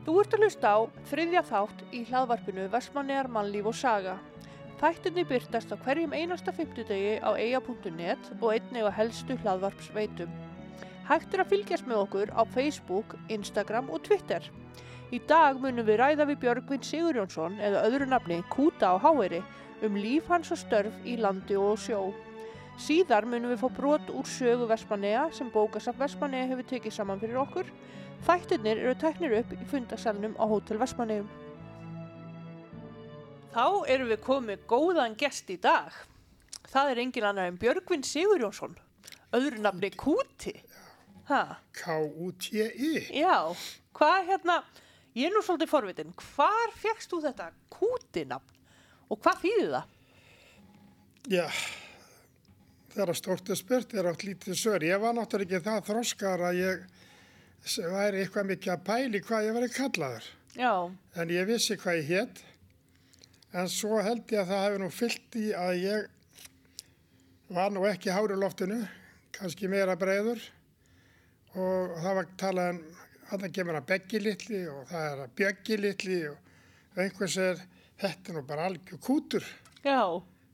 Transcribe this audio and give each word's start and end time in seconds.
Þú 0.00 0.14
ert 0.16 0.34
að 0.34 0.44
hlusta 0.46 0.70
á 0.72 0.78
þriðja 1.10 1.40
þátt 1.44 1.80
í 1.92 1.98
hlaðvarpinu 2.08 2.62
Vestmannegar 2.72 3.28
mannlíf 3.28 3.66
og 3.68 3.76
saga. 3.76 4.14
Þættinni 4.80 5.26
byrtast 5.28 5.74
á 5.74 5.76
hverjum 5.76 6.14
einasta 6.16 6.54
fymtudegi 6.56 7.18
á 7.20 7.36
eia.net 7.36 8.30
og 8.38 8.46
einnig 8.54 8.88
á 8.88 8.96
helstu 8.96 9.36
hlaðvarpsveitum. 9.42 10.32
Hægt 11.10 11.36
er 11.36 11.44
að 11.44 11.52
fylgjast 11.52 11.90
með 11.90 12.00
okkur 12.06 12.32
á 12.32 12.42
Facebook, 12.48 13.12
Instagram 13.28 13.92
og 13.92 14.00
Twitter. 14.08 14.48
Í 15.12 15.20
dag 15.28 15.60
munum 15.60 15.84
við 15.84 16.00
ræða 16.00 16.30
við 16.30 16.40
Björgvin 16.46 16.84
Sigurjónsson 16.86 17.60
eða 17.60 17.84
öðru 17.90 18.08
nafni 18.08 18.40
Kúta 18.48 18.94
á 18.94 19.02
Háeri 19.04 19.42
um 19.84 20.00
líf 20.00 20.32
hans 20.32 20.48
og 20.54 20.62
störf 20.62 20.96
í 21.04 21.20
landi 21.20 21.60
og 21.60 21.76
sjó. 21.82 22.14
Síðar 22.80 23.26
munum 23.28 23.52
við 23.52 23.60
fá 23.60 23.68
brot 23.76 24.08
úr 24.16 24.24
sögu 24.24 24.64
Vestmannega 24.70 25.28
sem 25.36 25.52
bókasaf 25.52 26.00
Vestmannega 26.00 26.54
hefur 26.54 26.68
tekið 26.72 26.94
saman 26.96 27.20
fyrir 27.20 27.42
okkur. 27.42 27.68
Þættirnir 28.26 28.80
eru 28.82 28.94
teknir 29.00 29.34
upp 29.38 29.52
í 29.56 29.66
fundasalnum 29.70 30.34
á 30.36 30.44
Hótel 30.50 30.80
Vestmannegum. 30.80 31.28
Þá 33.50 33.64
erum 33.90 34.10
við 34.12 34.20
komið 34.26 34.66
góðan 34.70 35.16
gest 35.18 35.48
í 35.50 35.56
dag. 35.60 35.94
Það 36.70 36.92
er 36.92 37.00
engin 37.02 37.26
annar 37.26 37.48
en 37.50 37.58
Björgvin 37.58 38.04
Sigurjónsson, 38.06 38.76
öðru 39.34 39.64
nafni 39.64 39.90
Kúti. 39.98 40.54
Ha, 41.30 41.58
K-U-T-I. 41.80 42.92
já, 43.14 43.34
hvað 43.94 44.30
hérna, 44.30 44.60
ég 45.14 45.30
er 45.30 45.34
nú 45.34 45.42
svolítið 45.46 45.70
forvitin, 45.70 46.14
hvar 46.34 46.74
fegst 46.78 47.10
þú 47.10 47.22
þetta 47.26 47.50
Kúti-nafn 47.72 48.56
og 49.10 49.18
hvað 49.24 49.44
þýðir 49.44 49.74
það? 49.74 49.96
Já, 51.30 51.46
stórt 53.14 53.50
er 53.50 53.58
spurt 53.58 53.94
er 53.94 54.08
átt 54.10 54.24
lítið 54.26 54.56
sör. 54.58 54.82
Ég 54.82 55.02
var 55.02 55.14
náttúrulega 55.14 55.58
ekki 55.58 55.66
það 55.66 55.86
þroskar 55.90 56.46
að 56.50 56.60
ég 56.60 56.88
s- 57.64 57.78
væri 57.82 58.22
eitthvað 58.24 58.48
mikið 58.52 58.72
að 58.74 58.84
pæli 58.86 59.20
hvað 59.26 59.44
ég 59.48 59.54
væri 59.58 59.68
kallaður. 59.74 60.24
Já, 60.56 60.72
En 61.16 61.28
ég 61.30 61.46
vissi 61.46 61.76
hvað 61.76 61.98
ég 62.00 62.08
hétt. 62.08 62.42
En 63.52 63.68
svo 63.68 64.00
held 64.02 64.26
ég 64.30 64.40
að 64.44 64.48
það 64.50 64.64
hefur 64.64 64.78
nú 64.84 64.90
fyllt 64.90 65.36
í 65.36 65.46
að 65.54 65.74
ég 65.82 66.08
var 67.50 67.70
nú 67.74 67.84
ekki 67.88 68.10
hári 68.14 68.36
loftinu, 68.38 68.80
kannski 69.34 69.68
meira 69.68 69.96
breyður. 69.98 70.40
Og 71.58 71.96
það 72.02 72.14
var 72.20 72.28
talað 72.38 72.70
um, 72.76 72.82
hann 73.30 73.52
kemur 73.54 73.78
að 73.80 73.86
beggi 73.90 74.20
litli 74.22 74.60
og 74.70 74.84
það 74.90 75.06
er 75.12 75.22
að 75.24 75.32
bjöggi 75.40 75.78
litli 75.80 76.18
og 76.30 77.00
einhvers 77.02 77.36
er, 77.42 77.62
þetta 77.98 78.30
er 78.30 78.36
nú 78.38 78.42
bara 78.46 78.68
algjör 78.70 79.00
kútur. 79.02 79.44
já, 79.84 80.02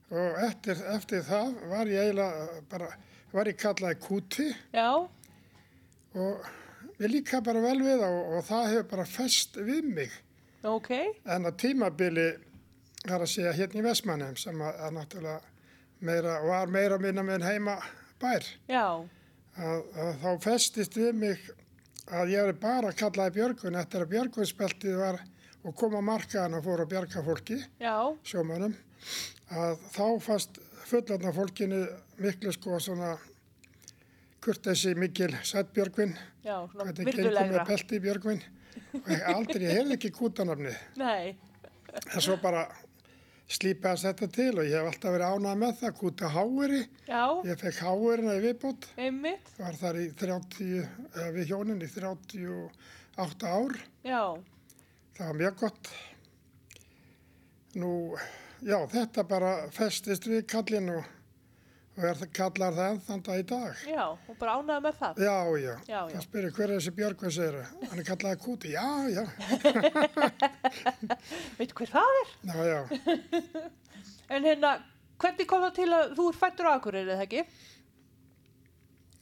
Og 0.09 0.37
eftir, 0.39 0.79
eftir 0.95 1.21
það 1.27 1.57
var 1.69 1.85
ég 1.91 1.99
eiginlega 2.05 2.61
bara, 2.71 2.87
var 3.33 3.45
ég 3.51 3.57
kallaði 3.59 3.97
kúti 3.99 4.45
já, 4.73 4.87
og 6.15 6.45
við 6.97 7.11
líka 7.13 7.41
bara 7.45 7.61
vel 7.61 7.77
við 7.83 8.01
og, 8.07 8.17
og 8.37 8.45
það 8.47 8.69
hefur 8.71 8.87
bara 8.95 9.05
fest 9.05 9.57
við 9.57 9.85
mig. 9.93 10.11
ok, 10.63 10.89
En 11.25 11.45
á 11.47 11.51
tímabili, 11.53 12.27
það 13.05 13.15
er 13.17 13.25
að 13.27 13.31
segja 13.33 13.53
hérna 13.59 13.79
í 13.81 13.85
Vestmannheim 13.85 14.35
sem 14.41 14.61
að, 14.61 14.81
að 14.87 14.95
náttúrulega 14.97 15.39
meira, 16.01 16.39
var 16.45 16.67
meira 16.73 16.97
minna 17.01 17.23
með 17.23 17.45
heima 17.47 17.77
bær. 18.21 18.43
já, 18.69 18.87
Að, 19.57 19.79
að 19.97 20.11
þá 20.21 20.31
festist 20.43 20.93
við 20.97 21.15
mig 21.17 21.39
að 22.13 22.29
ég 22.29 22.43
hefði 22.43 22.59
bara 22.61 22.91
kallaði 22.93 23.33
Björgun 23.39 23.75
eftir 23.79 24.03
að 24.05 24.11
Björgunspeltið 24.11 24.97
var 24.99 25.17
og 25.65 25.73
kom 25.75 25.95
á 25.97 26.01
markaðan 26.05 26.59
og 26.59 26.63
fór 26.67 26.83
að 26.83 26.91
bjarga 26.93 27.23
fólki. 27.25 27.57
já, 27.81 27.95
sjómanum 28.23 28.75
að 29.49 29.81
þá 29.95 30.05
fast 30.21 30.59
fullarna 30.87 31.33
fólkinu 31.35 31.81
miklu 32.21 32.53
sko 32.53 32.77
svona 32.79 33.15
kurtesi 34.47 34.95
mikil 34.95 35.35
sætt 35.43 35.69
Björgvin 35.75 36.15
hvernig 36.47 37.05
virðulegra. 37.11 37.45
með 37.51 37.69
pelti 37.69 38.01
Björgvin 38.03 38.41
og 39.03 39.09
ég 39.11 39.23
aldrei, 39.33 39.63
ég 39.67 39.73
heyrði 39.77 39.97
ekki 39.97 40.11
kútanafni 40.15 40.73
Nei, 41.01 41.35
en 41.97 42.21
svo 42.23 42.37
bara 42.41 42.65
slípaðast 43.47 44.03
þetta 44.09 44.27
til 44.35 44.49
og 44.59 44.65
ég 44.67 44.75
hef 44.75 44.89
alltaf 44.89 45.13
verið 45.15 45.35
ánað 45.37 45.59
með 45.61 45.77
það 45.81 45.93
kúta 46.01 46.31
háeri, 46.33 46.81
ég 47.47 47.61
fekk 47.61 47.77
háerina 47.85 48.33
í 48.35 48.41
viðbót. 48.43 48.87
Einmitt, 48.99 49.51
var 49.59 49.77
þar 49.79 49.99
í 50.01 50.07
30, 50.19 50.81
eða 51.13 51.27
við 51.37 51.53
hjónin 51.53 51.83
í 51.85 51.87
38 51.93 53.53
ár. 53.53 53.77
Já, 54.03 54.23
það 55.15 55.29
var 55.29 55.39
mjög 55.39 55.61
gott. 55.63 55.91
Nú, 57.79 57.91
já, 58.67 58.77
þetta 58.91 59.23
bara 59.29 59.53
festist 59.75 60.27
við 60.27 60.43
kallin 60.51 60.91
og, 60.97 61.07
og 61.97 62.03
er, 62.05 62.19
kallar 62.37 62.75
það 62.77 62.89
enn 62.91 62.99
þann 63.07 63.21
dag 63.25 63.39
í 63.41 63.45
dag. 63.49 63.79
já, 63.89 64.03
og 64.29 64.35
bara 64.39 64.57
ánæða 64.59 64.81
með 64.85 64.97
það. 64.99 65.21
Já, 65.25 65.37
já, 65.63 65.73
Já, 65.87 65.97
já. 65.97 66.11
það 66.13 66.25
spyrir 66.27 66.51
hver 66.57 66.69
er 66.69 66.75
þessi 66.77 66.93
Björgvin 66.99 67.33
segir 67.37 67.57
hann 67.89 67.99
er 68.03 68.07
kallaði 68.11 68.37
Kúti, 68.43 68.73
já, 68.75 68.87
já, 69.15 69.23
Veit 71.57 71.73
hver 71.77 71.91
það 71.95 72.19
er? 72.21 72.29
já, 72.51 72.57
já, 72.67 72.79
En 74.37 74.43
hérna, 74.43 74.73
hvernig 75.23 75.47
kom 75.47 75.61
það 75.63 75.75
til 75.79 75.89
að 75.95 76.13
þú 76.17 76.25
er 76.33 76.37
fættur 76.41 76.67
á 76.67 76.71
Akureyri, 76.77 77.13
eða 77.15 77.25
ekki? 77.25 77.41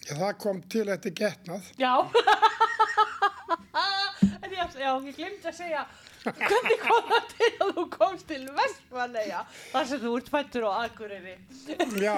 já, 0.06 0.14
það 0.20 0.34
kom 0.44 0.60
til 0.70 0.88
eftir 0.94 1.14
getnað, 1.18 1.64
Já. 1.82 1.94
en 4.46 4.52
ég, 4.54 4.76
já, 4.78 4.92
ég 5.06 5.16
glemdi 5.18 5.50
að 5.50 5.56
segja, 5.58 5.86
hvernig 6.34 6.78
kom 6.82 7.10
það 7.12 7.28
til 7.36 7.52
að 7.66 7.74
þú 7.78 7.86
komst 7.94 8.28
til 8.32 8.42
Vestmanneja, 8.58 9.42
þar 9.74 9.90
sem 9.92 10.00
þú 10.06 10.14
ert 10.20 10.32
fættur 10.34 10.68
á 10.68 10.72
Akureyri? 10.86 11.36
já, 12.02 12.16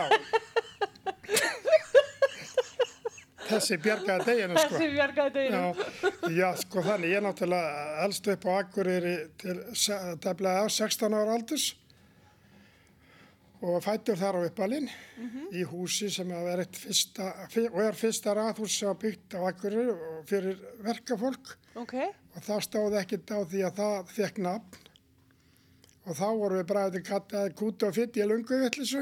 þessi 3.47 3.79
bjargaði 3.83 4.27
deginu, 4.27 4.59
sko. 4.59 4.69
Þessi 4.75 4.87
bjargaði 4.93 5.33
deginu. 5.37 5.57
Já, 5.57 6.31
já, 6.37 6.47
sko 6.63 6.85
þannig, 6.85 7.11
ég 7.13 7.19
er 7.21 7.25
náttúrulega 7.27 7.73
elst 8.05 8.31
upp 8.33 8.47
á 8.47 8.51
Akureyri 8.61 9.17
til 9.41 9.57
tefnilega 10.23 10.63
á 10.63 10.67
16 10.67 11.17
ára 11.17 11.35
aldurs 11.37 11.67
og 13.57 13.79
fættur 13.81 14.19
þar 14.19 14.37
á 14.37 14.41
uppalinn 14.45 14.89
í 15.49 15.63
húsi 15.65 16.11
sem 16.13 16.29
eitt 16.29 16.77
fyrsta, 16.77 17.31
fyr, 17.49 17.71
og 17.71 17.79
er 17.87 17.97
fyrsta 17.97 18.35
raðhús 18.37 18.75
sem 18.77 18.91
var 18.91 18.99
byggt 19.01 19.33
á 19.33 19.41
Akureyri 19.49 19.95
og 19.95 20.16
fyrir 20.27 20.59
verkafólk. 20.85 21.55
Ok, 21.77 21.95
og 22.35 22.43
það 22.45 22.63
stóð 22.65 22.97
ekkert 23.01 23.33
á 23.33 23.39
því 23.47 23.63
að 23.67 23.79
það 23.81 24.13
fekk 24.17 24.41
nafn. 24.47 24.83
Og 26.07 26.15
þá 26.15 26.27
vorum 26.39 26.61
við 26.61 26.67
bræðið 26.69 27.05
kattaði 27.07 27.55
kúti 27.59 27.87
og 27.87 27.95
fytti 27.97 28.23
í 28.23 28.27
lungu 28.27 28.59
vittlisu 28.61 29.01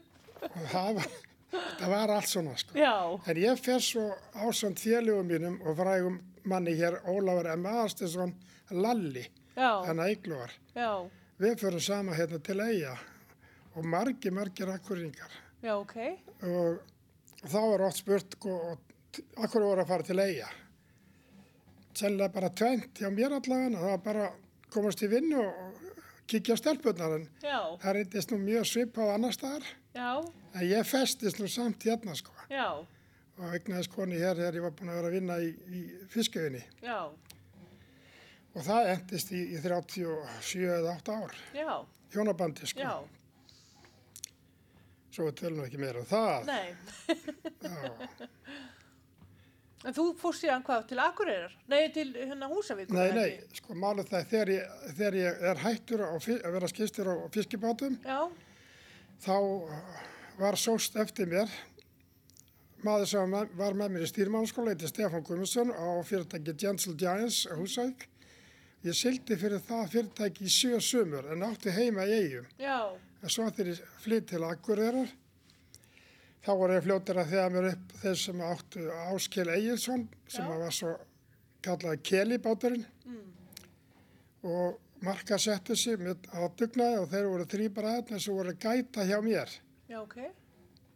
og 0.56 0.62
það 0.72 0.94
var, 0.98 1.10
það 1.52 1.90
var 1.92 2.12
allt 2.14 2.30
svona 2.30 2.54
sko. 2.56 2.78
En 3.28 3.40
ég 3.42 3.60
fer 3.60 3.82
svo 3.84 4.06
ásand 4.32 4.80
félögum 4.80 5.28
mínum 5.28 5.58
og 5.60 5.76
frægum 5.76 6.16
manni 6.48 6.74
hér, 6.78 6.96
Ólafur 7.08 7.50
M. 7.54 7.66
Aðarstinsson, 7.68 8.32
Lalli, 8.72 9.26
hann 9.56 10.00
að 10.00 10.16
já, 10.74 11.10
Við 11.38 11.58
förum 11.58 11.80
sama 11.82 12.14
hérna 12.14 12.38
til 12.38 12.60
Eyja. 12.60 12.94
Og 13.74 13.84
margi, 13.84 14.30
margir 14.30 14.70
akkuringar. 14.70 15.30
já, 15.62 15.74
ok, 15.74 15.96
Og 16.42 16.78
þá 17.50 17.60
er 17.74 17.82
oft 17.82 17.98
spurt, 17.98 18.36
sko, 18.38 18.78
akkur 19.44 19.62
voru 19.66 19.82
að 19.84 19.90
fara 19.90 20.06
til 20.06 20.18
Eyja. 20.22 20.48
Sennilega 21.94 22.32
bara 22.34 22.50
tvent 22.50 22.98
hjá 22.98 23.10
mér 23.14 23.36
allavega, 23.36 23.78
það 23.78 23.90
var 23.92 24.00
bara 24.08 24.24
komast 24.74 25.02
í 25.06 25.08
vinnu 25.12 25.38
og 25.42 25.92
kíkja 26.30 26.56
á 26.56 26.58
stelpunar, 26.58 27.12
en 27.20 27.28
já, 27.44 27.58
það 27.82 27.92
reyndist 27.98 28.32
nú 28.32 28.38
mjög 28.42 28.64
svipað 28.66 29.12
annar 29.14 29.34
staðar. 29.36 29.66
já, 29.94 30.08
En 30.54 30.62
ég 30.70 30.86
festist 30.86 31.38
nú 31.42 31.46
samt 31.50 31.82
hérna, 31.86 32.14
sko. 32.14 32.32
já, 32.50 32.66
og 33.38 33.54
egnaðist 33.58 33.90
koni 33.94 34.18
hér 34.18 34.36
þegar 34.38 34.54
ég 34.58 34.62
var 34.62 34.74
búin 34.78 34.90
að 34.90 34.98
vera 35.00 35.08
að 35.10 35.16
vinna 35.18 35.36
í, 35.42 35.48
í 35.50 35.80
fiskjöfinni 36.10 36.62
og 38.54 38.62
það 38.62 38.90
endist 38.94 39.32
í, 39.34 39.40
í 39.54 39.58
37 39.62 40.66
eða 40.78 40.92
8 40.98 41.16
ár. 41.18 41.34
Hjónabandi 42.14 42.66
sko, 42.70 42.80
já, 42.80 42.94
svo 45.14 45.26
við 45.28 45.34
tölum 45.42 45.64
ekki 45.66 45.78
meira 45.82 46.02
um 46.02 46.06
það. 46.10 46.46
Nei. 46.46 46.74
En 49.84 49.92
þú 49.92 50.04
fórst 50.16 50.40
síðan 50.44 50.62
hvað, 50.64 50.86
til 50.88 50.98
Akureyrar? 51.04 51.52
Nei, 51.68 51.88
til 51.92 52.06
hérna 52.16 52.46
Húsavíkur? 52.48 52.94
nei, 52.96 53.10
nei, 53.12 53.26
ekki? 53.34 53.58
sko 53.60 53.74
málið 53.76 54.08
það 54.14 54.26
þegar 54.30 54.52
ég, 54.54 54.78
þegar 54.96 55.16
ég 55.18 55.42
er 55.50 55.60
hættur 55.64 56.04
að 56.06 56.28
vera 56.56 56.70
skistur 56.72 57.10
á 57.12 57.14
fiskibátum 57.34 57.98
Já, 58.04 58.20
þá 59.26 59.36
var 60.40 60.56
sóst 60.58 60.96
eftir 60.96 61.28
mér 61.30 61.52
maður 62.84 63.06
sem 63.08 63.30
var 63.56 63.76
með- 63.76 63.92
mér 63.94 64.02
í 64.04 64.08
stýrmannskóla 64.10 64.72
heiti 64.74 64.88
Stefán 64.90 65.22
Gummarsson 65.24 65.70
á 65.72 65.86
fyrirtæki 66.04 66.56
Gentle 66.64 66.94
Giants 67.00 67.44
á 67.48 67.54
Húsavík 67.56 68.08
ég 68.84 68.92
sildi 68.96 69.36
fyrir 69.40 69.60
það 69.64 69.86
fyrirtæki 69.94 70.44
í 70.44 70.52
sjö 70.52 70.80
sumur 70.80 71.28
en 71.32 71.44
átti 71.46 71.70
heima 71.72 72.04
í 72.08 72.16
eigum 72.22 72.46
já, 72.60 72.80
En 73.24 73.30
svo 73.32 73.46
þegar 73.48 73.70
ég 73.72 73.78
flytt 74.04 74.26
til 74.28 74.42
Akureyrar, 74.44 75.08
þá 76.44 76.50
voru 76.60 76.76
ég 76.76 76.84
fljóttir 76.84 77.18
að 77.20 77.30
þegar 77.32 77.54
mér 77.54 77.68
upp 77.72 77.92
þeir 78.02 78.16
sem 78.20 78.40
áttu 78.44 78.86
Áskil 79.08 79.48
Egilson, 79.54 80.06
sem 80.28 80.48
var 80.48 80.74
svo 80.74 80.94
kallaði 81.64 82.02
Kelibáturinn 82.10 82.84
og 84.44 84.80
marka 85.04 85.38
sig 85.38 85.98
með 86.00 86.28
á 86.32 86.44
dugnaði 86.58 87.00
og 87.00 87.10
þeir 87.12 87.28
voru 87.32 87.46
þrý 87.48 87.68
bræðin 87.76 88.20
sem 88.20 88.36
voru 88.36 88.52
að 88.52 88.60
gæta 88.64 89.06
hjá 89.08 89.18
mér. 89.24 89.50
já, 89.88 89.98
ok, 90.00 90.16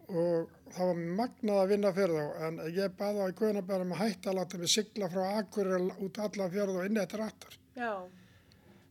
og 0.08 0.50
það 0.72 0.86
var 0.90 1.00
magnað 1.20 1.62
að 1.62 1.68
vinna 1.72 1.92
fyrir 1.96 2.14
þá 2.18 2.46
en 2.48 2.60
ég 2.76 2.94
baði 3.00 3.24
á 3.24 3.26
í 3.28 3.36
Guðnabærum 3.40 3.92
að 3.96 4.02
hætta 4.04 4.30
að 4.30 4.38
láta 4.38 4.58
mig 4.60 4.72
sigla 4.72 5.08
frá 5.12 5.24
Akureyri 5.40 5.90
út 6.04 6.18
allan 6.24 6.52
fjörð 6.52 6.78
og 6.80 6.86
inn 6.88 7.00
eftir 7.00 7.24
aftur. 7.24 7.58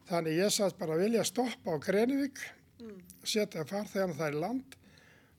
Þannig 0.07 0.38
ég 0.39 0.54
sagðist 0.54 0.77
bara 0.80 0.98
vilja 0.98 1.24
stoppa 1.27 1.74
á 1.74 1.77
Grenivík, 1.81 2.39
Mm. 2.77 3.00
setja 3.25 3.63
farþegarna 3.65 4.13
það 4.13 4.33
í 4.36 4.39
land 4.39 4.75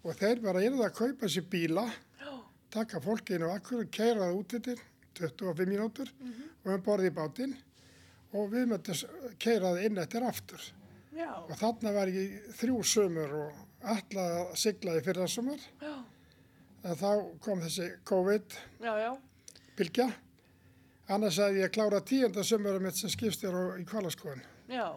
og 0.04 0.18
þeir 0.18 0.42
bara 0.44 0.64
yrði 0.64 0.84
að 0.86 0.98
kaupa 0.98 1.30
sér 1.30 1.46
bíla, 1.50 1.86
taka 2.70 3.00
fólki 3.00 3.36
inn 3.36 3.46
á 3.48 3.56
Akureyri, 3.56 3.88
keira 3.90 4.26
það 4.26 4.40
út 4.40 4.56
yfir 4.58 4.82
25 5.18 5.70
mínútur 5.70 6.10
og 6.64 6.74
um 6.74 6.84
borði 6.84 7.10
í 7.10 7.16
bátinn 7.16 7.56
og 8.36 8.52
við 8.52 8.68
möttum 8.70 9.34
keira 9.40 9.72
það 9.72 9.88
inn 9.88 10.02
eftir 10.02 10.28
aftur. 10.28 10.68
Já. 11.16 11.32
Og 11.48 11.56
þarna 11.58 11.94
var 11.96 12.12
ég 12.12 12.52
þrjú 12.60 12.78
sömur 12.86 13.34
og 13.40 13.64
alltaf 13.82 14.36
að 14.36 14.54
sigla 14.60 14.98
í 14.98 15.04
fyrra 15.06 15.26
sömur. 15.30 15.60
En 16.84 16.94
þá 16.94 17.10
kom 17.42 17.62
þessi 17.64 17.88
COVID-bylgja. 18.06 20.06
Já, 20.06 20.06
já. 20.06 20.08
Annars 21.08 21.38
hefði 21.40 21.62
ég 21.62 21.70
klárað 21.72 22.02
tíunda 22.10 22.42
sömurum 22.44 22.82
mitt 22.84 22.98
sem 22.98 23.08
skipstjóru 23.08 23.78
í 23.80 23.84
kvalaskoðun. 23.88 24.42
Já. 24.68 24.90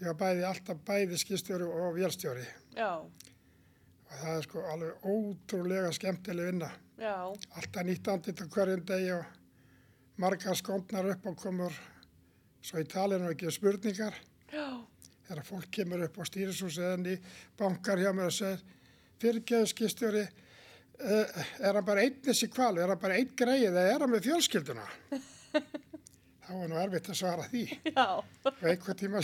Ég 0.00 0.08
var 0.08 0.16
bæði 0.18 0.46
alltaf 0.48 0.80
bæði 0.88 1.18
skipstjóri 1.22 1.68
og 1.70 1.94
vélstjóri. 1.94 2.42
Já. 2.74 3.06
Og 4.10 4.16
það 4.18 4.36
er 4.36 4.46
sko 4.46 4.62
alveg 4.72 5.04
ótrúlega 5.06 5.92
skemmtileg 5.94 6.50
vinna. 6.50 6.70
Já. 7.00 7.14
Alltaf 7.30 7.86
nýtt 7.86 8.10
andlit 8.10 8.42
á 8.42 8.46
hverjum 8.50 8.82
degi 8.88 9.12
og 9.14 10.20
margar 10.20 10.58
skondnar 10.58 11.12
upp 11.14 11.30
og 11.30 11.38
komur 11.40 11.76
svo 12.60 12.82
í 12.82 12.88
talinu 12.90 13.30
ekki 13.30 13.52
spurningar. 13.54 14.18
Já. 14.52 14.66
Þegar 15.28 15.46
fólk 15.46 15.70
kemur 15.72 16.04
upp 16.08 16.18
á 16.18 16.22
stýrishúsi 16.26 16.82
eða 16.82 17.14
í 17.14 17.16
bankar 17.58 18.02
hjá 18.02 18.10
mér 18.12 18.32
og 18.32 18.34
segir 18.34 18.64
fyrirgeðu 19.20 19.68
skipstjóri, 19.68 20.24
uh, 21.04 21.44
er 21.60 21.76
hann 21.76 21.86
bara 21.86 22.04
einn 22.06 22.18
þessi 22.24 22.48
kvalu, 22.52 22.80
er 22.82 22.92
hann 22.94 23.00
bara 23.02 23.18
einn 23.20 23.30
greið 23.36 23.68
eða 23.68 23.86
er 23.92 24.04
hann 24.04 24.12
með 24.14 24.26
fjölskylduna? 24.30 24.86
Þá 26.50 26.52
er 26.56 26.70
nú 26.72 26.78
erfitt 26.82 27.10
að 27.12 27.18
svara 27.20 27.44
því. 27.46 27.64
Já. 27.92 28.06
Og 28.48 28.64
einhver 28.66 28.96
tíma 28.98 29.20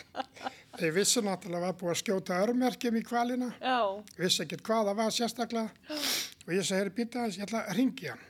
þeir 0.80 0.94
vissu 0.96 1.22
náttúrulega 1.24 1.66
var 1.68 1.76
búið 1.80 1.92
að 1.94 2.00
skjóta 2.00 2.40
örmerkjum 2.44 2.98
í 3.00 3.04
kvalina, 3.06 3.50
Já. 3.60 3.78
vissi 4.18 4.44
ekkert 4.44 4.64
hvað 4.66 4.90
það 4.90 5.00
var 5.02 5.14
sérstaklega 5.16 6.00
og 6.46 6.52
ég 6.56 6.72
herri, 6.74 6.92
býta 6.96 7.24
þess, 7.24 7.38
ég 7.38 7.46
ætla 7.46 7.62
að 7.66 7.78
ringi 7.78 8.10
hann. 8.10 8.26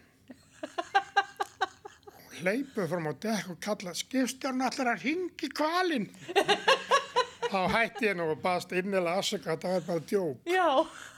Og 2.10 2.38
hleypu 2.40 2.86
fram 2.88 3.08
á 3.08 3.12
dekk 3.22 3.50
og 3.54 3.58
kalla, 3.62 3.94
skipstjórn 3.96 4.64
allar 4.66 4.94
að 4.94 5.04
ringi 5.06 5.50
kvalin. 5.56 6.08
Þá 7.50 7.60
hætti 7.74 8.06
ég 8.06 8.16
nú 8.18 8.28
og 8.30 8.40
baðst 8.42 8.72
innilega 8.78 9.18
afsöka 9.18 9.54
að 9.56 9.64
það 9.64 9.72
var 9.76 9.86
bara 9.88 10.04
djók. 10.12 10.44
Já. 10.48 10.66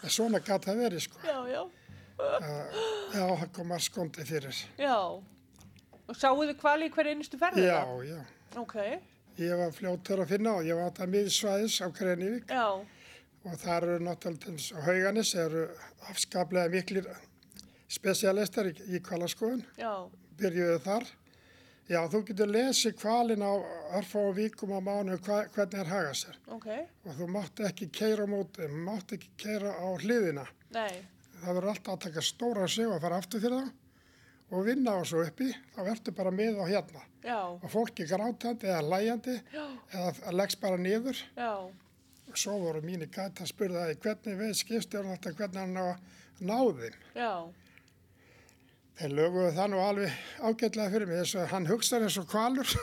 En 0.03 0.15
svona 0.15 0.41
gæti 0.41 0.71
það 0.71 0.81
verið, 0.81 1.05
sko. 1.05 1.21
Já, 1.27 1.39
já. 1.51 1.63
Já, 3.13 3.27
það 3.27 3.49
kom 3.57 3.75
að 3.75 3.83
skondi 3.85 4.25
fyrir. 4.27 4.61
Já. 4.81 4.97
Og 6.09 6.19
sáu 6.19 6.39
þið 6.41 6.55
hvali 6.63 6.89
í 6.89 6.95
hverju 6.95 7.17
einustu 7.17 7.41
ferði? 7.41 7.67
Já, 7.67 7.83
já. 8.09 8.21
Ok. 8.63 8.77
Ég 9.41 9.55
var 9.57 9.73
fljóttur 9.73 10.21
að 10.23 10.35
finna 10.35 10.53
og 10.59 10.67
ég 10.69 10.77
var 10.77 10.91
þetta 10.91 11.07
miðsvæðis 11.15 11.77
á 11.81 11.87
Grenivík. 11.97 12.51
Já. 12.53 12.85
og 13.43 13.57
þar 13.59 13.83
eru 13.89 14.05
náttúrulega 14.07 14.79
á 14.79 14.81
hauganis 14.87 15.33
eru 15.35 15.63
afskaplega 16.11 16.71
miklir 16.71 17.09
spesialistar 17.91 18.69
í, 18.71 18.75
í 18.95 19.01
kvalaskoðun, 19.03 19.65
byrjuðu 20.39 20.79
þar. 20.85 21.09
Já, 21.91 21.99
þú 22.09 22.21
getur 22.29 22.53
lesið 22.55 22.95
kvalin 23.01 23.43
á 23.43 23.53
örfá 23.99 24.21
vikum 24.37 24.71
á 24.71 24.81
mánu 24.81 25.17
hva, 25.27 25.41
hvernig 25.51 25.81
er 25.83 25.91
haga 25.91 26.13
sér 26.15 26.37
Ok. 26.55 26.69
og 27.05 27.17
þú 27.19 27.27
mátt 27.35 27.59
ekki 27.67 27.89
keira 27.91 28.27
móti, 28.31 28.69
mátt 28.71 29.13
ekki 29.17 29.33
keira 29.43 29.75
á 29.75 29.89
hliðina. 29.99 30.47
Nei. 30.71 31.03
Það 31.43 31.55
verður 31.59 31.73
alltaf 31.75 31.97
að 31.97 32.05
taka 32.07 32.23
stóra 32.23 32.69
sig 32.71 32.87
og 32.87 33.01
fara 33.03 33.19
aftur 33.19 33.43
fyrir 33.43 33.59
það 33.59 33.73
og 34.53 34.67
vinna 34.67 34.91
á 34.95 35.01
svo 35.09 35.19
uppi, 35.25 35.49
þá 35.73 35.81
ertu 35.95 36.11
bara 36.17 36.31
með 36.35 36.55
á 36.61 36.65
hérna. 36.69 37.01
Já. 37.25 37.39
Og 37.57 37.71
fólki 37.73 38.05
grátandi 38.09 38.67
eða 38.69 38.83
læjandi 38.85 39.37
Já. 39.55 39.65
eða 39.95 40.33
leggst 40.37 40.61
bara 40.61 40.77
niður 40.77 41.17
Já. 41.37 41.53
Og 42.29 42.37
svo 42.39 42.59
voru 42.61 42.81
mínir 42.85 43.09
gæti 43.13 43.43
að 43.45 43.49
spurða 43.53 43.87
því 43.89 43.97
hvernig 44.05 44.35
við 44.41 44.53
skipstjórn 44.61 45.13
alltaf 45.15 45.35
hvernig 45.39 45.61
hann 45.61 45.77
á 45.77 45.85
að 45.93 45.97
ná 46.43 46.59
þeim. 46.79 46.95
Já. 47.17 47.35
Þeir 48.99 49.13
löguðu 49.19 49.53
það 49.57 49.69
nú 49.73 49.79
alveg 49.83 50.11
ágætlega 50.41 50.93
fyrir 50.95 51.09
mig 51.11 51.19
þess 51.23 51.37
að 51.41 51.51
hann 51.53 51.71
hugsaði 51.71 52.05
eins 52.09 52.19
og 52.21 52.27
kvalur. 52.33 52.69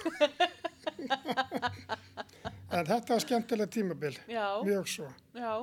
en 2.76 2.86
þetta 2.90 3.14
var 3.14 3.22
skemmtilega 3.24 3.70
tímabil, 3.74 4.16
Já. 4.30 4.48
mjög 4.66 4.86
svo. 4.90 5.08
Já. 5.38 5.54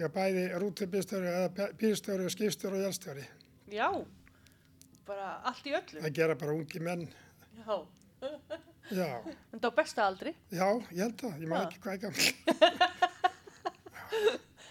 Ég 0.00 0.08
bæði 0.14 0.42
rútubýrstjóri 0.62 1.28
eða 1.28 1.48
býrstjóri 1.78 2.22
og 2.26 2.32
skipstjóri 2.34 2.74
og 2.80 2.84
jælstjóri. 2.86 3.24
Já. 3.72 3.88
Bara 5.06 5.28
allt 5.50 5.66
í 5.66 5.72
öllu. 5.74 6.00
Það 6.04 6.14
gera 6.20 6.36
bara 6.38 6.54
ungi 6.56 6.80
menn. 6.82 7.08
Já. 7.62 7.74
Já, 8.92 9.06
En 9.54 9.60
það 9.62 9.68
á 9.72 9.78
besta 9.78 10.04
aldri. 10.04 10.32
já, 10.52 10.66
ég 10.92 10.98
held 11.00 11.14
það, 11.22 11.36
ég 11.40 11.48
má 11.48 11.56
ekki 11.62 11.78
hvað 11.84 12.00
gammal. 12.02 12.26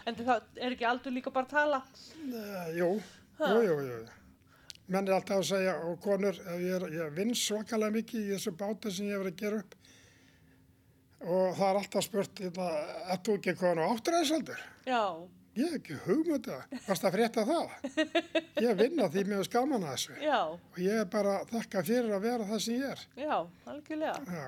En 0.09 0.15
það 0.17 0.41
er 0.57 0.73
ekki 0.75 0.85
aldur 0.89 1.13
líka 1.13 1.31
bara 1.33 1.45
að 1.45 1.53
tala. 1.53 1.79
Uh, 2.25 2.69
jú, 2.73 2.87
jú, 3.37 3.59
jú, 3.67 3.75
jú. 3.85 3.99
Menn 4.91 5.07
er 5.07 5.13
alltaf 5.15 5.37
að 5.39 5.47
segja, 5.51 5.75
og 5.87 5.99
konur, 6.03 6.37
ég, 6.57 6.71
er, 6.75 6.85
ég 6.97 7.13
vinn 7.15 7.33
svakalega 7.37 7.93
mikið 7.99 8.23
í 8.25 8.31
þessu 8.33 8.53
báti 8.59 8.91
sem 8.91 9.07
ég 9.11 9.13
hef 9.15 9.21
verið 9.21 9.35
að 9.35 9.43
gera 9.43 9.59
upp. 9.61 9.75
Og 11.21 11.45
það 11.59 11.67
er 11.67 11.79
alltaf 11.83 12.07
spurt, 12.07 12.41
er 12.41 13.21
þú 13.21 13.37
ekki 13.37 13.53
komin 13.61 13.83
á 13.85 13.91
áttræðisaldur? 13.93 14.63
Já. 14.89 15.01
Ég 15.61 15.67
hef 15.67 15.77
ekki 15.77 15.97
hugmynd 16.07 16.47
það, 16.49 16.75
varst 16.87 17.05
að 17.05 17.15
frétta 17.17 17.43
það? 17.45 17.73
Ég 18.65 18.79
vinna 18.79 19.07
því 19.13 19.23
mér 19.29 19.43
skaman 19.47 19.83
að 19.85 19.91
þessu. 19.93 20.15
Já. 20.25 20.39
Og 20.57 20.79
ég 20.81 20.99
er 21.03 21.09
bara 21.13 21.35
þakka 21.51 21.83
fyrir 21.89 22.13
að 22.17 22.23
vera 22.25 22.47
það 22.49 22.61
sem 22.65 22.77
ég 22.79 22.85
er. 22.95 23.03
Já. 23.21 23.35
Algjörlega. 23.69 24.17
Já, 24.25 24.47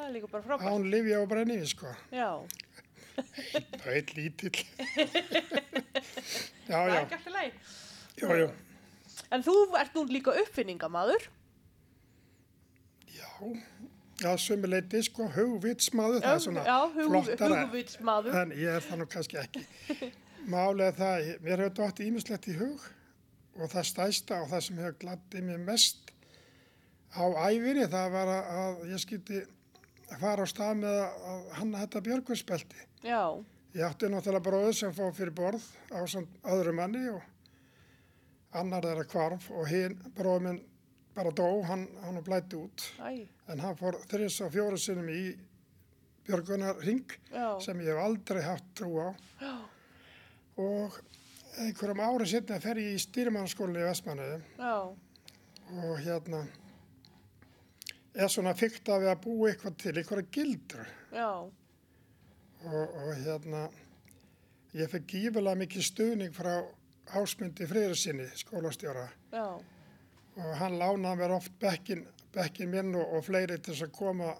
Það 0.00 0.06
er 0.08 0.12
líka 0.16 0.28
bara 0.32 0.46
frábært. 0.46 0.70
án 0.72 0.84
lifja 0.94 1.18
og 1.20 1.28
brenniði, 1.28 1.66
sko. 1.74 1.90
Já. 2.20 2.30
Það 3.20 3.90
er 3.92 4.12
lítill. 4.16 4.60
já, 6.70 6.70
Það 6.70 6.88
já, 6.88 6.94
er 6.94 7.02
ekki 7.02 7.16
alltaf 7.18 7.34
leið. 7.34 7.74
jú, 8.22 8.30
jú. 8.40 8.48
En 9.36 9.44
þú 9.46 9.54
ert 9.78 9.94
nú 9.98 10.04
líka 10.08 10.32
uppfinningamaður. 10.40 11.26
Já, 13.12 13.28
já, 14.20 14.30
sömuleiti, 14.44 15.02
sko, 15.06 15.26
hugvitsmaður, 15.34 16.24
það 16.24 16.36
er 16.36 16.42
svona 16.44 16.64
já, 16.66 16.76
hug, 16.94 17.10
flottara. 17.10 17.60
hugvitsmaður. 17.64 18.38
En 18.42 18.54
ég 18.56 18.78
er 18.78 18.86
það 18.86 19.02
nú 19.02 19.08
kannski 19.16 19.40
ekki. 19.44 19.64
Er 20.50 20.94
það, 20.96 21.26
mér 21.44 21.60
hefur 21.60 21.74
dótt 21.76 22.00
ímislegt 22.00 22.46
í 22.48 22.54
hug 22.56 22.84
og 23.60 23.68
það 23.70 23.84
stæsta 23.90 24.38
og 24.40 24.48
það 24.50 24.62
sem 24.66 24.78
hefur 24.80 24.96
gladdi 25.02 25.42
mér 25.44 25.60
mest 25.62 26.10
á 27.12 27.22
æfinni 27.50 27.84
það 27.92 28.14
var 28.14 28.30
að, 28.32 28.78
ég 28.90 29.02
skildi 29.02 29.42
fara 30.18 30.46
á 30.46 30.48
stað 30.48 30.80
með 30.80 30.98
að, 31.04 31.44
hanna 31.58 31.82
þetta 31.84 32.02
björgvinspelti. 32.08 32.86
Já. 33.04 33.22
Ég 33.76 33.84
átti 33.86 34.10
náttúrulega 34.10 34.46
bróður 34.48 34.78
sem 34.80 34.94
fór 34.94 35.12
fyrir 35.14 35.34
borð 35.36 35.66
á 35.94 36.00
samt 36.10 36.40
öðru 36.42 36.74
manni 36.74 37.04
og 37.12 37.20
annar 38.58 38.88
þeirra 38.88 39.06
kvarf 39.12 39.50
og 39.54 39.68
hinn 39.70 39.98
bróður 40.16 40.46
minn 40.48 40.62
bara 41.20 41.32
dó, 41.36 41.48
hann, 41.68 41.84
hann 42.00 42.22
blætti 42.24 42.56
út. 42.56 42.86
Æ. 43.04 43.26
En 43.52 43.60
hann 43.60 43.76
fór 43.76 43.98
þrjus 44.08 44.40
og 44.46 44.54
fjóru 44.54 44.78
sinnum 44.80 45.10
í 45.12 45.24
björgunarring 46.24 47.12
Já. 47.32 47.60
sem 47.60 47.80
ég 47.84 47.92
hef 47.92 48.00
aldrei 48.00 48.40
haft 48.44 48.72
trú 48.78 48.94
á. 49.04 49.08
Já. 49.40 49.54
Og 50.60 50.96
einhverjum 51.60 52.00
ári 52.04 52.28
setna 52.30 52.60
fer 52.62 52.80
ég 52.80 52.94
í 52.94 53.02
stýrimannskólinni 53.02 53.82
í 53.82 53.88
Vestmanniði 53.88 54.40
og 55.80 56.00
hérna 56.02 56.44
er 58.14 58.30
svona 58.32 58.54
fyrkt 58.58 58.88
við 58.90 59.10
að 59.10 59.22
búa 59.24 59.50
eitthvað 59.50 59.76
til, 59.82 59.94
eitthvað 59.98 60.30
gildur. 60.34 60.86
Og, 62.64 62.96
og 63.02 63.12
hérna 63.24 63.66
ég 64.76 64.90
fekk 64.92 65.08
gífulega 65.14 65.60
mikið 65.64 65.86
stuðning 65.86 66.34
frá 66.36 66.54
ásmundi 67.18 67.66
friðursinni, 67.66 68.28
skólastjóra. 68.38 69.08
Já. 69.34 69.46
Og 70.38 70.54
hann 70.60 70.78
lánaði 70.78 71.20
mér 71.22 71.34
oft 71.36 71.56
bekkin, 71.60 72.04
bekkin 72.34 72.70
minn 72.70 72.94
og, 72.94 73.16
og 73.16 73.26
fleiri 73.26 73.58
til 73.58 73.74
þess 73.74 73.88
að 73.88 73.96
koma 73.96 74.30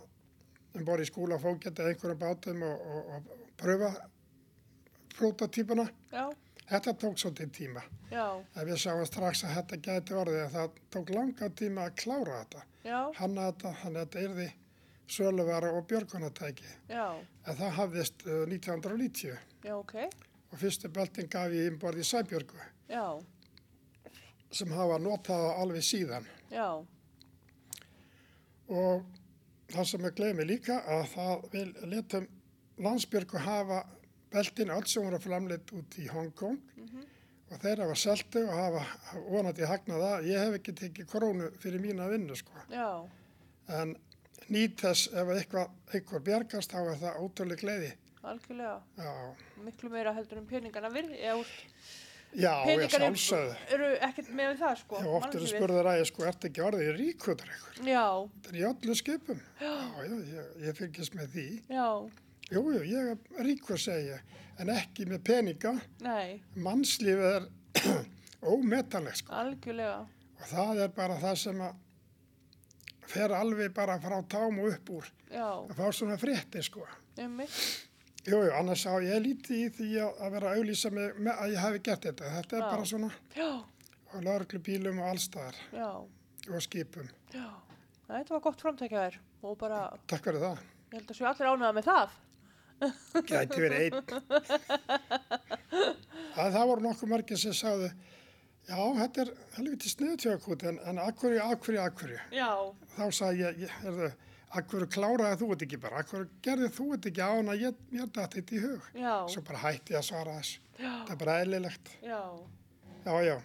um 0.77 0.87
borð 0.87 1.05
í 1.05 1.09
skóla 1.11 1.39
fókjætti 1.43 1.87
einhverjum 1.89 2.21
bátum 2.21 2.63
og, 2.63 2.87
og, 2.95 3.17
og 3.17 3.51
pröfa 3.59 3.91
prototípuna. 5.17 5.89
Já. 6.13 6.29
Þetta 6.71 6.93
tók 7.03 7.19
svolítið 7.19 7.51
tíma. 7.51 7.83
Við 8.55 8.77
sáum 8.79 9.03
strax 9.09 9.43
að 9.43 9.57
þetta 9.57 9.79
gæti 9.87 10.15
orðið 10.15 10.43
en 10.45 10.53
það 10.55 10.77
tók 10.95 11.11
langa 11.17 11.49
tíma 11.59 11.89
að 11.89 11.97
klára 12.05 12.37
þetta. 12.45 12.63
Já. 12.87 13.01
Hanna 13.19 13.49
þetta, 13.51 13.73
hann 13.83 13.99
þetta 13.99 14.23
yrði 14.29 14.47
söluvara 15.11 15.73
og 15.75 15.89
björgunatæki. 15.91 16.71
Já. 16.93 17.07
En 17.47 17.59
það 17.59 17.75
hafðist 17.81 18.23
uh, 18.29 18.45
1990 18.47 19.35
Já, 19.67 19.75
ok. 19.75 19.97
og 20.53 20.61
fyrstu 20.63 20.91
beltin 20.95 21.29
gaf 21.31 21.51
ég 21.55 21.73
innborð 21.73 22.03
í 22.03 22.07
Sæbjörgu 22.07 22.63
Já. 22.91 23.05
Sem 24.51 24.71
hafa 24.75 24.99
notað 24.99 25.47
alveg 25.63 25.85
síðan. 25.87 26.27
Já. 26.51 26.67
Og 28.71 29.05
það 29.71 29.89
sem 29.93 30.05
ég 30.07 30.17
gleymi 30.19 30.47
líka 30.47 30.81
að 30.91 31.07
það 31.15 31.47
við 31.55 31.73
letum 31.93 32.27
landsbjörgu 32.81 33.43
hafa 33.45 33.81
beltin 34.33 34.71
öll 34.75 34.87
sem 34.89 35.05
voru 35.07 35.19
framleitt 35.23 35.73
út 35.75 35.97
í 35.99 36.07
Hongkong 36.11 36.59
og 37.51 37.57
þeir 37.65 37.83
hafa 37.83 37.97
seltu 37.99 38.45
og 38.47 38.53
hafa 38.55 38.83
vonandi 39.27 39.67
hagnaða. 39.67 40.13
Ég 40.27 40.39
hef 40.45 40.59
ekki 40.61 40.75
tekið 40.85 41.09
krónu 41.11 41.49
fyrir 41.63 41.83
mína 41.83 42.07
vinnu 42.13 42.37
sko. 42.39 42.55
Já, 42.71 42.91
En 43.71 43.93
nýt 44.51 44.81
þess 44.83 45.09
ef 45.15 45.29
eitthvað, 45.31 45.69
eitthvað 45.95 46.23
bjargast 46.27 46.73
þá 46.75 46.79
er 46.91 46.97
það 47.03 47.19
ótrúlega 47.23 47.61
gleði. 47.61 47.91
algjörlega. 48.27 48.81
Já, 48.99 49.13
Miklu 49.65 49.91
meira 49.91 50.13
heldur 50.17 50.39
en 50.41 50.47
peningana 50.51 50.91
virði. 50.91 51.19
Eða, 51.23 51.37
úst, 51.39 51.61
já 52.35 52.53
ég 52.61 52.67
peningar 52.67 53.03
eru, 53.03 53.17
sjálfsögðu. 53.19 53.91
ekkert 54.09 54.29
með 54.39 54.53
það, 54.61 54.75
sko. 54.85 55.01
Já, 55.03 55.09
oft 55.19 55.35
eru 55.35 55.47
spurður 55.51 55.89
að 55.91 55.99
ég 56.01 56.07
sko, 56.11 56.25
ert 56.31 56.45
ekki 56.51 56.63
orðið 56.67 56.91
ríkutur 57.01 57.51
eitthvað? 57.51 57.89
Já, 57.91 58.05
Það 58.45 58.51
er 58.53 58.59
í 58.61 58.65
öllu 58.71 58.95
skipum. 59.01 59.41
Já, 59.61 59.73
já, 60.07 60.15
ég, 60.35 60.51
ég 60.67 60.79
fylgist 60.79 61.15
með 61.19 61.29
því. 61.35 61.47
já, 61.71 61.89
Jú, 62.51 62.63
jú, 62.75 62.81
ég 62.83 63.11
er 63.11 63.79
segi 63.79 64.09
ég, 64.11 64.23
en 64.59 64.69
ekki 64.75 65.05
með 65.07 65.21
peninga. 65.25 65.75
nei, 66.03 66.41
Mannslífið 66.57 67.29
er 67.35 67.45
ómetanleg 68.55 69.15
sko. 69.21 69.33
algjörlega. 69.33 70.01
Og 70.41 70.47
það 70.51 70.81
er 70.85 70.89
bara 70.97 71.19
það 71.21 71.37
sem 71.37 71.61
að 71.61 71.75
fer 73.11 73.33
alveg 73.35 73.73
bara 73.75 73.99
frá 74.01 74.21
tám 74.31 74.59
og 74.63 74.69
upp 74.73 74.91
úr 74.91 75.07
Já, 75.31 75.47
að 75.67 75.75
fá 75.79 75.87
svona 75.93 76.17
frétti 76.19 76.63
sko. 76.63 76.87
einmitt. 77.19 77.90
Jú, 78.29 78.37
jú, 78.45 78.51
annars 78.53 78.83
á 78.85 78.93
ég 79.01 79.23
lítið 79.25 79.57
í 79.57 79.69
því 79.79 79.89
að, 80.05 80.25
vera 80.35 80.51
að 80.51 80.59
auðlýsa 80.61 80.91
mig 80.93 81.15
með 81.25 81.39
að 81.41 81.53
ég 81.55 81.63
hafi 81.65 81.79
gert 81.89 82.05
þetta. 82.05 82.33
Þetta 82.37 82.57
er 82.59 82.63
Já. 82.63 82.71
bara 82.71 82.89
svona 82.91 83.11
Já, 83.37 83.49
á 84.13 84.17
lauruglubílum 84.27 84.99
og 85.01 85.09
allstaðar 85.15 85.57
já, 85.73 85.89
og 86.51 86.61
skipum. 86.67 87.09
já. 87.33 87.47
Þetta 88.11 88.35
var 88.35 88.43
gott 88.45 88.61
framtækja 88.61 89.05
þér 89.07 89.17
og 89.47 89.57
bara, 89.61 89.81
Takk 90.11 90.25
fyrir 90.29 90.43
það. 90.45 90.61
ég 90.91 90.99
held 90.99 91.11
að 91.15 91.17
séu 91.21 91.29
allir 91.31 91.51
ánæða 91.55 91.73
með 91.79 91.89
það. 91.89 92.19
Gæti 93.31 93.61
verið 93.61 93.81
einn. 93.87 93.97
að 96.41 96.55
það 96.57 96.67
voru 96.71 96.85
nokkuð 96.87 97.11
margir 97.13 97.39
sem 97.41 97.55
sagðu, 97.57 97.91
já, 98.69 98.79
þetta 99.01 99.23
er 99.25 99.31
helviti 99.57 99.93
sniðtjókút, 99.93 100.65
en, 100.71 100.79
en 100.91 101.01
akkurju, 101.05 101.41
akkurju, 101.45 101.81
akkurju. 101.85 102.19
Já, 102.35 102.51
Þá 102.97 103.05
sagði 103.17 103.45
ég, 103.47 103.61
ég 103.65 103.75
herðu, 103.85 104.11
akkurju 104.59 104.87
kláraði 104.91 105.39
þú 105.41 105.49
þetta 105.53 105.67
ekki 105.69 105.79
bara, 105.83 106.01
akkurju 106.03 106.29
gerði 106.43 106.69
þú 106.75 106.87
þetta 106.95 107.11
ekki 107.13 107.23
án 107.27 107.51
að 107.53 107.61
ég, 107.65 107.83
mér 107.95 108.09
dætti 108.17 108.41
þetta 108.41 108.57
í 108.57 108.63
hug. 108.65 108.89
já, 108.99 109.15
Svo 109.31 109.43
bara 109.47 109.61
hætti 109.65 109.95
ég 109.95 110.01
að 110.01 110.07
svara 110.09 110.37
þessu. 110.41 110.59
já, 110.81 110.93
Það 111.07 111.13
er 111.15 111.21
bara 111.25 111.37
eðlilegt. 111.45 111.93
já. 112.03 112.21
Já, 113.07 113.15
já, 113.29 113.37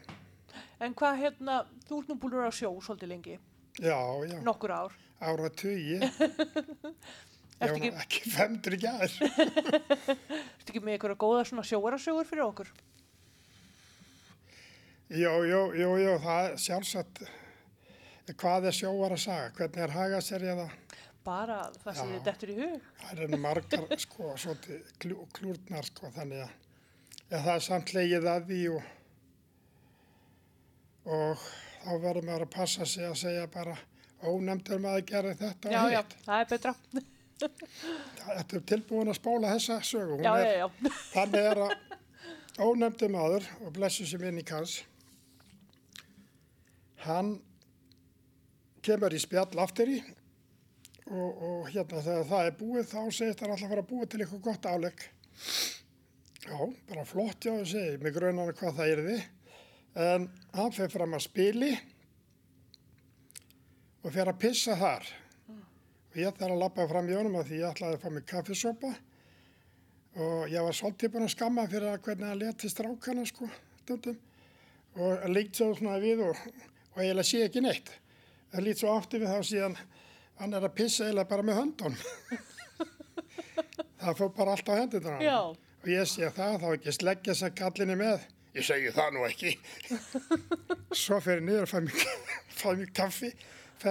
En 0.86 0.94
hvað 0.96 1.20
hérna, 1.22 1.60
þú 1.88 2.00
ert 2.02 2.10
nú 2.10 2.16
búin 2.20 2.34
að 2.36 2.50
á 2.50 2.54
sjó 2.58 2.70
svolítið 2.84 3.08
lengi, 3.14 3.38
já, 3.80 4.00
já, 4.28 4.40
nokkur 4.44 4.72
ár. 4.76 4.92
ára 5.22 5.50
tugi. 5.50 6.00
Ég 7.56 7.72
nú 7.72 7.78
ekki, 7.78 7.90
ekki 8.04 8.32
femdur 8.34 8.74
í 8.76 8.80
gæðir. 8.84 9.14
ertu 10.60 10.74
ekki 10.74 10.82
með 10.84 10.98
einhverja 10.98 11.16
góða 11.24 11.46
svona 11.48 11.64
sjóarasögur 11.64 12.28
fyrir 12.28 12.44
okkur? 12.50 12.68
Jú, 15.16 15.32
jú, 15.48 15.62
jú, 15.80 15.90
jú, 16.02 16.16
það 16.24 16.48
er 16.50 16.58
sjálfsagt, 16.66 17.22
hvað 18.42 18.68
er 18.72 18.76
sjóvar 18.76 19.14
að 19.16 19.22
saga, 19.24 19.52
hvernig 19.56 19.84
er 19.86 19.94
haga 19.96 20.20
sér 20.26 20.44
ég 20.50 20.60
það? 20.60 20.74
Bara 21.26 21.58
það 21.82 21.98
sem 21.98 22.12
þið 22.14 22.26
dettur 22.28 22.52
í 22.54 22.56
hug? 22.60 22.90
Það 23.02 23.24
er 23.26 23.32
nú 23.34 23.40
margar 23.42 24.00
sko, 24.06 24.34
klú, 25.02 25.18
klúrnar 25.34 25.88
sko, 25.88 26.12
þannig 26.14 26.44
að 26.46 26.52
ja, 27.32 27.40
það 27.40 27.52
er 27.56 27.66
samt 27.66 27.94
legið 27.96 28.28
að 28.30 28.48
því 28.52 28.62
og, 28.76 28.94
og 31.16 31.46
þá 31.82 31.92
verður 32.06 32.28
maður 32.30 32.46
að 32.46 32.54
passa 32.56 32.88
sig 32.90 33.08
að 33.10 33.20
segja 33.24 33.50
bara 33.54 33.76
ónefndur 34.26 34.82
maður 34.82 35.08
gerði 35.10 35.36
þetta 35.42 35.74
Já, 35.74 35.82
já, 35.94 36.02
það 36.26 36.44
er 36.44 36.50
betra. 36.54 36.76
Þetta 37.36 38.56
er 38.56 38.62
tilbúin 38.64 39.12
að 39.12 39.18
spóla 39.18 39.50
þessa 39.58 39.76
sögu. 39.84 40.22
Já, 40.24 40.30
er, 40.40 40.46
já, 40.46 40.62
já. 40.62 40.92
Þannig 41.16 41.48
er 41.50 41.60
að 41.66 41.74
ónefndur 42.64 43.12
maður 43.12 43.50
og 43.66 43.74
blessu 43.76 44.06
sem 44.08 44.24
inn 44.30 44.40
í 44.40 44.46
kans, 44.48 44.78
hann 47.04 47.34
kemur 48.86 49.14
í 49.14 49.20
spjall 49.20 49.52
aftur 49.60 49.92
í 49.92 50.00
og, 51.12 51.42
og 51.48 51.70
hérna 51.70 52.02
þegar 52.02 52.30
það 52.30 52.50
er 52.50 52.60
búið 52.60 52.88
þá 52.90 53.00
segist 53.14 53.42
hann 53.42 53.54
alltaf 53.54 53.68
að 53.68 53.74
fara 53.74 53.84
að 53.86 53.90
búið 53.92 54.12
til 54.12 54.22
eitthvað 54.24 54.46
gott 54.48 54.70
álegg. 54.70 55.04
Já, 56.46 56.58
bara 56.90 57.06
flott 57.10 57.46
já, 57.46 57.52
ég 57.54 57.70
segi, 57.70 57.98
mig 58.02 58.16
grönar 58.16 58.54
hvað 58.58 58.80
það 58.80 58.94
er 58.94 59.04
því. 59.06 59.18
En 60.06 60.30
hann 60.58 60.74
fer 60.76 60.92
fram 60.92 61.16
að 61.16 61.26
spili 61.26 61.72
og 64.06 64.12
fer 64.14 64.30
að 64.30 64.42
pissa 64.42 64.78
þar. 64.78 65.10
Og 66.12 66.22
ég 66.22 66.38
þarf 66.38 66.56
að 66.56 66.62
lappa 66.62 66.88
fram 66.90 67.10
í 67.10 67.18
honum 67.18 67.38
að 67.40 67.50
því 67.50 67.62
ég 67.62 67.74
ætlaði 67.74 67.98
að 67.98 68.06
fá 68.06 68.14
mig 68.16 68.26
kaffisopa 68.30 68.94
og 70.16 70.46
ég 70.48 70.64
var 70.64 70.76
svolítið 70.78 71.12
búinn 71.12 71.26
að 71.26 71.34
skamma 71.34 71.66
fyrir 71.68 71.92
að 71.92 72.06
hvernig 72.06 72.30
hann 72.30 72.40
leti 72.40 72.70
strákana 72.72 73.26
sko, 73.28 73.50
stundum. 73.82 74.16
Og 74.96 75.26
líkt 75.28 75.60
svo 75.60 75.74
svona 75.76 75.98
við 76.00 76.22
og, 76.24 76.40
og 76.94 77.02
eiginlega 77.02 77.28
sé 77.28 77.42
ekki 77.44 77.64
neitt. 77.66 77.92
Það 78.54 78.64
lít 78.64 78.80
svo 78.80 78.94
aftur 78.96 79.26
við 79.26 79.34
þá 79.34 79.50
síðan 79.50 79.76
hann 80.40 80.54
er 80.54 80.66
að 80.68 80.76
pissa 80.78 81.06
eiginlega 81.06 81.30
bara 81.30 81.46
með 81.46 81.60
höndun. 81.62 82.00
það 84.02 84.18
fór 84.20 84.34
bara 84.36 84.56
allt 84.56 84.70
á. 84.70 84.76
Já, 85.24 85.40
Og 85.86 85.92
ég 85.94 86.08
sé 86.10 86.26
það, 86.34 86.56
þá 86.64 86.70
ekki 86.74 86.92
sleggja 86.96 87.34
sem 87.38 87.52
kallinni 87.54 87.96
með. 88.00 88.24
Ég 88.58 88.64
segi 88.66 88.90
það 88.96 89.12
nú 89.14 89.26
ekki. 89.28 89.52
Svo 91.04 91.20
fer 91.22 91.38
ég 91.38 91.46
niður 91.46 91.68
og 91.68 91.70
fæ 91.70 91.76
mér, 91.86 92.06
fæ 92.60 92.70
mér 92.80 92.90
kaffi, 92.98 93.30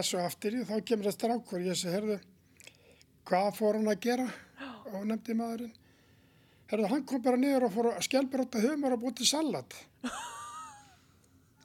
svo 0.02 0.24
aftur 0.24 0.56
í, 0.58 0.64
þá 0.66 0.74
kemur 0.88 1.06
það 1.06 1.14
strákur. 1.14 1.62
Ég 1.62 1.78
segi, 1.78 1.92
herðu, 1.94 2.16
hvað 3.30 3.50
fór 3.60 3.78
hann 3.78 3.92
að 3.92 4.00
gera? 4.08 4.26
Og 4.90 5.04
nefndi 5.06 5.36
maðurinn. 5.38 5.70
Herðu, 6.72 6.90
hann 6.90 7.06
kom 7.06 7.22
bara 7.22 7.38
niður 7.38 7.68
og 7.68 7.74
fór 7.76 7.90
að 7.92 8.02
skjálbróta 8.08 8.64
humar 8.64 8.96
og 8.96 9.04
búið 9.04 9.20
til 9.20 9.28
salat. 9.30 9.78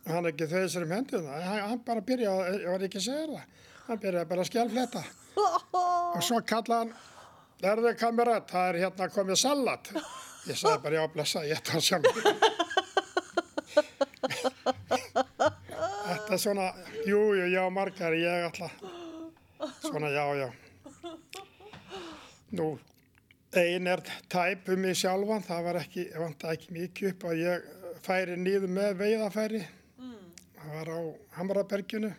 hann 0.06 0.30
ekki 0.30 0.46
þau 0.52 0.62
sem 0.70 0.94
hendur. 0.94 1.26
Hann, 1.26 1.82
bara 1.88 2.06
byrjaði, 2.06 2.62
ég 2.68 2.70
var 2.70 2.86
ekki 2.86 3.02
að 3.02 3.08
segja 3.08 3.26
það. 3.34 3.66
Hann 3.90 4.02
byrjaði 4.02 4.30
bara 4.30 4.44
að 4.46 4.50
skjálfleta. 4.52 5.02
og 5.40 6.22
svo 6.26 6.38
kallaði 6.46 6.80
hann, 6.84 6.92
Erðu 7.60 7.92
kamerat, 8.00 8.46
það 8.48 8.68
er 8.70 8.78
hérna 8.86 9.08
komið 9.12 9.38
salat. 9.42 9.90
Ég 10.48 10.56
sagði 10.56 10.80
bara, 10.86 10.96
já, 10.96 11.08
blessa, 11.12 11.42
ég 11.44 11.60
ætla 11.60 11.76
að 11.76 11.84
sjálf. 11.90 12.14
Þetta 16.10 16.38
er 16.38 16.40
svona, 16.40 16.68
jú, 17.04 17.20
jú, 17.36 17.50
já, 17.52 17.60
margar, 17.74 18.16
ég 18.16 18.46
ætla, 18.48 18.70
svona, 19.84 20.14
já, 20.14 20.24
já. 20.40 20.48
Nú, 22.56 22.70
ein 23.60 23.92
er 23.92 24.06
tæp 24.32 24.72
um 24.72 24.80
mig 24.86 24.96
sjálfan, 25.02 25.44
það 25.46 25.68
var 25.68 25.82
ekki, 25.84 26.08
ég 26.14 26.24
vant 26.24 26.48
ekki 26.54 26.74
mikið 26.78 27.12
upp 27.12 27.28
að 27.34 27.44
ég 27.44 27.68
færi 28.08 28.40
nýður 28.40 28.72
með 28.80 28.96
veiðafæri. 29.04 29.66
Það 30.60 30.74
var 30.78 30.96
á 30.96 31.00
Hamraberginu, 31.42 32.16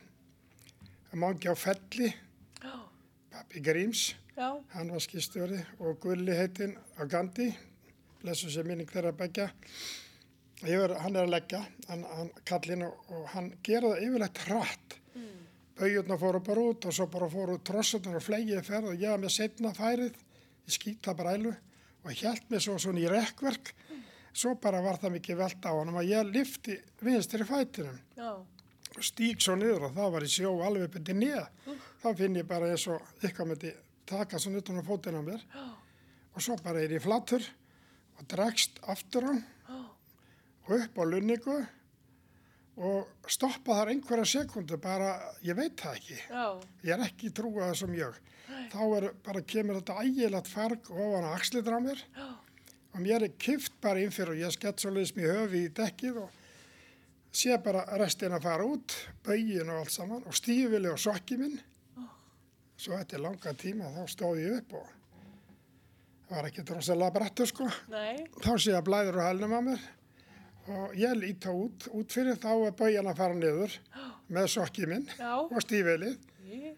það 1.10 1.22
mangi 1.24 1.50
á 1.50 1.54
Felli, 1.58 2.10
pappi 3.30 3.62
Gríms. 3.64 4.14
Já, 4.36 4.54
hann 4.72 4.92
var 4.94 5.02
skýstjóri 5.02 5.58
og 5.82 5.98
Gulli 6.00 6.36
heitinn 6.36 6.76
á 6.96 7.02
Gandhi, 7.10 7.50
blessu 8.22 8.50
sem 8.52 8.66
minning 8.66 8.88
þeirra 8.88 9.12
begja. 9.16 9.50
Yfir, 10.60 10.94
hann 11.02 11.16
er 11.16 11.26
að 11.26 11.34
leggja, 11.34 11.60
hann, 11.88 12.04
hann 12.04 12.30
kallinn 12.48 12.84
og, 12.86 13.10
og 13.10 13.26
hann 13.34 13.50
gera 13.66 13.90
það 13.94 14.04
yfirlegt 14.06 14.42
hratt. 14.46 14.96
Mm. 15.16 15.40
Bauðurna 15.80 16.18
fóru 16.20 16.42
bara 16.46 16.66
út 16.70 16.86
og 16.86 16.94
svo 16.94 17.08
bara 17.10 17.30
fóru 17.32 17.58
trossunar 17.64 18.20
og 18.20 18.24
flegið 18.24 18.62
ferð 18.66 18.92
og 18.92 19.02
ég 19.02 19.14
var 19.14 19.22
með 19.24 19.34
setna 19.34 19.74
færið, 19.76 20.22
ég 20.68 20.76
skýta 20.76 21.16
bara 21.18 21.34
ælu 21.38 21.54
og 22.04 22.14
hjælt 22.16 22.46
mig 22.52 22.62
svo 22.64 22.78
svona 22.80 23.02
í 23.02 23.10
rekkverk. 23.10 23.74
Svo 24.30 24.54
bara 24.62 24.78
var 24.84 25.00
það 25.02 25.16
mikið 25.16 25.40
velta 25.40 25.72
á 25.72 25.74
hann 25.74 25.90
og 25.90 26.06
ég 26.06 26.28
lifti 26.30 26.76
vinstri 27.02 27.44
fætinum. 27.48 27.98
Já, 28.14 28.30
og 28.36 28.59
stík 29.06 29.40
svo 29.42 29.54
niður 29.58 29.88
og 29.88 29.94
það 29.96 30.12
var 30.16 30.26
í 30.26 30.30
sjó 30.32 30.52
alveg 30.66 30.90
byrði 30.96 31.14
nýja. 31.20 31.44
Þá 32.02 32.08
finn 32.18 32.36
ég 32.40 32.48
bara 32.50 32.70
eins 32.72 32.86
og 32.90 33.00
eitthvað 33.22 33.50
myndi 33.52 33.72
taka 34.10 34.38
svo 34.42 34.50
á 34.58 34.82
fótinn 34.82 35.20
á 35.20 35.22
mér 35.22 35.42
og 36.34 36.42
svo 36.42 36.56
bara 36.64 36.82
er 36.82 36.96
ég 36.96 37.02
flatur 37.02 37.44
og 38.18 38.26
dregst 38.30 38.80
aftur 38.90 39.28
á 39.30 39.34
og 40.66 40.74
upp 40.76 40.98
á 40.98 41.04
lunningu 41.06 41.60
og 42.80 43.08
stoppa 43.28 43.76
þar 43.80 43.90
einhverja 43.92 44.24
sekundu 44.24 44.78
bara, 44.80 45.10
ég 45.44 45.56
veit 45.58 45.76
það 45.76 45.96
ekki. 45.98 46.18
já, 46.30 46.44
Ég 46.84 46.92
er 46.94 47.02
ekki 47.04 47.30
trúið 47.36 47.66
þessum 47.66 47.90
mjög. 47.92 48.20
Þá 48.72 48.80
er 48.96 49.06
bara 49.26 49.42
kemur 49.42 49.80
þetta 49.80 50.04
ægilegt 50.04 50.48
farg 50.48 50.90
ofan 50.90 51.26
á 51.28 51.30
axlitur 51.34 51.76
á 51.76 51.80
mér 51.82 52.00
og 52.94 53.00
mér 53.04 53.26
er 53.26 53.34
kift 53.38 53.76
bara 53.82 54.00
inn 54.00 54.10
fyrir 54.14 54.32
og 54.34 54.40
ég 54.40 54.54
skett 54.54 54.80
svo 54.80 54.90
liðs 54.94 55.12
mér 55.16 55.42
höfi 55.42 55.66
í 55.66 55.72
dekkið 55.76 56.22
og 56.24 56.39
sé 57.32 57.56
bara 57.62 57.84
restin 58.00 58.34
að 58.34 58.42
fara 58.46 58.66
út, 58.66 58.94
bögin 59.26 59.70
og 59.70 59.82
allt 59.84 59.94
saman 59.94 60.24
og 60.26 60.34
stífili 60.36 60.90
og 60.90 60.98
sokki 60.98 61.38
minn. 61.40 61.58
Svo 62.80 62.96
eftir 62.96 63.20
langa 63.20 63.52
tíma 63.60 63.90
þá 63.92 64.02
stóð 64.08 64.40
ég 64.40 64.58
upp 64.62 64.74
og 64.80 64.86
það 66.28 66.36
var 66.36 66.48
ekki 66.48 66.64
drosalega 66.70 67.14
brettur 67.18 67.50
sko. 67.50 67.66
nei, 67.92 68.24
Þá 68.40 68.52
sé 68.56 68.72
ég 68.72 68.84
blæður 68.86 69.20
á 69.20 69.28
hælnum 69.28 69.56
á 69.56 69.60
mér 69.68 69.88
og 70.70 70.94
ég 70.96 71.16
líta 71.18 71.52
út, 71.52 71.88
út 71.92 72.12
fyrir 72.12 72.38
þá 72.40 72.52
er 72.68 72.76
bögin 72.78 73.10
að 73.10 73.18
fara 73.20 73.34
niður 73.36 73.76
með 74.30 74.46
sokki 74.54 74.86
minn 74.86 75.08
já, 75.18 75.32
og 75.40 75.60
stífilið. 75.66 76.16
Í, 76.46 76.76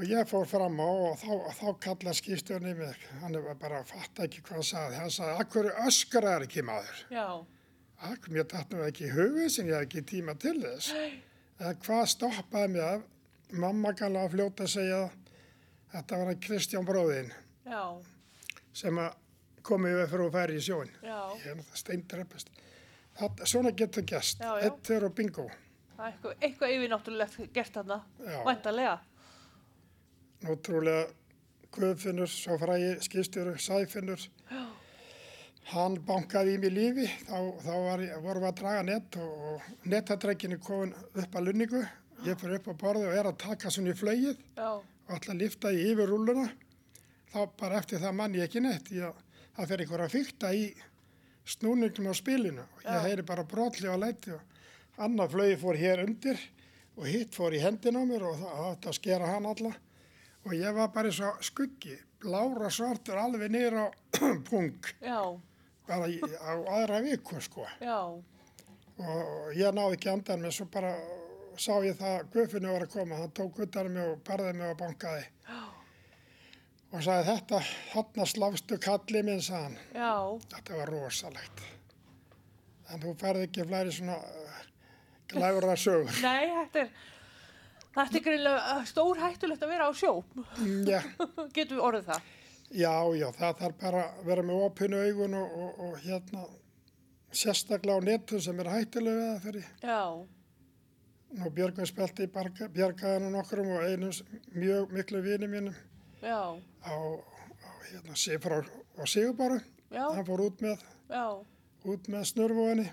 Og 0.00 0.08
ég 0.08 0.24
fór 0.26 0.46
fram 0.48 0.78
á 0.80 0.88
og 0.88 1.18
þá, 1.20 1.32
þá 1.58 1.66
kallaði 1.84 2.16
skýrstjórni 2.18 2.70
mig, 2.78 3.02
hann 3.20 3.34
bara 3.60 3.82
að 3.82 3.90
fatta 3.92 4.24
ekki 4.24 4.40
hvað 4.46 4.56
hann 4.56 4.64
sagði. 4.64 4.96
Hann 5.02 5.12
sagði, 5.12 5.34
akkur 5.44 5.68
öskrar 5.84 6.46
ekki 6.46 6.64
maður? 6.64 7.02
Já, 7.12 7.26
Akkur 8.02 8.34
mér 8.34 8.46
datt 8.50 8.72
nú 8.74 8.82
ekki 8.82 9.06
í 9.06 9.12
hugið 9.14 9.48
sem 9.54 9.68
ég 9.70 9.76
hef 9.78 9.86
ekki 9.86 10.02
tíma 10.10 10.34
til 10.42 10.56
þess. 10.62 10.90
En 11.62 11.76
hvað 11.84 12.04
stoppaði 12.10 12.72
mig 12.74 12.82
af? 12.82 13.04
Mamma 13.62 13.92
gala 13.94 14.24
að 14.26 14.32
fljóta 14.34 14.64
að 14.66 14.72
segja 14.74 15.00
þetta 15.92 16.18
var 16.18 16.30
hann 16.32 16.40
Kristján 16.40 16.86
bróðinn 16.88 17.28
já, 17.68 17.82
sem 18.72 18.98
komið 19.62 19.98
við 19.98 20.06
fyrir 20.14 20.24
að 20.26 20.36
færi 20.38 20.56
í 20.56 20.62
sjóin. 20.64 20.92
já. 21.04 21.18
Ég 21.36 21.50
er 21.52 21.58
náttúrulega 21.58 21.82
steindreppist. 21.82 22.52
Svona 23.44 23.74
getur 23.76 24.06
gæst. 24.08 24.40
Er 24.40 25.04
og 25.04 25.14
bingo. 25.14 25.50
Það 25.96 26.06
er 26.06 26.12
eitthvað, 26.12 26.36
eitthvað 26.40 26.72
yfirnáttúrulegt 26.76 27.52
gert 27.54 27.74
þarna, 27.76 27.98
Já. 28.24 28.38
væntalega. 28.46 28.94
Náttúrulega 30.42 31.10
Guðfinnur, 31.72 32.28
svo 32.28 32.58
frægi 32.60 32.96
skýrstjóru, 33.00 33.54
Sæfinnur, 33.60 34.20
hann 35.70 35.96
bankaði 36.06 36.56
í 36.56 36.60
mig 36.62 36.72
lífi, 36.74 37.08
þá, 37.28 37.36
þá 37.62 37.72
var, 37.86 38.04
vorum 38.24 38.44
við 38.44 38.48
að 38.48 38.56
draga 38.60 38.84
nett 38.86 39.18
og, 39.22 39.66
nettadreginni 39.88 40.58
komin 40.62 40.94
upp 41.14 41.36
að 41.38 41.48
lunningu. 41.48 41.82
Ég 42.26 42.38
fyrir 42.38 42.60
upp 42.60 42.70
á 42.70 42.74
borði 42.78 43.08
og 43.08 43.16
er 43.18 43.28
að 43.30 43.38
taka 43.42 43.70
svona 43.72 43.90
í 43.90 43.98
flögið 43.98 44.38
Já, 44.54 44.68
og 44.78 45.14
ætla 45.16 45.34
að 45.34 45.42
lifta 45.42 45.72
í 45.74 45.84
yfir 45.90 46.10
rúluna. 46.10 46.48
Þá 47.32 47.38
bara 47.58 47.78
eftir 47.80 48.02
það 48.02 48.18
mann 48.18 48.36
ég 48.36 48.46
ekki 48.46 48.62
nett, 48.62 48.90
ég, 48.94 49.22
það 49.56 49.70
fer 49.70 49.84
einhver 49.84 50.04
að 50.04 50.16
fykta 50.16 50.52
í 50.54 50.66
snúningum 51.54 52.10
á 52.10 52.14
spilinu. 52.14 52.66
Og 52.76 52.84
ég 52.86 53.06
heyri 53.08 53.26
bara 53.26 53.46
brotli 53.48 53.90
á 53.90 53.96
læti 53.98 54.34
og 54.36 55.02
annar 55.02 55.30
flögi 55.32 55.58
fór 55.62 55.78
hér 55.80 56.04
undir 56.04 56.38
og 56.98 57.08
hitt 57.08 57.34
fór 57.34 57.56
í 57.56 57.62
hendin 57.62 57.98
á 57.98 58.02
mér 58.06 58.26
og 58.28 58.38
það 58.42 58.62
átti 58.68 58.92
að 58.92 58.98
skera 59.00 59.32
hann 59.32 59.48
alla. 59.48 59.72
Og 60.42 60.54
ég 60.58 60.74
var 60.74 60.90
bara 60.94 61.10
eins 61.10 61.22
og 61.22 61.42
skuggi, 61.46 61.96
blára 62.22 62.70
svartur 62.70 63.18
alveg 63.18 63.50
niður 63.50 63.78
á 63.82 63.86
pung, 64.48 64.74
já, 65.02 65.18
bara 65.88 66.08
í, 66.10 66.18
á 66.22 66.52
aðra 66.78 67.02
viku 67.04 67.40
sko 67.42 67.66
já, 67.82 67.98
og 69.02 69.52
ég 69.58 69.74
náði 69.74 69.98
ekki 69.98 70.12
andan 70.12 70.42
með 70.44 70.56
svo 70.58 70.66
bara 70.72 70.94
sá 71.60 71.74
ég 71.84 71.98
það 72.00 72.26
Guðfinni 72.32 72.70
var 72.72 72.86
að 72.86 72.92
koma, 72.94 73.18
hann 73.20 73.32
tók 73.36 73.58
utan 73.66 73.90
um 73.90 73.96
mig 73.98 74.08
og 74.14 74.20
barði 74.24 74.52
mig 74.56 74.70
og 74.72 74.78
bankaði 74.80 75.24
og 76.92 77.00
sagði 77.00 77.24
þetta, 77.30 77.58
þarna 77.94 78.24
sláfstu 78.28 78.76
kalli 78.84 79.22
minn, 79.24 79.40
sagði 79.40 79.62
hann. 79.64 79.76
já, 79.96 80.10
Þetta 80.52 80.74
var 80.76 80.90
rosalegt. 80.92 81.62
En 82.92 83.00
þú 83.00 83.14
færði 83.22 83.46
ekki 83.46 83.64
flæri 83.64 83.94
svona 83.96 84.18
uh, 84.20 84.58
glæfura 85.32 85.76
sögur. 85.80 86.18
nei, 86.26 86.50
þetta 86.58 86.82
er, 86.82 86.90
þetta 87.96 88.18
er 88.20 88.24
greinlega 88.26 88.74
stór 88.90 89.22
hættulegt 89.24 89.64
að 89.64 89.72
vera 89.72 89.88
á 89.88 89.92
sjó, 89.96 90.12
Já, 90.84 91.00
getum 91.56 91.78
við 91.78 91.84
orðið 91.88 92.10
það. 92.12 92.28
Já, 92.72 92.92
já, 93.18 93.28
það 93.36 93.58
þarf 93.62 93.78
bara 93.80 94.02
að 94.08 94.24
vera 94.28 94.42
með 94.48 94.62
opinu 94.66 95.00
augun 95.06 95.34
og, 95.38 95.56
og, 95.64 95.80
og 95.86 95.98
hérna 96.04 96.44
sérstaklega 97.32 97.98
á 98.00 98.04
netu 98.04 98.40
sem 98.44 98.60
er 98.60 98.70
hættuleg 98.72 99.16
við 99.18 99.26
það 99.32 99.42
fyrir. 99.46 99.68
Já, 99.82 100.02
Nú 101.32 101.48
Björgvin 101.56 101.86
spelti 101.88 102.26
bjargaði 102.28 103.12
hann 103.22 103.30
nokkrum 103.32 103.70
og 103.72 103.84
einu 103.88 104.10
s- 104.12 104.18
mjög 104.52 104.90
miklu 104.92 105.22
vini 105.24 105.46
mínum 105.48 105.74
já, 106.20 106.36
á, 106.84 106.92
á 106.92 107.70
hérna, 107.88 108.12
Sifrá 108.20 108.58
og 108.98 109.08
Sigurbáru. 109.08 109.56
já, 109.90 110.04
Hann 110.12 110.26
fór 110.28 110.42
út 110.44 110.60
með, 110.60 110.82
já, 111.08 111.24
út 111.88 112.08
með 112.12 112.26
snurfóðinni 112.34 112.84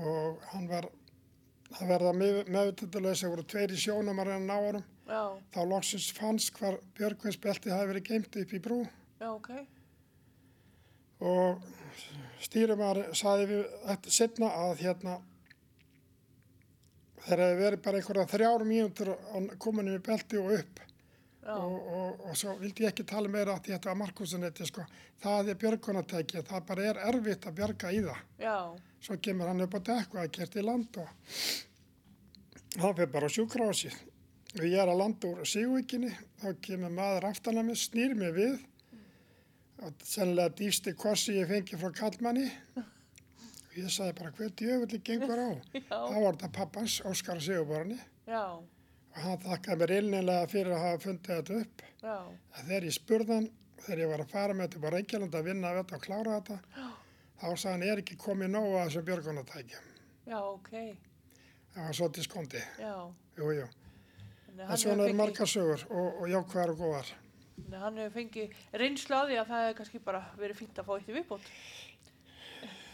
og 0.00 0.40
hann 0.54 0.64
var, 0.70 0.86
það 1.76 1.90
verða 1.92 2.12
meðutundulegis, 2.48 3.20
það 3.26 3.34
voru 3.34 3.44
tveir 3.52 3.74
í 3.76 3.80
sjónum 3.82 4.22
að 4.22 4.30
reyna 4.30 4.40
að 4.40 4.48
ná 4.48 4.56
honum. 4.66 4.86
Já, 5.08 5.22
Þá 5.54 5.60
loksins 5.70 6.10
fannst 6.16 6.52
hvar 6.58 6.78
Björgvins 6.98 7.38
belti 7.42 7.72
hafi 7.72 7.90
verið 7.90 8.08
geimt 8.10 8.36
upp 8.42 8.52
í 8.52 8.62
brú 8.62 8.80
já, 9.20 9.28
ok, 9.32 9.50
og 11.22 11.66
stýrumar 12.42 13.02
saði 13.14 13.50
við 13.52 13.66
þetta 13.88 14.14
setna 14.20 14.48
að 14.66 14.80
hérna 14.82 15.18
þeir 17.22 17.42
hefði 17.44 17.58
verið 17.60 17.82
bara 17.84 18.00
einhverja 18.00 18.30
þrjár 18.32 18.64
mínútur 18.66 19.12
koma 19.62 19.84
niður 19.86 20.02
belti 20.08 20.40
og 20.40 20.56
upp 20.58 20.80
og, 21.42 21.74
og, 21.74 22.20
og 22.30 22.36
svo 22.38 22.54
vildi 22.60 22.84
ég 22.84 22.92
ekki 22.92 23.04
tala 23.08 23.30
meira 23.30 23.56
að 23.56 23.72
þetta 23.72 23.90
var 23.90 23.98
Markusinetti 23.98 24.66
sko. 24.68 24.84
það 25.22 25.48
er 25.50 25.58
björgunatæki, 25.58 26.42
það 26.46 26.66
bara 26.68 26.84
er 26.92 27.00
erfitt 27.10 27.46
að 27.46 27.56
bjarga 27.58 27.90
í 27.90 28.02
það. 28.06 28.20
já, 28.38 28.56
Svo 29.02 29.16
kemur 29.18 29.50
hann 29.50 29.64
upp 29.64 29.74
á 29.74 29.80
dekku 29.88 30.20
að 30.22 30.30
kert 30.36 30.54
í 30.54 30.62
land 30.62 30.98
og 31.02 31.08
hann 32.78 32.94
fyrir 32.94 33.10
bara 33.10 33.26
á 33.26 33.34
sjúkrásið. 33.34 33.96
Og 34.52 34.64
ég 34.68 34.76
er 34.82 34.90
að 34.92 34.98
landa 35.00 35.28
úr 35.32 35.46
Sigvíkinni, 35.48 36.10
þá 36.42 36.48
kemur 36.64 36.92
maður 36.92 37.24
aftan 37.30 37.56
að 37.60 37.70
mér, 37.70 37.78
snýr 37.80 38.12
mér 38.20 38.34
við 38.36 38.58
og 39.82 40.02
sennilega 40.06 40.52
dýfsti 40.58 40.92
kossi 40.94 41.38
ég 41.38 41.48
fengi 41.50 41.78
frá 41.80 41.88
kallmanni 41.96 42.44
og 42.76 43.72
ég 43.80 43.88
sagði 43.90 44.12
bara 44.20 44.34
hver 44.36 44.52
djöfulli 44.60 45.00
gengur 45.08 45.40
á. 45.40 45.50
já, 45.78 45.88
Það 45.88 46.18
var 46.20 46.36
þetta 46.36 46.50
pappans, 46.58 46.98
Óskar 47.08 47.40
Sigurborni 47.42 47.96
já, 48.28 48.42
og 48.60 49.18
hann 49.24 49.40
þakkaði 49.46 49.80
mér 49.80 49.94
ilnilega 49.96 50.50
fyrir 50.52 50.76
að 50.76 50.84
hafa 50.84 51.02
fundið 51.06 51.32
þetta 51.40 51.58
upp. 51.64 51.84
já, 52.04 52.16
þegar 52.60 52.86
ég 52.90 52.96
spurðan, 52.98 53.48
þegar 53.82 54.04
ég 54.04 54.12
var 54.12 54.24
að 54.26 54.34
fara 54.36 54.54
með 54.58 54.68
þetta 54.68 54.84
bara 54.84 55.00
Reykjavík 55.00 55.38
að 55.40 55.48
vinna 55.48 55.74
þetta 55.80 55.96
og 55.98 56.04
klára 56.06 56.36
þetta, 56.38 56.58
þá 57.40 57.46
sagði 57.56 57.72
hann, 57.72 57.86
er 57.88 58.04
ekki 58.04 58.20
komið 58.22 58.52
nóg 58.52 58.68
að 58.76 58.84
þessum 58.84 59.08
björgunatækjum. 59.08 59.88
já, 60.28 60.38
ok, 60.44 60.72
Það 61.72 61.86
var 61.88 61.96
svolítið 61.96 62.28
skondi. 62.28 62.60
já. 62.78 62.94
Jú, 63.40 63.46
jú. 63.56 63.66
En 64.58 64.66
hann 64.68 64.78
svona 64.78 65.06
fengið- 65.06 65.16
margar 65.16 65.46
sögur 65.48 65.84
og, 65.90 66.20
og 66.22 66.28
jákvæðar 66.28 66.70
og 66.74 66.78
góðar. 66.82 67.12
Þannig 67.62 67.76
að 67.78 67.84
hann 67.86 67.96
hefur 68.02 68.16
fengið 68.18 68.56
reynslu 68.82 69.16
á 69.16 69.22
því 69.28 69.36
að 69.40 69.48
það 69.52 69.62
hefur 69.66 69.78
kannski 69.80 69.98
bara 70.04 70.20
verið 70.38 70.56
fínt 70.60 70.78
að 70.82 70.86
fá 70.88 70.92
eitt 70.98 71.08
í 71.08 71.16
viðbót. 71.16 71.48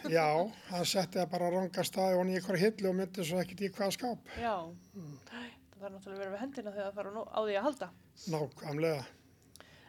Já, 0.09 0.27
hann 0.71 0.85
setti 0.87 1.19
það 1.19 1.31
bara 1.33 1.49
á 1.49 1.51
ranga 1.57 1.83
staði 1.85 2.19
og 2.21 2.29
í 2.31 2.37
einhver 2.39 2.59
hillu 2.63 2.89
og 2.93 2.95
myndi 3.01 3.25
svo 3.27 3.41
ekkert 3.43 3.61
í 3.67 3.71
hvaða 3.75 3.95
skáp. 3.97 4.29
Já, 4.39 4.55
það 4.95 5.81
þarf 5.81 5.93
náttúrulega 5.95 6.15
að 6.15 6.23
vera 6.23 6.31
við 6.37 6.43
hendina 6.45 6.71
þegar 6.77 6.87
það 6.87 6.99
þarf 6.99 7.33
á 7.35 7.41
því 7.43 7.57
að 7.59 7.67
halda. 7.67 7.89
Nákvæmlega. 8.35 9.05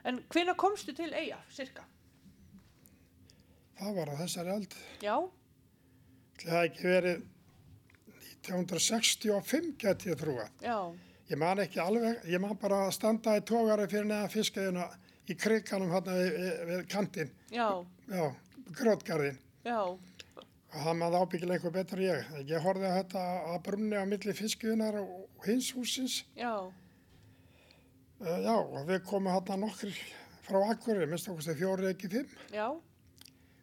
En 0.10 0.20
hvenær 0.34 0.56
komstu 0.58 0.94
til 0.98 1.12
eiga, 1.14 1.38
cirka? 1.54 1.84
Það 3.80 3.94
var 4.00 4.10
á 4.10 4.16
þessari 4.24 4.56
ald. 4.56 4.74
Já, 5.06 5.16
Það 6.40 6.52
hefði 6.56 6.70
ekki 6.70 6.88
verið 6.88 7.22
1965 8.48 9.74
geti 9.82 10.10
ég 10.10 10.20
trúað. 10.22 10.50
já, 10.64 10.78
Ég 11.30 11.38
man 11.38 11.60
ekki 11.62 11.80
alveg, 11.84 12.24
ég 12.26 12.42
man 12.42 12.58
bara 12.58 12.86
að 12.88 12.94
standa 12.96 13.36
í 13.38 13.44
tógari 13.46 13.86
fyrir 13.92 14.08
neða 14.10 14.30
fiskæðina 14.34 14.88
í 15.30 15.36
kriganum 15.38 15.92
hérna 15.94 16.16
við, 16.18 16.30
við, 16.42 16.62
við 16.72 16.86
kantinn, 16.90 17.30
já, 17.54 17.68
já, 18.10 18.24
grótgarðin. 18.80 19.38
já, 19.68 19.80
Og 20.70 20.84
það 20.86 20.98
maður 21.00 21.24
ábyggilega 21.24 21.58
einhver 21.58 21.74
betur 21.74 22.02
ég. 22.04 22.28
Ég 22.46 22.62
horfði 22.62 22.86
að 22.86 22.98
þetta 23.00 23.22
að 23.54 23.62
brunni 23.66 23.98
á 23.98 24.06
milli 24.06 24.34
fiskiðunar 24.38 24.98
og 25.02 25.46
hins 25.48 25.72
húsins. 25.78 26.20
já, 26.38 26.54
Uh, 28.20 28.36
já, 28.44 28.52
og 28.52 28.82
við 28.90 28.98
komum 29.08 29.32
hérna 29.32 29.56
nokkri 29.62 29.94
frá 30.44 30.58
Akureyri, 30.74 31.06
minnst 31.08 31.30
okkur 31.32 31.46
stið 31.46 31.56
fjóri 31.62 31.86
ekki 31.88 32.10
fimm. 32.12 32.34
já, 32.52 32.66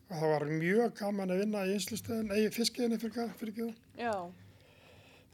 Og 0.08 0.14
það 0.16 0.30
var 0.32 0.44
mjög 0.48 0.94
gaman 0.96 1.30
að 1.34 1.40
vinna 1.42 1.64
í 1.68 1.74
einslustöðin, 1.74 2.30
eigi 2.32 2.54
fiskiðinni 2.54 2.96
fyrir, 3.02 3.34
fyrir 3.36 3.52
það. 3.58 3.74
já, 4.00 4.14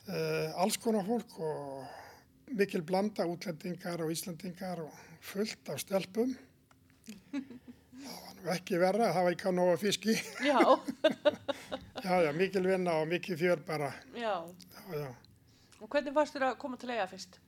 Uh, 0.03 0.49
alls 0.59 0.75
konar 0.83 1.05
fólk 1.07 1.37
og 1.39 1.87
mikil 2.59 2.83
blanda 2.87 3.25
útlendingar 3.29 4.03
og 4.05 4.11
íslendingar 4.13 4.81
og 4.85 4.93
fullt 5.21 5.69
af 5.73 5.81
stelpum. 5.83 6.35
Það 7.33 8.17
var 8.23 8.39
nú 8.43 8.51
ekki 8.55 8.79
verra, 8.83 9.09
það 9.15 9.27
var 9.27 9.37
ekki 9.37 9.49
að 9.51 9.57
nóga 9.59 9.77
fiski. 9.81 10.15
já, 10.43 10.59
Já, 12.03 12.15
já, 12.27 12.33
mikil 12.35 12.65
vinna 12.67 12.97
og 12.99 13.09
mikil 13.09 13.37
fjör 13.39 13.61
bara. 13.67 13.93
já. 14.15 14.35
Já. 14.93 15.09
Og 15.83 15.89
hvernig 15.91 16.15
varst 16.15 16.35
þér 16.37 16.49
að 16.53 16.59
koma 16.63 16.77
til 16.79 16.91
eiga 16.95 17.07
fyrst? 17.11 17.39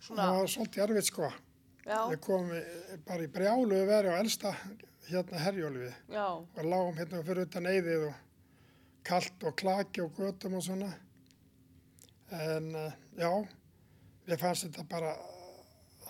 Svona, 0.00 0.22
Það 0.22 0.38
var 0.38 0.50
svolítið 0.52 0.82
erfitt 0.84 1.08
sko. 1.10 1.28
já, 1.86 1.98
Við 2.12 2.20
komum 2.20 3.02
bara 3.08 3.24
í 3.24 3.28
brjálu 3.32 3.82
veri 3.88 4.08
á 4.12 4.20
elsta 4.20 4.52
hérna 5.08 5.38
herjólfi 5.40 5.92
og 6.20 6.64
lágum 6.64 6.96
hérna 6.98 7.22
fyrir 7.24 7.46
utan 7.48 7.66
eyðið 7.70 8.08
og 8.10 8.14
kallt 9.08 9.44
og 9.48 9.56
klaki 9.56 10.02
og 10.04 10.12
götum 10.18 10.56
og 10.58 10.62
svona. 10.66 10.90
En 12.32 12.74
uh, 12.76 12.92
já, 13.16 13.30
við 14.28 14.40
fannst 14.42 14.66
þetta 14.68 14.84
bara, 14.90 15.12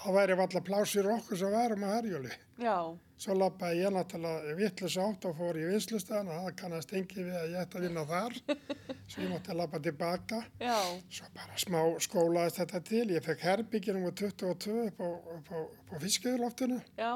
það 0.03 0.17
væri 0.19 0.37
valla 0.39 0.61
plásir 0.67 1.07
okkur 1.17 1.39
sem 1.41 1.53
værum 1.55 1.85
á 1.87 1.91
herjóli. 1.99 2.33
já, 2.63 2.79
Svo 3.19 3.35
lappaði 3.35 3.81
ég 3.83 3.91
náttúrulega 3.91 4.53
vittlis 4.55 4.95
átt 5.03 5.25
og 5.27 5.33
fór 5.35 5.57
í 5.59 5.65
vinslustöðan 5.67 6.29
og 6.31 6.37
það 6.45 6.53
kannast 6.61 6.93
engi 6.95 7.25
við 7.27 7.33
að 7.35 7.49
ég 7.51 7.65
ætti 7.65 7.79
að 7.81 7.87
vinna 7.89 8.05
þar. 8.07 8.37
Svo 9.11 9.25
ég 9.25 9.33
mátti 9.33 9.57
lappa 9.59 9.81
tilbaka. 9.83 10.39
já, 10.63 10.77
Svo 11.17 11.27
bara 11.35 11.57
smá 11.59 11.81
skólaðist 12.07 12.61
þetta 12.63 12.81
til. 12.87 13.03
Ég 13.17 13.27
fekk 13.27 13.43
herbyggi 13.49 13.91
nr. 13.97 14.13
22 14.23 14.77
upp 14.85 15.03
á, 15.03 15.09
á, 15.11 15.59
á 15.91 15.95
fiskiðurloftinu 16.05 16.79
já, 16.95 17.11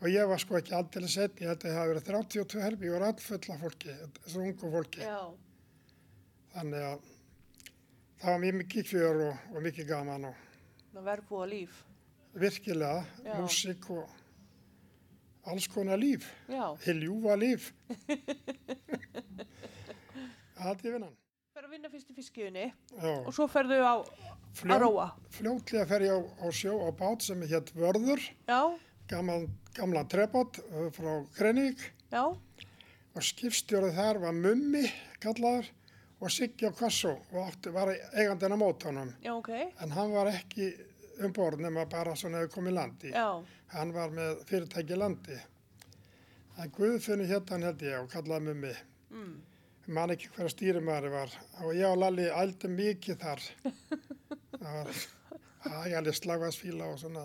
og 0.00 0.08
ég 0.08 0.32
var 0.32 0.40
sko 0.40 0.56
ekki 0.62 0.72
aldrei 0.80 1.04
setn. 1.18 1.44
Ég 1.44 1.52
held 1.52 1.60
að 1.60 1.68
það 1.68 1.78
hafi 1.82 1.92
verið 1.92 2.08
32 2.08 2.64
herbyggi 2.64 2.94
og 2.96 3.04
rættfulla 3.04 3.58
fólki, 3.66 3.98
þessu 4.24 4.46
ungu 4.48 4.72
fólki. 4.78 5.04
já, 5.04 5.20
Þannig 6.56 6.88
að 6.94 7.11
það 8.22 8.30
var 8.30 8.42
mjög 8.44 8.58
mikið 8.62 8.88
fjör 8.92 9.22
og, 9.28 9.46
og 9.56 9.64
mikið 9.66 9.88
gaman 9.90 10.28
og 10.30 10.40
Það 10.92 11.06
verður 11.08 11.28
búið 11.30 11.48
líf. 11.52 11.78
virkilega, 12.32 13.04
Já. 13.24 13.32
músík 13.40 13.88
og 13.92 14.10
alls 15.50 15.66
konar 15.68 15.98
líf, 16.00 16.28
Já. 16.48 16.76
hiljúfa 16.86 17.34
líf. 17.40 17.72
Það 20.56 20.84
er 20.86 20.92
vinnan. 20.94 21.16
Fer 21.52 21.66
að 21.66 21.72
vinna 21.74 21.90
fyrst 21.92 22.10
í 22.12 22.14
fiskiðunni 22.16 22.66
Já, 22.70 23.10
og 23.26 23.32
svo 23.36 23.48
ferðu 23.50 23.80
á 23.82 23.94
að 24.00 24.06
Fljót, 24.56 24.80
róa. 24.84 25.06
fljótlega 25.32 25.86
fer 25.88 26.04
ég 26.06 26.12
á, 26.12 26.18
á 26.44 26.46
sjó 26.52 26.72
á 26.84 26.88
bát 26.96 27.24
sem 27.24 27.40
hétt 27.48 27.72
Vörður, 27.76 28.20
Já, 28.48 28.60
gamlan, 29.08 29.46
gamlan 29.76 30.08
trebát 30.12 30.60
uh, 30.70 30.88
frá 30.92 31.12
Greinvík 31.36 31.80
já, 32.12 32.22
og 32.28 33.20
skipstjórið 33.24 33.96
þar 33.96 34.20
var 34.26 34.36
Mummi 34.36 34.84
kallaður 35.24 35.68
og 36.22 36.30
Siggi 36.30 36.66
og 36.68 36.78
átti, 37.42 37.72
var 37.74 37.90
eigandinn 37.90 38.54
á 38.54 38.58
mótónum. 38.62 39.12
já, 39.22 39.32
ok. 39.34 39.50
En 39.82 39.90
hann 39.90 40.12
var 40.12 40.26
ekki 40.30 40.72
um 41.24 41.32
borð 41.32 41.60
nema 41.60 41.84
bara 41.90 42.14
svona 42.16 42.38
hefur 42.42 42.60
komið 42.60 42.74
landi. 42.78 43.10
Já, 43.10 43.44
Hann 43.72 43.92
var 43.92 44.10
með 44.10 44.44
fyrirtæki 44.46 44.96
landi. 44.96 45.38
En 46.58 46.70
Guðfinni 46.70 47.26
hétt 47.26 47.50
hann 47.50 47.62
held 47.62 47.82
ég 47.82 47.98
og 48.02 48.10
kallaði 48.12 48.44
Mummi. 48.48 48.74
mm. 49.10 49.40
Ég 49.82 49.94
man 49.96 50.10
ekki 50.14 50.28
hverja 50.36 50.52
stýrimæri 50.52 51.10
var 51.10 51.32
og 51.64 51.72
ég 51.74 51.88
og 51.90 51.96
Lalli 51.98 52.28
ældi 52.30 52.68
mikið 52.70 53.16
þar. 53.18 53.40
Það 54.52 54.74
var 54.76 54.90
aðgæli 55.72 56.12
slagvarsfíla 56.14 56.86
og 56.92 57.00
svona. 57.02 57.24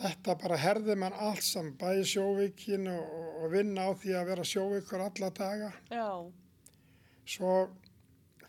Þetta 0.00 0.34
bara 0.40 0.56
herði 0.56 0.96
mann 0.96 1.12
allt 1.12 1.44
saman, 1.44 1.74
bæði 1.78 2.06
sjóvíkin 2.14 2.88
og, 2.90 3.14
og 3.44 3.50
vinna 3.52 3.84
á 3.86 3.90
því 3.94 4.14
að 4.16 4.30
vera 4.32 4.46
sjóvíkur 4.48 5.04
alla 5.06 5.30
daga. 5.30 5.72
já, 5.92 6.08
Svo 7.30 7.68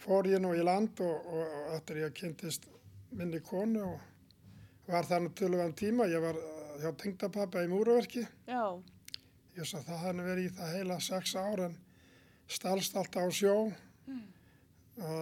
fór 0.02 0.30
ég 0.32 0.42
nú 0.42 0.56
í 0.58 0.64
land 0.66 0.98
og, 1.06 1.28
og, 1.30 1.42
og 1.68 1.74
eftir 1.78 2.00
ég 2.02 2.16
kynntist 2.18 2.66
minni 3.14 3.42
konu 3.46 3.84
og 3.92 4.90
var 4.90 5.06
það 5.06 5.26
nú 5.28 5.34
tölvan 5.38 5.76
tíma. 5.78 6.08
Ég 6.10 6.24
var 6.24 6.40
hjá 6.82 6.90
tengdapappa 6.98 7.62
í 7.66 7.70
múruverki. 7.70 8.26
já, 8.48 8.64
Ég 9.58 9.68
svo 9.68 9.82
það 9.84 10.00
hann 10.06 10.22
verið 10.24 10.46
í 10.48 10.54
það 10.56 10.76
heila 10.78 10.98
sex 11.04 11.36
ár 11.36 11.60
en 11.68 11.74
stalst 12.48 12.96
alltaf 12.98 13.28
á 13.28 13.32
sjó. 13.36 13.56
Mm. 14.08 14.24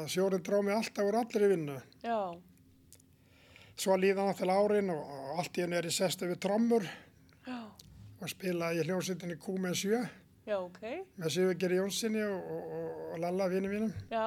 Sjórin 0.07 0.43
dró 0.45 0.61
mig 0.63 0.75
alltaf 0.77 1.09
úr 1.09 1.17
allri 1.19 1.49
vinnu. 1.51 1.79
já, 2.03 2.19
Svo 3.79 3.95
líða 3.95 4.25
náttúrulega 4.27 4.63
árin 4.63 4.89
og, 4.91 5.03
og 5.03 5.39
allt 5.39 5.57
í 5.57 5.61
henni 5.63 5.77
er 5.79 5.85
ég 5.87 5.95
sest 5.95 6.21
við 6.21 6.39
trommur 6.43 6.83
já, 7.47 7.59
og 8.19 8.27
spilaði 8.31 8.81
í 8.81 8.87
hljómsveitinni 8.87 9.37
Q 9.39 9.55
með 9.63 9.77
sjö 9.81 10.01
já, 10.49 10.57
ok. 10.57 10.81
með 11.21 11.33
Sigurgeri 11.35 11.77
Jónssoni 11.79 12.23
og, 12.25 12.53
og, 12.55 12.71
og, 12.79 13.17
Lalla 13.21 13.49
vinnu 13.51 13.71
mínum. 13.71 13.93
Já, 14.11 14.25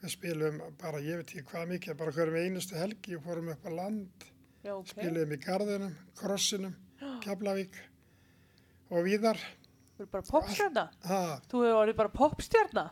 Við 0.00 0.12
spilum 0.14 0.60
bara, 0.80 1.00
ég 1.04 1.18
veit 1.20 1.28
ekki 1.34 1.42
hvað 1.50 1.72
mikið, 1.74 1.96
bara 2.00 2.12
hverjum 2.16 2.36
einustu 2.40 2.76
helgi 2.80 3.18
og 3.18 3.24
fórum 3.26 3.50
upp 3.52 3.66
á 3.68 3.70
land, 3.76 4.24
já, 4.64 4.72
ok. 4.72 4.92
spilum 4.94 5.34
í 5.36 5.38
Garðinum, 5.44 5.98
Krossinum, 6.16 6.72
Keflavík 7.20 7.76
og 8.88 9.04
víðar. 9.04 9.42
Þú 9.98 10.06
er 10.06 10.10
bara 10.14 10.24
popstjarna. 10.30 10.86
Ha, 11.04 11.20
Þú 11.52 11.60
hefur 11.66 11.82
orðið 11.82 11.98
bara 12.00 12.12
popstjarna. 12.14 12.86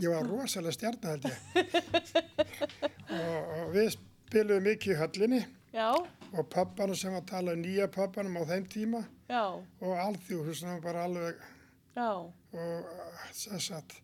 Ég 0.00 0.08
var 0.08 0.24
rosalega 0.24 0.72
stjarn 0.72 1.04
held 1.04 1.26
ég. 1.28 1.36
og, 3.18 3.50
og 3.58 3.74
við 3.74 3.90
spilum 3.92 4.64
mikið 4.64 4.94
í 4.94 5.00
höllinni 5.02 5.42
Já, 5.72 5.90
og 5.92 6.48
pöppanum 6.52 6.96
sem 6.96 7.12
var 7.12 7.20
að 7.20 7.28
tala 7.28 7.56
nýja 7.60 7.90
pöppanum 7.92 8.40
á 8.40 8.42
þeim 8.48 8.64
tíma 8.72 9.02
já, 9.32 9.44
og 9.88 9.92
alþjóðhúsinu 10.06 10.74
var 10.76 10.82
bara 10.84 11.04
alveg 11.08 11.42
já, 11.96 12.08
og 12.20 12.90
þess 13.32 13.72
að 13.78 13.96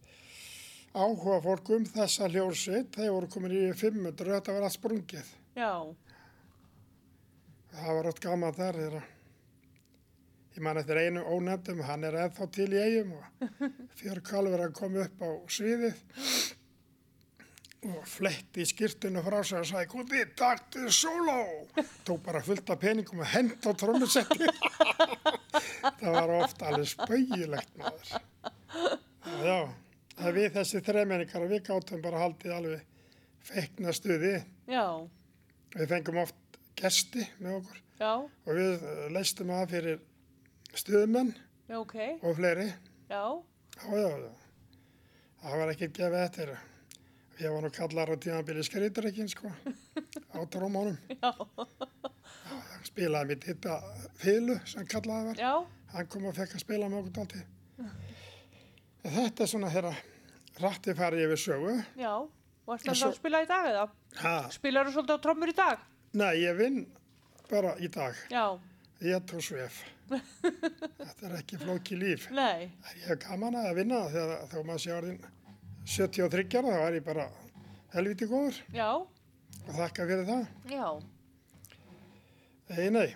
áhuga 0.99 1.38
fólk 1.45 1.71
um 1.77 1.85
þessa 1.87 2.29
hljórsveit, 2.33 2.91
þeir 2.97 3.12
voru 3.14 3.29
komin 3.31 3.55
í 3.55 3.62
500 3.77 4.33
þetta 4.38 4.57
var 4.57 4.67
allt 4.69 4.79
sprungið. 4.79 5.33
já, 5.59 5.73
Það 7.79 7.95
var 7.99 8.07
átt 8.09 8.21
gaman 8.25 8.55
þar 8.57 8.79
þeirra. 8.81 9.01
Ég 10.57 10.62
man 10.64 10.79
eftir 10.81 10.99
einu 10.99 11.21
ónefndum, 11.37 11.83
hann 11.87 12.07
er 12.09 12.17
ennþá 12.25 12.47
til 12.57 12.71
í 12.73 12.81
eigum 12.81 13.12
og 13.19 13.59
fyrir 14.01 14.23
kalver 14.27 14.64
að 14.64 14.73
koma 14.81 15.05
upp 15.05 15.21
á 15.23 15.31
sviðið 15.53 16.01
og 17.96 18.05
fletti 18.09 18.62
í 18.64 18.68
skýrtinu 18.68 19.22
frá 19.24 19.38
sig 19.46 19.59
og 19.61 19.66
sagði, 19.68 19.88
Guði, 19.92 20.22
taktu 20.38 20.87
sóló! 20.92 21.37
Tók 22.07 22.22
bara 22.27 22.42
fullt 22.44 22.70
af 22.74 22.81
peningum 22.83 23.22
og 23.24 23.31
hend 23.33 23.57
á 23.64 23.70
trómusetti. 23.79 24.48
það 26.01 26.12
var 26.16 26.33
ofta 26.38 26.68
alveg 26.72 26.90
spauðilegt 26.92 27.74
maður. 27.81 28.12
Já, 29.44 29.59
það 30.18 30.37
við 30.38 30.48
þessi 30.59 30.83
þremenningar 30.88 31.48
við 31.51 31.62
gáttum 31.68 32.03
bara 32.05 32.22
haldið 32.24 32.55
alveg 32.59 32.85
feikna 33.48 33.94
stuði. 33.96 34.35
já, 34.68 34.85
Við 35.77 35.90
fengum 35.90 36.16
oft 36.22 36.59
gesti 36.81 37.27
með 37.44 37.59
okkur 37.61 37.81
já, 38.01 38.12
og 38.16 38.55
við 38.57 38.85
eh, 38.88 39.01
leistum 39.12 39.51
að 39.53 39.66
fyrir 39.74 39.98
stuðmenn 40.79 41.35
já, 41.68 41.77
ok, 41.83 41.96
og 42.24 42.37
fleiri. 42.38 42.68
já, 43.11 43.22
Já, 43.79 43.94
já. 43.94 44.31
Það 45.38 45.61
var 45.61 45.70
ekkert 45.70 45.92
gefið 45.94 46.22
eftir. 46.24 46.48
Ég 47.38 47.53
var 47.55 47.62
nú 47.62 47.70
kallar 47.70 48.11
á 48.11 48.16
tímabili 48.18 48.64
skriðdreikin, 48.66 49.29
sko, 49.31 49.51
á 50.35 50.38
trómónum. 50.51 50.96
já, 51.22 51.31
Hann 52.48 52.87
spilaði 52.88 53.29
mitt 53.31 53.44
hitta 53.46 53.77
fílu 54.18 54.57
sem 54.66 54.87
kallaði 54.90 55.29
var. 55.31 55.38
já, 55.38 55.53
Hann 55.94 56.09
kom 56.11 56.27
og 56.29 56.35
fekk 56.37 56.57
að 56.59 56.64
spila 56.64 56.88
með 56.90 56.98
okkur 57.05 57.14
dálti. 57.20 57.44
Þetta 59.09 59.44
er 59.46 59.51
svona 59.53 59.70
þeirra 59.72 59.92
rætti 60.64 60.94
farið 60.98 61.22
yfir 61.29 61.42
sögu. 61.44 61.77
já. 62.01 62.12
Og 62.68 62.74
alltaf 62.74 62.98
svo- 63.01 63.09
að 63.12 63.14
spila 63.16 63.38
í 63.40 63.46
dag 63.48 63.66
eða? 63.70 63.85
Ha, 64.20 64.33
Spilar 64.53 64.85
þú 64.88 64.92
svolítið 64.98 65.16
á 65.16 65.24
trommur 65.24 65.48
í 65.48 65.55
dag? 65.57 65.79
nei, 66.18 66.35
ég 66.42 66.57
vinn 66.59 66.83
bara 67.48 67.77
í 67.81 67.88
dag. 67.88 68.14
Já, 68.35 68.59
Ég 69.01 69.22
tók 69.31 69.40
svef. 69.46 69.77
Þetta 70.98 71.29
er 71.29 71.35
ekki 71.38 71.57
flóki 71.62 71.94
líf. 71.96 72.27
nei, 72.35 72.72
Ég 72.98 73.07
hef 73.07 73.18
gaman 73.22 73.55
að 73.55 73.74
vinna 73.79 74.03
þegar 74.11 74.48
þá 74.51 74.57
maður 74.66 74.83
sé 74.83 74.92
orðin 74.96 75.20
73 75.88 76.59
ára, 76.61 76.74
þá 76.74 76.83
er 76.88 76.98
ég 76.98 77.07
bara 77.07 77.29
helviti 77.94 78.29
góður 78.29 78.59
já, 78.74 78.88
og 78.98 79.70
þakka 79.79 80.07
fyrir 80.11 80.27
það. 80.29 80.44
já, 80.74 80.88
Nei, 82.68 82.90
nei, 82.92 83.07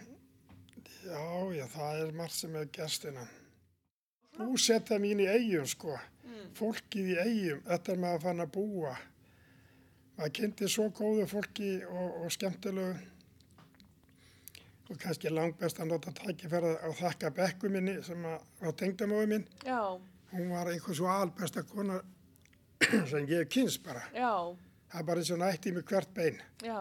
já, 1.05 1.23
já, 1.53 1.67
það 1.75 1.99
er 2.07 2.13
margt 2.17 2.33
sem 2.39 2.55
er 2.57 2.71
gerstina. 2.73 3.27
Búsetta 4.39 4.97
mín 5.03 5.21
í 5.21 5.27
eigum, 5.29 5.67
sko, 5.69 5.99
fólkið 6.57 7.11
í 7.13 7.17
eigum, 7.21 7.61
þetta 7.67 7.93
er 7.93 8.01
maður 8.01 8.23
fann 8.25 8.41
að 8.47 8.53
búa. 8.55 8.95
Maður 10.17 10.33
kynnti 10.39 10.71
svo 10.73 10.87
góðu 10.97 11.27
fólki 11.29 11.69
og, 11.85 12.23
og 12.25 12.33
skemmtilegu 12.33 12.95
og 14.89 14.99
kannski 15.01 15.31
langt 15.33 15.61
best 15.61 15.79
að 15.81 15.93
nota 15.93 16.13
tækifæra 16.17 16.73
að 16.89 16.97
þakka 16.99 17.31
bekku 17.37 17.69
minni 17.73 17.99
sem 18.05 18.25
að, 18.29 18.41
var 18.61 18.75
tengdamóðu 18.81 19.29
minn. 19.35 19.47
já, 19.69 19.79
Hún 20.33 20.49
var 20.49 20.73
einhvern 20.73 20.97
svo 20.97 21.09
albesta 21.13 21.63
kona 21.69 22.01
sem 23.11 23.27
ég 23.31 23.49
kynst 23.53 23.83
bara. 23.85 24.03
já, 24.15 24.33
Það 24.93 25.01
er 25.01 25.07
bara 25.09 25.23
eins 25.23 25.31
og 25.33 25.39
nætti 25.41 25.73
mig 25.73 25.85
hvert 25.89 26.15
bein. 26.15 26.41
já, 26.63 26.81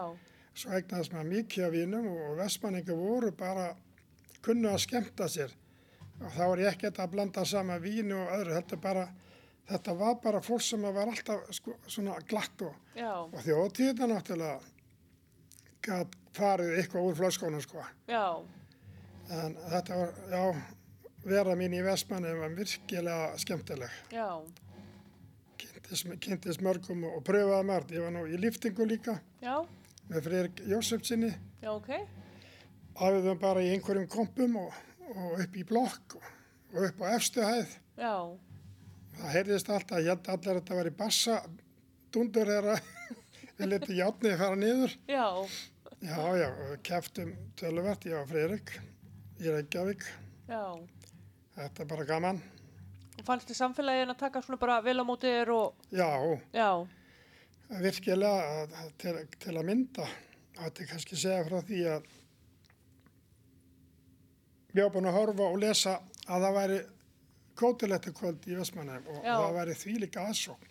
Svo 0.54 0.70
eignast 0.76 1.12
maður 1.14 1.30
mikið 1.32 1.64
af 1.64 1.72
vínum 1.72 2.06
og 2.12 2.34
vestmanningar 2.36 2.96
voru 2.98 3.30
bara 3.32 3.70
kunnu 4.44 4.68
að 4.68 4.82
skemmta 4.84 5.28
sér. 5.32 5.54
Og 6.20 6.28
þá 6.34 6.42
er 6.52 6.60
ég 6.66 6.72
ekkert 6.74 6.98
að 7.00 7.10
blanda 7.14 7.44
saman 7.48 7.80
vínu 7.82 8.18
og 8.20 8.34
öðru. 8.36 8.52
Þetta, 8.58 8.76
er 8.76 8.82
bara, 8.84 9.06
þetta 9.70 9.94
var 10.02 10.18
bara 10.22 10.42
fólk 10.44 10.60
sem 10.66 10.82
var 10.84 11.08
alltaf 11.08 11.48
sko, 11.56 11.78
svona 11.88 12.18
glatt 12.28 12.62
og, 12.68 12.74
og 13.32 13.38
þjóðtíðina 13.46 14.10
náttúrulega 14.12 14.60
gæt 15.82 16.18
farið 16.36 16.76
eitthvað 16.78 17.08
úr 17.08 17.16
flöskonum 17.18 17.62
sko. 17.64 17.82
já, 18.08 18.26
En 19.32 19.56
þetta 19.72 19.96
var, 19.96 20.12
já, 20.30 20.42
vera 21.24 21.54
mín 21.56 21.72
í 21.78 21.80
vestmanni 21.86 22.32
var 22.38 22.52
virkilega 22.58 23.32
skemmtileg. 23.38 23.90
já, 24.12 24.28
Kynntist, 25.92 26.62
mörgum 26.64 27.02
og, 27.04 27.18
pröfaði 27.26 27.66
margt. 27.68 27.90
Ég 27.92 28.00
var 28.06 28.12
nú 28.14 28.22
í 28.26 28.38
liftingu 28.40 28.86
líka 28.88 29.18
já, 29.42 29.58
með 30.08 30.22
Friðrik 30.26 30.62
Jósefsinni. 30.70 31.32
já, 31.62 31.68
ok, 31.74 31.90
Æfðum 33.02 33.38
bara 33.40 33.60
í 33.64 33.70
einhverjum 33.74 34.08
kompum 34.12 34.56
og, 34.60 34.72
og 35.14 35.40
upp 35.44 35.56
í 35.56 35.64
blokk 35.68 36.16
og, 36.18 36.24
upp 36.86 37.02
á 37.04 37.06
efstu 37.16 37.44
hæð. 37.44 37.76
já, 38.00 38.14
Það 39.12 39.32
heyrðist 39.36 39.68
alltaf, 39.68 39.98
ég 40.00 40.08
held 40.08 40.28
allir 40.32 40.50
að 40.54 40.58
þetta 40.62 40.76
var 40.78 40.88
í 40.88 40.94
bassa 40.96 41.34
dundur 42.12 42.48
þegar 42.48 42.80
við 43.58 43.68
letum 43.68 43.96
játnið 44.00 44.38
fara 44.40 44.56
niður. 44.56 44.96
já, 45.12 45.26
Já, 46.02 46.18
já, 46.34 46.48
og 46.50 46.80
keftum 46.82 47.28
töluvert, 47.60 48.08
ég 48.08 48.16
og 48.18 48.26
Friðrik 48.32 48.72
í 49.38 49.52
Reykjavík. 49.52 50.02
já. 50.48 50.64
Þetta 51.54 51.84
er 51.84 51.88
bara 51.92 52.04
gaman. 52.08 52.40
Og 53.22 53.26
fannst 53.28 53.46
þið 53.52 53.58
samfélagin 53.60 54.10
að 54.10 54.18
taka 54.18 54.40
svona 54.42 54.58
bara 54.58 54.80
vel 54.82 54.98
á 54.98 55.04
móti 55.06 55.30
þér 55.30 55.50
og, 55.54 55.74
Já, 55.94 56.08
já, 56.52 56.68
virkilega 57.70 58.64
að- 58.64 58.96
til, 58.98 59.12
til 59.38 59.54
að 59.54 59.68
mynda. 59.68 60.06
Þetta 60.58 60.82
er 60.82 60.88
kannski 60.90 61.16
segja 61.16 61.44
frá 61.46 61.60
því 61.68 61.78
að 61.92 62.08
ég 64.74 64.82
var 64.82 64.90
búin 64.94 65.06
að 65.10 65.16
horfa 65.20 65.46
og 65.52 65.60
lesa 65.62 65.94
að 66.26 66.44
það 66.46 66.56
væri 66.58 66.80
kótilettu 67.62 68.12
kvöld 68.16 68.46
í 68.50 68.56
Vestmannheim 68.58 69.06
og 69.12 69.22
Já. 69.24 69.34
það 69.38 69.56
væri 69.60 69.74
því 69.84 69.94
líka 70.02 70.26
aðsókn. 70.26 70.68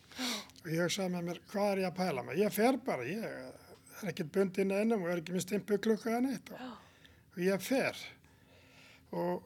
Og 0.61 0.69
ég 0.73 0.83
hugsaði 0.83 1.13
með 1.15 1.25
mér, 1.29 1.39
hvað 1.51 1.71
er 1.71 1.81
ég 1.85 1.89
að 1.91 1.97
pæla 2.01 2.23
með? 2.27 2.39
Ég 2.41 2.55
fer 2.55 2.77
bara, 2.85 3.07
ég, 3.07 3.23
er 3.23 4.11
ekkert 4.11 4.31
bundin 4.35 4.71
einum 4.75 5.03
og 5.05 5.09
er 5.13 5.21
ekki 5.21 5.35
með 5.37 5.45
stimpu 5.47 5.77
klukka 5.81 6.17
en 6.17 6.29
eitt 6.33 6.51
og, 6.51 6.59
og 7.31 7.41
ég 7.45 7.61
fer 7.63 7.95
og 9.15 9.43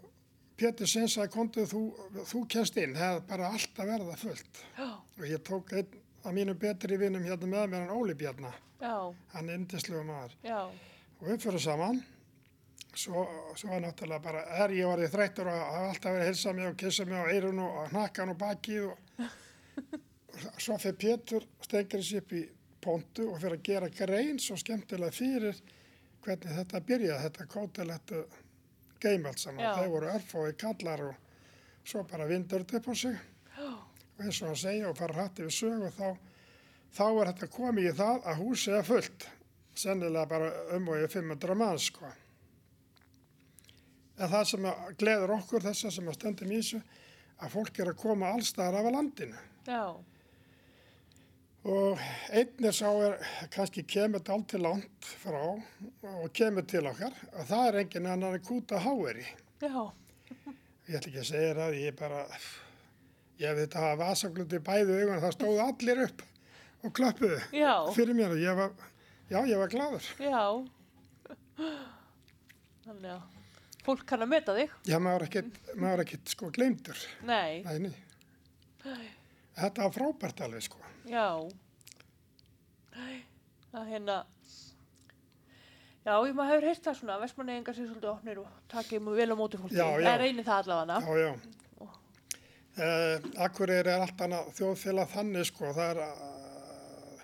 Pétur 0.56 0.88
Sinn 0.88 1.10
sagði 1.12 1.34
kontu 1.34 1.66
þú, 1.68 1.82
þú 2.30 2.42
kennst 2.52 2.78
inn, 2.80 2.96
það 2.96 3.18
er 3.18 3.24
bara 3.28 3.52
allt 3.52 3.80
að 3.82 3.90
verða 3.92 4.18
fullt. 4.20 4.60
Já, 4.78 4.90
og 4.96 5.24
ég 5.28 5.42
tók 5.44 5.74
einn 5.76 5.98
af 6.24 6.36
mínum 6.36 6.60
betri 6.60 7.00
vinnum 7.00 7.26
hérna 7.28 7.50
með 7.52 7.66
mér 7.74 7.84
hann 7.84 7.96
Óli 7.96 8.16
Bjarnar, 8.18 8.56
já, 8.80 8.96
hann 9.34 9.50
er 9.50 9.60
indislega 9.60 10.04
maður. 10.08 10.38
Já, 10.48 10.60
og 11.20 11.26
við 11.28 11.42
fyrir 11.44 11.66
saman. 11.66 12.04
Svo, 12.96 13.26
svo 13.60 13.74
var 13.74 13.82
náttúrulega 13.84 14.24
bara 14.24 14.42
er 14.64 14.72
ég 14.72 14.88
orðið 14.88 15.12
þreyttur 15.12 15.50
og 15.52 15.58
hafa 15.60 15.90
alltaf 15.90 16.14
verið 16.14 16.22
að 16.22 16.30
hilsa 16.30 16.54
mig 16.56 16.70
og 16.70 16.78
kissa 16.80 17.06
mig 17.10 17.20
á 17.20 17.26
eirun 17.28 17.60
og 17.60 17.90
hnakkan 17.92 18.32
og 18.32 18.38
bakið 18.40 18.86
og, 18.86 19.26
og 20.46 20.62
svo 20.64 20.78
fyrir 20.80 20.96
Pétur 21.02 21.48
stengir 21.66 22.06
sér 22.08 22.24
upp 22.24 22.32
í 22.40 22.46
pontu 22.86 23.28
og 23.34 23.42
fyrir 23.42 23.58
að 23.58 23.66
gera 23.68 23.92
grein 23.92 24.40
svo 24.40 24.56
skemmtilega 24.62 25.12
fyrir 25.12 25.60
hvernig 26.24 26.56
þetta 26.56 26.84
byrjaði, 26.88 27.26
þetta 27.28 27.50
kótilettu 29.06 29.16
geimalt 29.16 29.40
saman, 29.40 29.64
Já. 29.64 29.76
þeir 29.78 29.92
voru 29.92 30.10
örfói 30.10 30.54
kallar 30.58 31.02
og 31.06 31.16
svo 31.86 32.04
bara 32.04 32.28
vindur 32.28 32.62
upp 32.62 32.88
á 32.90 32.94
sig. 32.96 33.18
Og 34.18 34.24
eins 34.24 34.42
og 34.42 34.48
hann 34.48 34.56
segja 34.56 34.90
og 34.90 34.98
fara 34.98 35.14
hrætti 35.14 35.44
við 35.44 35.54
sög 35.54 35.84
og 35.86 35.94
þá, 35.94 36.18
þá 36.96 37.06
er 37.22 37.32
þetta 37.32 37.48
komið 37.52 37.90
í 37.90 37.96
það 37.96 38.22
að 38.26 38.40
húsið 38.42 38.78
er 38.78 38.84
fullt. 38.84 39.28
Sennilega 39.76 40.26
bara 40.26 40.52
umvögið 40.78 41.12
500 41.12 41.56
mann 41.56 41.80
sko. 41.80 42.12
En 44.18 44.30
það 44.32 44.46
sem 44.48 44.66
að 44.66 44.94
gleður 44.98 45.36
okkur 45.36 45.62
þessa 45.66 45.92
sem 45.92 46.08
að 46.08 46.16
stöndum 46.16 46.52
í 46.52 46.62
þessu 46.62 46.82
að 47.44 47.52
fólk 47.52 47.80
er 47.80 47.92
að 47.92 48.00
koma 48.00 48.32
allstaðar 48.32 48.80
af 48.80 48.86
að 48.88 48.96
landinu. 48.96 49.42
Já, 49.68 49.84
og 51.66 52.02
einnir 52.38 52.76
sá 52.78 52.90
er 53.08 53.16
kannski 53.54 53.82
kemur 53.90 54.20
þetta 54.22 54.36
allt 54.36 54.48
til 54.52 54.62
langt 54.62 55.08
frá 55.24 55.42
og 55.50 56.28
kemur 56.38 56.66
til 56.70 56.86
okkar 56.90 57.16
og 57.34 57.48
það 57.50 57.68
er 57.72 57.80
engin 57.82 58.10
annar 58.12 58.38
en 58.38 58.46
kúta 58.46 58.82
háeri. 58.84 59.26
já, 59.62 59.92
Ég 60.86 61.00
ætla 61.00 61.10
ekki 61.10 61.22
að 61.24 61.30
segja 61.32 61.54
það, 61.58 61.76
ég 61.82 61.96
bara, 61.98 62.20
ég 63.42 63.48
hef 63.50 63.58
þetta 63.64 63.82
hafa 63.82 63.96
vasagluti 64.04 64.60
bæðu 64.68 65.00
augun, 65.00 65.22
það 65.24 65.34
stóðu 65.34 65.64
allir 65.66 66.02
upp 66.06 66.22
og 66.86 66.94
klappuðu 66.94 67.40
já, 67.58 67.72
fyrir 67.96 68.14
mér 68.20 68.36
og 68.36 68.44
ég 68.44 68.60
var, 68.60 68.76
já, 69.32 69.40
ég 69.50 69.58
var 69.64 69.74
gladur. 69.74 70.10
já. 70.22 70.44
Þannig 72.86 73.10
að 73.16 73.22
fólk 73.86 74.06
kann 74.06 74.22
að 74.22 74.30
meta 74.36 74.54
þig. 74.58 74.74
Já, 74.86 75.00
maður 75.02 75.24
er 75.26 75.28
ekkert, 75.32 75.60
er 75.74 76.04
sko 76.30 76.52
gleymdur. 76.54 77.02
Nei, 77.26 77.64
Nei, 77.66 77.90
nei. 77.90 79.10
Þetta 79.56 79.86
var 79.86 79.94
frábært 79.96 80.42
alveg 80.46 80.66
sko. 80.68 80.80
já. 81.10 81.28
Það 83.76 83.90
hérna, 83.92 84.16
já, 86.06 86.14
ég 86.16 86.36
maður 86.38 86.52
hefur 86.54 86.68
heyrt 86.70 86.86
það 86.86 86.98
svona, 87.02 87.18
vestmannegingar 87.20 87.76
sér 87.76 87.90
svolítið 87.90 88.12
opnir 88.14 88.40
og 88.40 88.54
takið 88.72 89.02
mjög 89.04 89.18
vel 89.20 89.32
á 89.32 89.36
móti 89.36 89.60
fólki. 89.60 89.76
Það 89.80 90.18
reynir 90.22 90.48
það 90.48 90.62
allavega. 90.64 91.00
Já, 91.04 91.26
já. 91.26 91.32
Uh, 92.76 93.22
Akkurýr 93.40 93.88
er 93.88 94.02
allt 94.04 94.20
annað 94.20 94.50
þjóðfélag 94.58 95.12
þannig 95.14 95.46
sko, 95.48 95.70
það 95.78 95.92
er, 95.94 96.00
uh, 96.04 97.22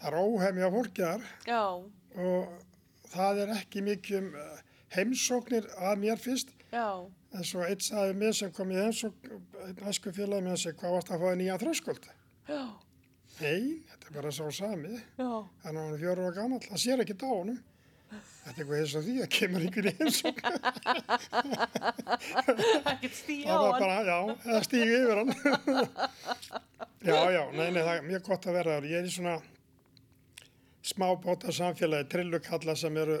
það 0.00 0.06
er 0.08 0.14
óhemja 0.22 0.70
fólki 0.72 1.02
þar 1.04 1.26
Já, 1.44 1.64
og 2.16 2.54
það 3.12 3.40
er 3.42 3.52
ekki 3.58 3.82
mikið 3.84 4.16
um 4.22 4.30
uh, 4.40 4.62
heimsóknir 4.96 5.68
að 5.76 6.00
mér 6.00 6.22
fyrst 6.24 6.54
já, 6.72 6.86
en 7.36 7.44
svo 7.46 7.60
eitt 7.66 7.82
sagði 7.86 8.14
mér 8.22 8.34
sem 8.38 8.50
kom 8.56 8.68
í 8.72 8.78
heimsókn, 8.80 9.24
einn 9.66 9.88
æsku 9.92 10.08
félagi 10.16 10.46
með 10.48 10.56
sig, 10.64 10.72
hvað 10.80 10.94
varst 10.96 11.10
að 11.12 11.20
fá 11.22 11.26
þér 11.30 11.38
nýja 11.42 11.60
þröskuld? 11.62 12.04
já, 12.48 12.62
Nei, 13.36 13.62
þetta 13.90 14.04
er 14.08 14.14
bara 14.16 14.30
svo 14.32 14.46
sami, 14.56 14.94
já, 15.20 15.28
hann 15.64 15.76
er 15.76 15.82
hann 15.90 16.00
fjóru 16.00 16.20
ára 16.24 16.36
gammal, 16.38 16.62
það 16.64 16.80
sér 16.86 17.02
ekki 17.04 17.16
á 17.20 17.28
honum. 17.28 17.58
Þetta 18.06 18.46
er 18.46 18.50
eitthvað 18.62 18.78
eins 18.80 18.94
og 18.96 19.02
því 19.04 19.14
að 19.24 19.30
kemur 19.34 19.60
einhver 19.66 19.86
í 19.90 19.92
heimsókn. 19.98 20.46
ekkert 22.92 23.16
stíja 23.18 23.46
á 23.50 23.52
Það 23.52 23.60
var 23.60 23.72
hann. 23.72 23.82
bara, 23.82 23.96
já, 24.06 24.18
eða 24.46 24.60
stígi 24.64 24.94
yfir 25.00 25.18
hann. 25.20 25.32
já, 27.10 27.18
já, 27.34 27.42
nei, 27.58 27.68
nei, 27.74 27.82
það 27.82 27.94
er 27.96 28.06
mjög 28.06 28.22
gott 28.30 28.46
að 28.48 28.56
vera 28.60 28.76
þar. 28.78 28.86
Ég 28.92 28.98
er 29.02 29.08
í 29.10 29.12
svona 29.16 29.36
smábóta 30.86 31.50
samfélagi, 31.54 32.06
trillukalla 32.12 32.74
sem 32.78 32.94
eru 33.02 33.16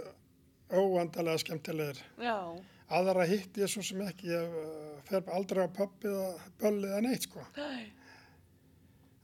óandalega 0.70 1.38
skemmtilegir. 1.42 1.98
Já, 2.22 2.38
Aðra 2.86 3.24
hitt 3.26 3.56
ég 3.58 3.70
svo 3.70 3.82
sem 3.82 4.02
ekki, 4.06 4.28
ég 4.30 4.56
uh, 4.60 4.98
fer 5.08 5.24
aldrei 5.34 5.64
á 5.66 5.70
pöppið 5.74 6.12
eða 6.12 6.50
böllið 6.60 6.90
eða 6.92 7.00
neitt, 7.02 7.26
sko. 7.26 7.46
nei, 7.56 7.92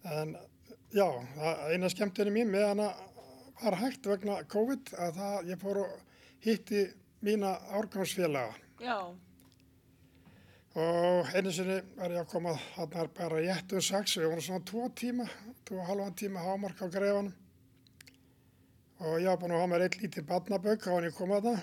En 0.02 0.32
já, 0.90 1.06
eina 1.70 1.90
skemmtinni 1.92 2.32
mín 2.34 2.50
með 2.50 2.64
hana 2.72 2.88
var 3.60 3.76
hægt 3.78 4.08
vegna 4.10 4.40
COVID 4.50 4.90
að 4.98 5.20
það, 5.20 5.36
ég 5.52 5.60
fór 5.62 5.78
og 5.84 5.92
hitti 6.42 6.88
mína 7.22 7.52
árgangsfélaga. 7.78 8.56
já, 8.82 8.96
Og 10.72 11.28
einu 11.36 11.50
sinni 11.52 11.74
var 11.98 12.10
ég 12.14 12.22
að 12.22 12.30
koma 12.32 12.54
þarna 12.74 13.02
bara 13.14 13.40
í 13.44 13.48
ettu 13.52 13.80
sex 13.84 14.16
og 14.16 14.22
ég 14.24 14.30
var 14.32 14.40
svona 14.40 14.64
tvo 14.64 14.86
tíma, 14.96 15.26
tvo 15.68 15.76
og 15.82 15.86
halvan 15.90 16.14
tíma 16.16 16.40
hámark 16.40 16.80
á 16.80 16.88
greifanum. 16.88 17.34
Og 19.02 19.18
ég 19.20 19.28
var 19.28 19.36
búin 19.42 19.52
að 19.52 19.60
hafa 19.60 19.70
mér 19.74 19.84
eitt 19.84 19.98
lítið 20.00 20.26
badnabögg 20.30 20.88
á 20.88 20.94
hann 20.94 21.04
ég 21.04 21.14
kom 21.18 21.34
að 21.36 21.50
það. 21.50 21.60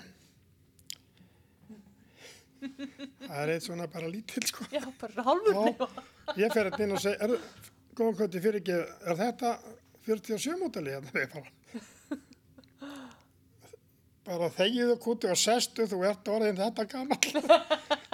Það 2.60 3.40
er 3.42 3.52
eitt 3.54 3.64
svona 3.66 3.86
bara 3.90 4.08
lítill 4.12 4.46
sko. 4.50 4.64
já, 4.74 4.82
bara 5.00 5.24
hálfur. 5.26 5.54
Já, 5.56 5.88
ég 6.44 6.52
fer 6.54 6.68
hérna 6.70 6.84
inn 6.86 6.94
og 6.96 7.02
segi, 7.02 7.16
er, 7.24 7.34
góðan 7.98 8.34
fyrir 8.40 8.58
ekki, 8.60 8.76
er 9.10 9.18
þetta 9.20 9.52
47 10.06 10.58
mótali 10.60 10.94
hérna? 10.96 11.44
Bara, 12.80 13.00
bara 14.26 14.48
þegiðu 14.54 14.96
kúti 15.02 15.30
og 15.30 15.38
sestu, 15.40 15.86
þú 15.90 16.02
ert 16.10 16.28
orðin 16.30 16.58
þetta 16.60 16.84
gammal. 16.90 17.18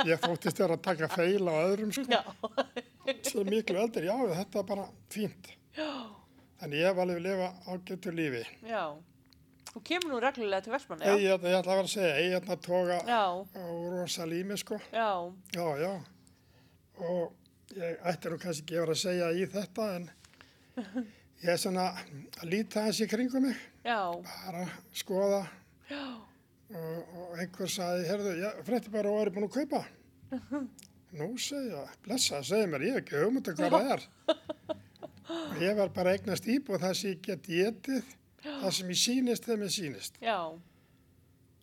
Ég 0.06 0.20
þóttist 0.22 0.58
þér 0.60 0.76
að 0.76 0.82
taka 0.86 1.08
feil 1.12 1.42
á 1.50 1.54
öðrum 1.66 1.92
sko, 1.96 2.06
Já, 2.12 2.22
sem 3.26 3.46
miklu 3.48 3.78
eldur, 3.82 4.06
já 4.06 4.16
þetta 4.42 4.62
er 4.62 4.66
bara 4.70 4.86
fínt. 5.12 5.50
já, 5.76 5.90
Þannig 6.60 6.80
ég 6.80 6.86
hef 6.88 7.00
alveg 7.02 7.20
lifa 7.26 7.48
ágættu 7.74 8.12
lífi. 8.16 8.44
já. 8.64 8.84
Þú 9.76 9.82
kemur 9.84 10.14
nú 10.14 10.18
reglulega 10.24 10.64
til 10.64 10.72
Vestmann, 10.72 11.02
Ég, 11.04 11.18
já? 11.20 11.34
ég, 11.36 11.42
ég 11.44 11.54
ætla 11.58 11.72
að 11.74 11.76
vera 11.76 11.82
að 11.84 11.90
segja, 11.92 12.12
ég 12.24 12.34
ætla 12.38 12.54
að 12.56 12.62
Já, 13.10 13.24
á 13.44 13.64
rosa 13.92 14.24
lími 14.24 14.56
sko. 14.56 14.78
já, 14.88 15.08
Já, 15.52 15.66
já. 15.82 15.90
Og 16.96 17.76
ég 17.76 17.98
ætti 18.08 18.30
nú 18.32 18.38
kannski 18.40 18.64
ekki 18.64 18.78
að 18.78 18.80
vera 18.86 18.94
að 18.96 19.02
segja 19.02 19.28
í 19.36 19.44
þetta 19.52 19.88
en 19.98 20.08
ég 21.44 21.52
er 21.52 21.60
svona 21.60 21.84
að 21.92 22.48
líta 22.48 22.86
í 22.88 23.08
kringum 23.10 23.44
mig, 23.44 23.60
já, 23.84 24.00
bara 24.24 24.64
skoða 24.96 25.42
já, 25.90 26.02
og, 26.72 27.14
og 27.20 27.36
einhver 27.36 27.68
sagði, 27.76 28.08
herðu, 28.08 28.32
ég 28.40 28.64
frétti 28.64 28.92
bara 28.96 29.12
og 29.12 29.20
er 29.26 29.32
búin 29.34 29.48
að 29.50 29.58
kaupa. 29.60 29.82
Nú 31.20 31.34
segja, 31.36 31.84
blessa, 32.04 32.40
segja 32.40 32.66
mér, 32.72 32.88
ég 32.88 32.96
hef 32.96 33.04
ekki 33.04 33.20
hugmynda 33.26 33.52
hvað 33.60 33.76
það 33.76 33.92
er. 33.98 34.08
Og 35.26 35.58
ég 35.58 35.74
var 35.74 35.88
bara 35.90 36.12
að 36.12 36.20
eignast 36.20 36.46
íbúð 36.48 36.80
það 36.84 36.92
sem 36.94 37.10
ég 37.10 37.22
get 37.26 37.46
getið, 37.50 38.10
það 38.46 38.72
sem 38.78 38.90
ég 38.94 39.00
sýnist 39.02 39.44
þegar 39.48 39.60
mér 39.64 39.74
sýnist. 39.80 40.18
já, 40.22 40.38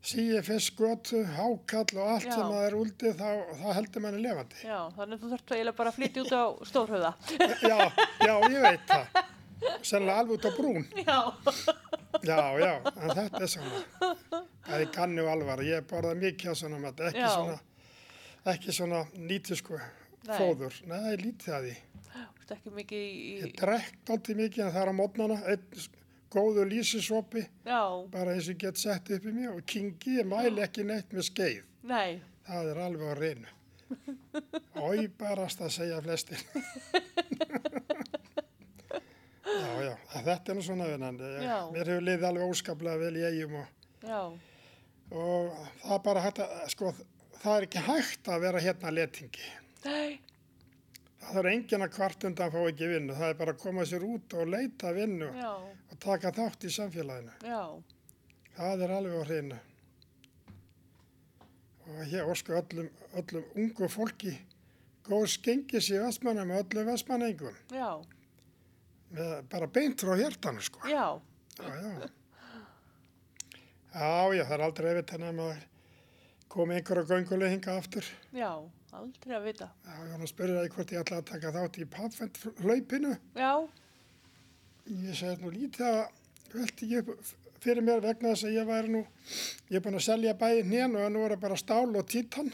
Sýi 0.03 0.41
fisk, 0.43 0.73
götu, 0.75 1.21
hákall 1.23 1.95
og 1.95 2.07
allt 2.11 2.25
Já. 2.27 2.33
sem 2.35 2.49
það 2.51 2.63
er 2.67 2.73
úldið, 2.75 3.13
þá, 3.21 3.29
þá 3.55 3.67
heldur 3.77 4.01
manni 4.03 4.17
lefandi. 4.19 4.57
já. 4.65 4.79
Þannig 4.97 5.13
að 5.15 5.21
þú 5.21 5.29
þarft 5.31 5.53
eiginlega 5.55 5.77
bara 5.77 5.93
að 5.93 5.95
flytja 5.99 6.23
út 6.25 6.33
á 6.35 6.43
Stórhauða. 6.67 7.11
Já, 7.71 7.77
já, 8.19 8.33
ég 8.51 8.65
veit 8.65 8.83
það. 8.89 9.21
Sennilega 9.87 10.17
alveg 10.19 10.35
út 10.35 10.43
á 10.43 10.51
brún. 10.57 10.83
Já, 11.07 11.19
Já, 12.27 12.41
já, 12.59 12.73
en 12.99 13.15
þetta 13.15 13.39
er 13.41 13.51
svona. 13.53 13.79
Það 14.67 14.75
er 14.83 14.91
kannu 14.99 15.23
alvar. 15.31 15.63
Ég 15.65 15.87
borða 15.87 16.11
mikið 16.19 16.51
á 16.51 16.55
svona 16.59 16.81
mat, 16.83 16.99
ekki 17.07 17.23
Já. 17.23 17.31
svona, 17.37 17.55
ekki 18.57 18.75
svona 18.75 19.01
nýtisku 19.15 19.79
Nei. 19.79 20.35
fóður. 20.35 20.81
Nei, 20.91 21.15
lítið 21.23 21.55
að 21.61 21.69
því. 21.69 21.75
þú 22.11 22.43
ert 22.43 22.55
ekki 22.57 22.75
mikið 22.75 23.07
í, 23.07 23.17
Ég 23.39 23.55
drekkt 23.63 24.11
alltaf 24.17 24.35
mikið 24.43 24.65
en 24.67 24.75
það 24.75 24.83
er 24.83 24.91
á 24.91 24.95
mótnana, 24.99 25.39
einn 25.47 25.85
góðu 26.33 26.63
lýsisopi, 26.69 27.43
já, 27.67 27.81
bara 28.13 28.33
eins 28.33 28.47
og 28.49 28.55
ég 28.55 28.61
get 28.65 28.77
sett 28.81 29.09
upp 29.13 29.25
í 29.29 29.33
mig 29.35 29.49
og 29.51 29.61
kingi, 29.69 30.17
ég 30.19 30.25
mæli 30.29 30.63
ekki 30.65 30.83
neitt 30.89 31.13
með 31.13 31.27
skeið. 31.31 31.63
nei, 31.89 32.21
Það 32.43 32.69
er 32.73 32.79
alveg 32.83 33.07
á 33.07 33.15
reynu. 33.15 33.51
Ói 34.83 35.05
barast 35.21 35.61
að 35.63 35.69
segja 35.77 36.01
flestir. 36.03 36.41
já, 39.43 39.69
já, 39.85 39.93
þetta 40.25 40.51
er 40.51 40.57
nú 40.57 40.63
svona 40.65 40.87
vinnandi. 40.89 41.29
Já. 41.45 41.57
Mér 41.73 41.91
hefur 41.93 42.05
liðið 42.07 42.27
alveg 42.29 42.51
óskaplega 42.53 42.99
vel 43.01 43.15
í 43.19 43.25
eigum 43.29 43.55
og, 43.61 43.67
já, 44.03 44.19
og 45.13 45.57
það 45.83 45.95
er 45.97 46.03
bara 46.09 46.23
hægt 46.25 46.41
að, 46.43 46.53
sko, 46.73 46.91
það 47.43 47.55
er 47.59 47.67
ekki 47.67 47.83
hægt 47.87 48.31
að 48.33 48.43
vera 48.47 48.63
hérna 48.67 48.93
letingi. 48.97 49.47
nei, 49.85 50.19
Það 51.23 51.39
er 51.41 51.49
enginn 51.53 51.85
að 51.85 51.91
kvart 51.95 52.23
undan 52.29 52.51
fá 52.53 52.59
ekki 52.69 52.87
vinnu. 52.91 53.13
Það 53.17 53.29
er 53.33 53.37
bara 53.39 53.53
að 53.55 53.61
koma 53.63 53.85
sér 53.89 54.03
út 54.07 54.33
og 54.37 54.49
leita 54.53 54.91
vinnu 54.95 55.29
já, 55.37 55.51
og 55.91 55.99
taka 56.03 56.31
þátt 56.35 56.65
í 56.67 56.71
samfélaginu. 56.75 57.35
já, 57.43 57.61
Það 58.57 58.83
er 58.85 58.91
alveg 58.97 59.15
á 59.17 59.23
hreinu. 59.27 59.59
Og 61.83 62.01
ég 62.13 62.29
ósku 62.31 62.53
öllum, 62.55 62.89
öllum 63.19 63.45
ungu 63.59 63.87
fólki 63.91 64.33
góð 65.03 65.25
skengis 65.33 65.89
í 65.91 65.97
vestmanna 65.99 66.45
með 66.47 66.61
öllum 66.63 66.91
vestmanningum. 66.93 67.55
bara 69.49 69.67
beint 69.67 70.01
frá 70.01 70.15
hjertanu 70.17 70.61
sko. 70.61 70.79
já, 70.87 71.19
Já, 71.59 71.69
já. 71.69 72.09
Já, 73.93 74.33
já, 74.33 74.43
það 74.47 74.53
er 74.55 74.61
aldrei 74.65 74.87
eftir 74.97 75.13
henni 75.19 75.27
að 75.29 75.35
maður 75.37 75.65
komi 76.49 76.75
einhverja 76.79 77.03
gönguleg 77.11 77.51
hinga 77.53 77.75
aftur. 77.77 78.05
Já, 78.33 78.49
aldrei 78.99 79.35
að 79.37 79.45
vita. 79.49 79.67
Já, 79.85 79.93
ég 80.03 80.11
var 80.13 80.23
að 80.25 80.31
spyrja 80.33 80.57
það 80.59 80.73
hvort 80.75 80.91
ég 80.95 81.03
ætla 81.03 81.17
að 81.21 81.29
taka 81.31 81.51
þátt 81.57 81.79
í 81.79 81.87
pappfend 81.95 82.41
hlaupinu. 82.63 83.13
Já, 83.39 83.53
Ég 84.83 85.15
segi 85.15 85.39
nú 85.39 85.49
lítið 85.53 85.85
að 85.87 86.01
velti 86.53 86.87
ég 86.91 87.11
fyrir 87.63 87.85
mér 87.87 88.01
vegna 88.03 88.33
þess 88.33 88.43
að 88.49 88.55
ég 88.57 88.65
væri 88.67 88.89
nú, 88.91 89.01
ég 89.71 89.77
er 89.79 89.83
búin 89.85 89.95
að 89.95 90.03
selja 90.09 90.33
bæði 90.35 90.65
hnén 90.67 90.97
og 90.99 91.05
nú 91.13 91.21
er 91.23 91.31
það 91.37 91.43
bara 91.45 91.59
stál 91.61 91.95
og 91.95 92.09
títan. 92.11 92.49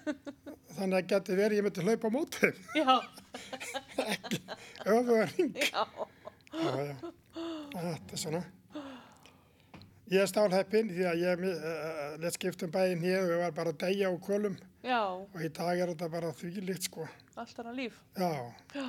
Þannig 0.80 0.96
að 0.98 1.06
geti 1.12 1.36
verið 1.38 1.60
ég 1.60 1.66
myndi 1.68 1.84
hlaupa 1.86 2.10
á 2.10 2.14
móti, 2.16 2.50
já, 2.74 2.96
öfuga 4.96 5.28
ring. 5.36 5.54
já, 5.62 5.84
Já, 6.50 6.72
já, 6.82 6.96
þetta 7.76 8.16
er 8.16 8.18
svona. 8.18 8.42
Ég 10.10 10.18
er 10.24 10.26
stálheppinn 10.26 10.88
því 10.90 11.04
að 11.06 11.20
ég 11.22 11.42
uh, 11.46 12.16
lett 12.18 12.34
skiptum 12.34 12.72
bæði 12.74 12.96
hnén 12.98 13.20
og 13.22 13.30
ég 13.30 13.42
var 13.44 13.52
bara 13.54 13.70
að 13.74 13.78
deyja 13.84 14.08
á 14.10 14.14
kolum 14.26 14.56
já, 14.82 14.98
og 15.22 15.44
í 15.46 15.50
dag 15.54 15.78
er 15.84 15.92
þetta 15.92 16.08
bara 16.10 16.32
þvílíkt 16.34 16.88
sko. 16.88 17.06
allt 17.38 17.60
annað 17.62 17.76
líf. 17.78 18.00
Já, 18.18 18.32
Já, 18.74 18.88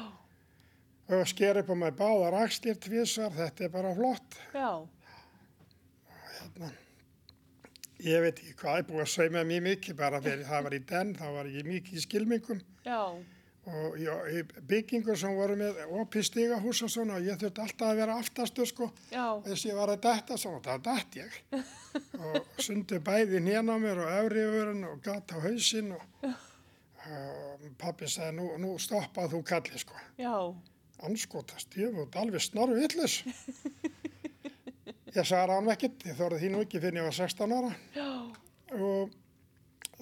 og 1.11 1.27
sker 1.29 1.59
upp 1.61 1.69
á 1.69 1.75
mig 1.77 1.93
báðar 1.99 2.37
axlir 2.41 2.79
tvísar, 2.81 3.29
þetta 3.37 3.67
er 3.67 3.73
bara 3.73 3.93
flott. 3.97 4.39
já, 4.55 4.71
Ég 8.01 8.23
veit 8.23 8.39
ekki 8.41 8.55
hvað, 8.57 8.79
ég 8.81 8.87
búið 8.89 9.01
að 9.03 9.09
sauma 9.13 9.41
mjög 9.45 9.61
mikið 9.67 9.97
bara 9.99 10.19
fyrir 10.25 10.47
það 10.47 10.63
var 10.65 10.73
í 10.73 10.79
den, 10.89 11.11
þá 11.19 11.25
var 11.35 11.49
ég 11.53 11.67
mikið 11.69 11.99
í 11.99 12.01
skilmingum 12.01 12.61
já, 12.87 12.97
og 13.69 13.97
í 14.01 14.41
byggingur 14.67 15.17
sem 15.19 15.35
voru 15.37 15.55
með 15.59 15.83
opið 16.01 16.25
stigahús 16.25 16.81
og 16.85 16.89
svona 16.89 17.19
og 17.19 17.27
ég 17.27 17.37
þurfti 17.37 17.61
alltaf 17.61 17.91
að 17.91 17.99
vera 18.01 18.15
aftastur 18.17 18.69
sko. 18.69 18.87
Já, 19.11 19.25
þess 19.45 19.65
að 19.65 19.69
ég 19.69 19.77
var 19.77 19.93
að 19.93 20.01
detta 20.07 20.37
svona, 20.41 20.61
það 20.65 20.81
dætt 20.87 21.17
ég. 21.19 21.37
Og 22.21 22.63
sundu 22.63 22.99
bæði 23.03 23.41
nén 23.43 23.69
á 23.69 23.75
mér 23.81 24.01
og 24.01 24.11
öfriðurinn 24.15 24.85
og 24.87 25.01
gata 25.05 25.37
á 25.37 25.43
hausinn 25.43 25.91
og, 25.93 26.27
og 27.11 27.65
pappi 27.81 28.09
sagði 28.09 28.37
nú, 28.39 28.47
nú 28.63 28.75
stoppað 28.81 29.35
þú 29.35 29.41
kalli 29.51 29.81
sko. 29.81 29.97
Já, 30.21 30.35
anskotast, 31.05 31.77
ég 31.77 31.93
var 31.97 32.21
alveg 32.23 32.45
snorru 32.45 32.77
vitlis 32.79 33.21
ég 35.17 35.27
sagði 35.27 35.57
hann 35.57 35.71
ekkert, 35.73 36.05
ég 36.07 36.17
þorði 36.17 36.41
því 36.41 36.53
nú 36.53 36.63
ekki 36.65 36.81
fyrir 36.81 37.01
ég 37.01 37.09
var 37.09 37.17
16 37.17 37.57
ára. 37.57 37.73
Já, 37.97 38.11
og 38.79 39.17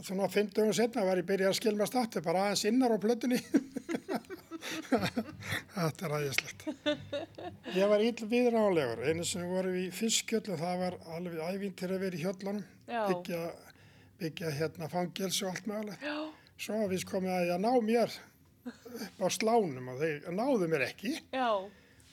svona 0.05 0.29
50 0.31 0.73
setna 0.77 1.05
var 1.07 1.19
ég 1.21 1.27
byrjað 1.27 1.53
að 1.53 1.59
skilmast 1.59 1.97
aftur 1.99 2.25
bara 2.25 2.47
aðeins 2.47 2.65
innar 2.69 2.95
á 2.95 2.97
plötunni. 3.01 3.39
Þetta 4.89 6.05
er 6.05 6.13
aðeinslegt 6.17 6.65
ég 7.75 7.89
var 7.89 8.03
ill 8.03 8.27
viðrálegur 8.31 9.01
einu 9.07 9.25
sem 9.27 9.45
voru 9.49 9.71
við 9.73 9.87
í 9.87 9.95
fiskjöld 9.95 10.49
og 10.53 10.61
það 10.61 10.83
var 10.83 10.97
alveg 11.15 11.41
ævintir 11.53 11.93
að 11.93 12.03
vera 12.05 12.17
í 12.17 12.23
hjöllunum 12.23 12.63
byggja, 12.89 13.41
byggja 14.21 14.53
hérna 14.57 14.89
fangils 14.91 15.41
og 15.43 15.51
allt 15.53 15.69
mögulegt. 15.69 16.07
Svo 16.59 16.79
við 16.91 17.05
komið 17.07 17.35
að 17.35 17.49
ég 17.53 17.61
ná 17.63 17.71
mér 17.85 18.15
upp 18.69 19.21
á 19.23 19.27
slánum 19.31 19.91
og 19.93 20.01
þeir 20.01 20.31
náðu 20.35 20.69
mér 20.71 20.87
ekki. 20.89 21.15
Já, 21.31 21.51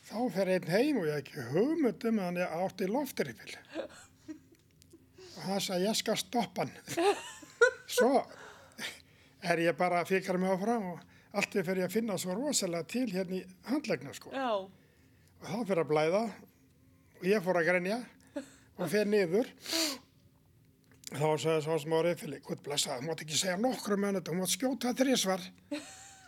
þá 0.06 0.18
fer 0.36 0.52
einn 0.56 0.68
heim 0.70 1.00
og 1.00 1.08
ég 1.08 1.22
ekki 1.22 1.46
hugmynd 1.52 2.10
um 2.10 2.20
að 2.20 2.28
hann 2.28 2.42
er 2.44 2.58
átt 2.60 2.84
í 2.84 2.90
loftripil. 2.90 3.56
Og 5.36 5.42
hann 5.44 5.60
sagði 5.60 5.84
ég 5.84 5.96
skal 5.98 6.14
stoppa 6.16 6.64
hann 6.64 6.70
svo 7.98 8.24
er 9.46 9.62
ég 9.62 9.76
bara 9.78 10.02
að 10.02 10.14
fikra 10.14 10.38
mig 10.40 10.50
áfram 10.50 10.90
og 10.94 11.04
allt 11.36 11.56
er 11.56 11.66
fyrir 11.66 11.86
að 11.86 11.94
finna 11.98 12.16
svo 12.20 12.34
rosalega 12.36 12.88
til 12.90 13.06
hérna 13.12 13.38
í 13.38 13.44
handlegna 13.68 14.14
sko. 14.16 14.32
Já, 14.34 14.64
og 14.64 15.46
það 15.46 15.66
fyrir 15.70 15.82
að 15.82 15.90
blæða 15.92 16.22
og 17.16 17.26
ég 17.28 17.44
fór 17.44 17.60
að 17.60 17.68
grenja 17.70 18.00
og 18.76 18.90
fer 18.92 19.08
niður. 19.08 19.52
Þá 21.06 21.28
sagði 21.38 21.60
svo 21.62 21.76
sem 21.78 21.94
var 21.94 22.08
yfirli 22.10 22.40
gud 22.44 22.64
blessa, 22.66 22.96
þú 22.98 23.06
mátt 23.06 23.22
ekki 23.22 23.38
segja 23.38 23.60
nokkru 23.60 23.98
þetta 24.00 24.32
þú 24.32 24.40
mátt 24.40 24.54
skjóta 24.56 24.94
þrísvar 24.98 25.44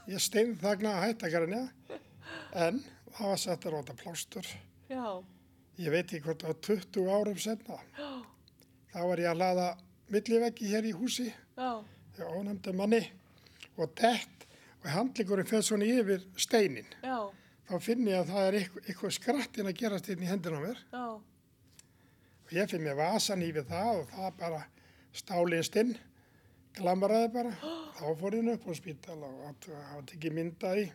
ég 0.09 0.23
stein 0.23 0.55
þagna 0.61 0.95
að 0.95 1.03
hætta 1.09 1.27
að 1.27 1.35
grenja 1.35 1.65
en 2.55 2.79
það 3.17 3.33
var 3.33 3.43
sett 3.43 3.67
að 3.67 3.75
róta 3.75 3.97
plástur. 3.99 4.47
Já, 4.89 5.19
ég 5.83 5.93
veit 5.93 6.07
ekki 6.07 6.23
hvort 6.29 6.47
á 6.47 6.53
20 6.55 7.11
árum 7.11 7.41
senna 7.43 7.81
þá 8.93 9.01
var 9.03 9.21
ég 9.21 9.33
að 9.33 9.43
laða 9.43 9.69
milliveggi 10.13 10.71
hér 10.73 10.89
í 10.89 10.95
húsi. 10.97 11.29
Hjá 11.57 12.27
ónefndu 12.27 12.75
manni. 12.77 13.03
Og 13.79 13.93
dett 13.99 14.47
og 14.83 14.91
handlingurinn 14.93 15.49
fyrir 15.49 15.67
svona 15.67 15.87
yfir 15.87 16.25
steinin 16.39 16.87
já, 17.03 17.31
þá 17.69 17.75
finn 17.83 18.07
ég 18.07 18.21
að 18.21 18.33
það 18.33 18.47
er 18.49 18.57
eitthvað, 18.61 18.85
eitthvað 18.87 19.15
skrattin 19.17 19.71
að 19.71 19.79
gerast 19.79 20.11
inn 20.13 20.23
í 20.23 20.31
hendina 20.31 20.61
mér. 20.63 20.83
Já, 20.93 21.07
og 22.45 22.55
ég 22.55 22.71
finn 22.71 22.87
mér 22.87 22.99
vasan 22.99 23.43
í 23.47 23.51
við 23.55 23.69
það 23.71 23.91
og 24.03 24.13
það 24.15 24.39
bara 24.43 24.63
stálist 25.15 25.79
inn 25.83 25.97
glamraði 26.79 27.31
bara. 27.35 27.55
Þá 27.99 28.07
fór 28.21 28.39
ég 28.39 28.51
upp 28.55 28.67
á 28.71 28.73
spítal 28.79 29.19
og 29.27 29.39
það 29.67 29.79
var 29.79 30.15
ekki 30.15 30.35
myndað 30.35 30.85
í 30.85 30.89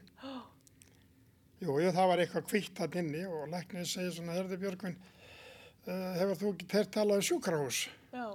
jú, 1.63 1.75
það 1.95 2.09
var 2.09 2.23
eitthvað 2.23 2.47
kvitt 2.49 2.79
hann 2.81 2.97
inni 3.03 3.25
og 3.27 3.49
læknir 3.51 3.87
segir 3.87 4.13
svona, 4.15 4.35
herði 4.37 4.59
Björgvin 4.61 4.95
uh, 4.95 6.09
hefur 6.19 6.39
þú 6.39 6.51
ekki 6.53 6.69
teirt 6.73 6.91
talað 6.95 7.21
um 7.21 7.27
sjúkrahús? 7.27 7.83
Já, 8.13 8.25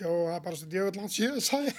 jú, 0.00 0.10
það 0.10 0.32
er 0.36 0.42
bara 0.46 0.60
svo 0.60 0.70
djöfull 0.72 1.00
langt 1.00 1.14
síðan 1.16 1.68
ég. 1.68 1.76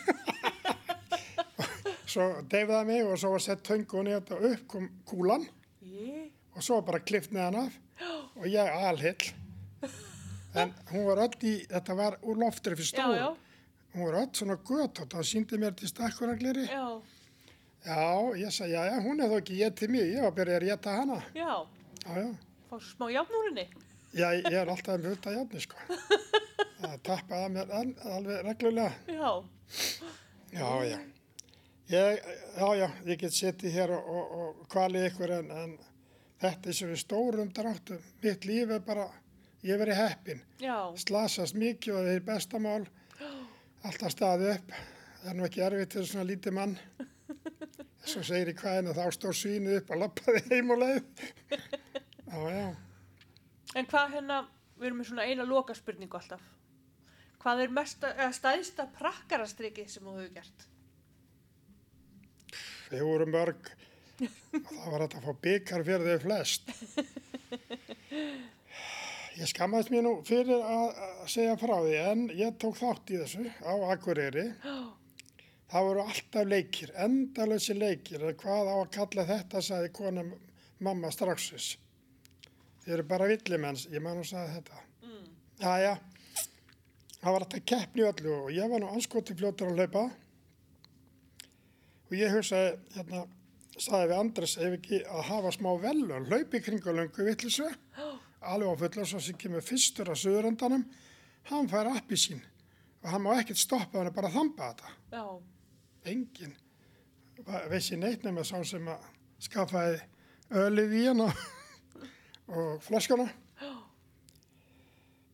svo 2.14 2.30
deyfði 2.52 2.74
það 2.74 2.88
mig 2.92 3.04
og 3.08 3.20
svo 3.22 3.34
var 3.36 3.44
sett 3.48 3.66
töngun 3.68 4.10
í 4.12 4.16
þetta 4.16 4.40
upp 4.52 4.68
kom 4.72 4.88
kúlan. 5.10 5.44
Ég, 5.88 6.32
og 6.56 6.66
svo 6.66 6.80
bara 6.86 7.04
klift 7.04 7.36
neðan 7.36 7.68
af. 7.68 7.84
Og 8.38 8.46
ég 8.46 8.70
alhill 8.70 9.32
en 10.58 10.74
hún 10.92 11.06
var 11.08 11.22
öll 11.26 11.46
í, 11.46 11.54
þetta 11.70 11.96
var 11.98 12.18
úr 12.26 12.40
loftri 12.42 12.76
fyrir 12.78 12.88
já, 12.88 12.94
stóð 12.94 13.16
já, 13.18 13.28
hún 13.94 14.08
var 14.08 14.18
öll 14.22 14.30
svona 14.40 14.58
gött 14.70 15.02
og 15.04 15.10
það 15.12 15.28
síndi 15.32 15.60
mér 15.62 15.76
til 15.78 15.90
stakkuragleri 15.92 16.66
já, 16.68 16.86
já, 17.86 18.00
ég 18.42 18.54
sagði, 18.56 18.74
já, 18.74 18.84
já, 18.92 18.96
hún 19.06 19.22
er 19.22 19.32
þó 19.32 19.38
ekki 19.42 19.60
ég 19.62 19.76
til 19.78 19.92
mig 19.94 20.08
ég 20.14 20.24
var 20.24 20.32
að 20.32 20.40
byrja 20.40 20.58
að 20.60 20.66
rétta 20.66 20.96
hana. 20.98 21.20
Já, 21.36 21.52
já, 22.06 22.16
já, 22.22 22.30
svo 22.70 22.82
smá 22.92 23.10
jafnúrinni. 23.14 23.68
já 24.18 24.28
ég 24.38 24.50
er 24.54 24.72
alltaf 24.74 24.96
að 24.96 25.06
mjölda 25.06 25.36
játni 25.36 25.64
sko 25.66 25.78
það 26.82 26.96
tappaði 27.08 27.46
að 27.48 27.54
mér 27.58 27.72
al- 27.80 28.16
alveg 28.18 28.42
reglulega. 28.48 28.94
Já, 29.08 29.32
já, 30.54 30.70
já. 30.92 30.98
Ég, 31.88 32.26
já, 32.58 32.68
já, 32.82 32.88
ég 33.08 33.20
get 33.22 33.32
setið 33.38 33.78
hér 33.78 33.94
og, 33.96 34.10
og, 34.12 34.32
og 34.42 34.66
kvalið 34.74 35.06
ykkur 35.12 35.32
en, 35.38 35.52
en 35.62 35.78
þetta 36.44 36.70
er 36.74 36.76
svo 36.82 36.98
stórum 37.00 37.52
dráttum. 37.56 38.02
Mitt 38.24 38.46
líf 38.50 38.74
er 38.76 38.82
bara, 38.84 39.06
ég 39.64 39.80
verið 39.80 40.02
heppin 40.02 40.42
já, 40.60 40.76
slasast 41.00 41.56
mikið 41.56 41.96
og 41.96 42.02
það 42.10 42.16
er 42.18 42.26
bestamál 42.28 42.82
alltaf 43.88 44.12
staðið 44.18 44.52
upp. 44.58 44.76
Það 45.22 45.30
er 45.32 45.38
nú 45.40 45.48
ekki 45.48 45.64
erfitt 45.64 45.96
fyrir 45.96 46.10
svona 46.12 46.28
lítið 46.28 46.58
mann. 46.60 46.76
Svo 48.08 48.22
segir 48.24 48.52
í 48.52 48.58
hvaðinu 48.60 48.94
þá 48.96 49.06
stór 49.16 49.36
svínið 49.36 49.80
upp 49.82 49.90
og 49.96 50.02
lappaði 50.04 50.44
heim 50.52 50.76
og 50.76 50.84
leið. 50.84 51.02
Já, 52.28 52.40
já. 52.52 52.68
En 53.80 53.86
hvað 53.88 54.10
hérna, 54.18 54.38
við 54.78 54.90
erum 54.90 55.02
með 55.02 55.10
svona 55.12 55.28
eina 55.28 55.48
loka 55.48 55.76
spurningu 55.78 56.20
alltaf. 56.20 56.44
Hvað 57.42 57.64
er 57.66 57.74
mesta, 57.74 58.14
stæðsta 58.34 58.88
prakkarastrikið 58.98 59.92
sem 59.92 60.06
þú 60.06 60.18
hefur 60.20 60.34
gert? 60.40 60.68
og 64.18 64.70
það 64.70 64.92
var 64.94 65.04
að 65.06 65.18
fá 65.24 65.34
byggar 65.46 65.84
fyrir 65.88 66.08
þau 66.08 66.22
flest 66.24 66.72
ég 69.38 69.50
skammaðist 69.52 69.92
mér 69.94 70.06
nú 70.08 70.14
fyrir 70.28 70.64
að, 70.64 71.02
segja 71.30 71.58
frá 71.60 71.76
því 71.76 71.98
en 72.02 72.24
ég 72.38 72.56
tók 72.62 72.80
þátt 72.80 73.14
í 73.14 73.20
þessu 73.22 73.46
á 73.62 73.74
Akureyri 73.94 74.48
það 74.64 75.90
voru 75.90 76.06
alltaf 76.06 76.48
leikir 76.48 76.94
endalösi 77.06 77.78
leikir 77.78 78.26
hvað 78.40 78.72
á 78.74 78.76
að 78.80 78.94
kalla 78.98 79.28
þetta 79.34 79.64
sagði 79.68 79.94
kona 80.00 80.26
mamma 80.84 81.12
straxis 81.14 81.76
þið 82.88 82.94
eru 82.96 83.04
bara 83.04 83.26
villimenns 83.28 83.82
ég 83.92 84.00
man 84.04 84.16
hún 84.16 84.28
sagði 84.28 84.54
þetta. 84.54 84.78
Mm. 85.04 85.24
Jæja, 85.60 85.96
það 87.18 87.34
var 87.36 87.46
þetta 87.46 87.64
keppni 87.74 88.06
öllu 88.08 88.36
og 88.38 88.54
ég 88.56 88.72
var 88.72 88.80
nú 88.80 88.92
anskoti 88.94 89.36
fljótur 89.36 89.74
að 89.74 89.82
hlaupa. 89.82 90.04
Og 92.08 92.14
ég 92.16 92.32
hugsaði, 92.32 92.78
hérna, 92.96 93.26
sagði 93.76 94.06
við 94.08 94.22
Andres 94.22 94.54
ef 94.56 94.78
ekki 94.78 95.02
að 95.04 95.26
hafa 95.34 95.52
smá 95.58 95.68
velun, 95.84 96.30
hlaupi 96.32 96.62
kringu 96.64 96.94
löngu 96.96 97.28
vittlisu, 97.28 97.68
alveg 98.54 98.72
á 98.72 98.76
fullu 98.86 99.08
svo 99.12 99.20
sem 99.26 99.42
kemur 99.42 99.66
fyrstur 99.68 100.14
að 100.14 100.22
söðurandanum, 100.24 100.88
hann 101.52 101.68
fær 101.68 101.92
appi 101.92 102.16
sín 102.20 102.40
og 103.04 103.12
hann 103.12 103.24
má 103.26 103.34
ekkert 103.36 103.60
stoppa 103.60 104.00
hann 104.00 104.16
bara 104.16 104.32
að 104.32 104.40
þamba 104.40 104.72
þetta. 104.72 104.96
Já, 105.12 105.26
Engin 106.08 106.56
veist 107.68 107.92
neitt 108.00 108.24
nema 108.24 108.48
sá 108.48 108.58
sem 108.66 108.88
að 108.88 109.04
skaffaði 109.44 110.00
ölið 110.64 110.96
í 111.02 111.06
hann 111.10 111.28
og 111.28 111.44
flöskuna. 112.88 113.28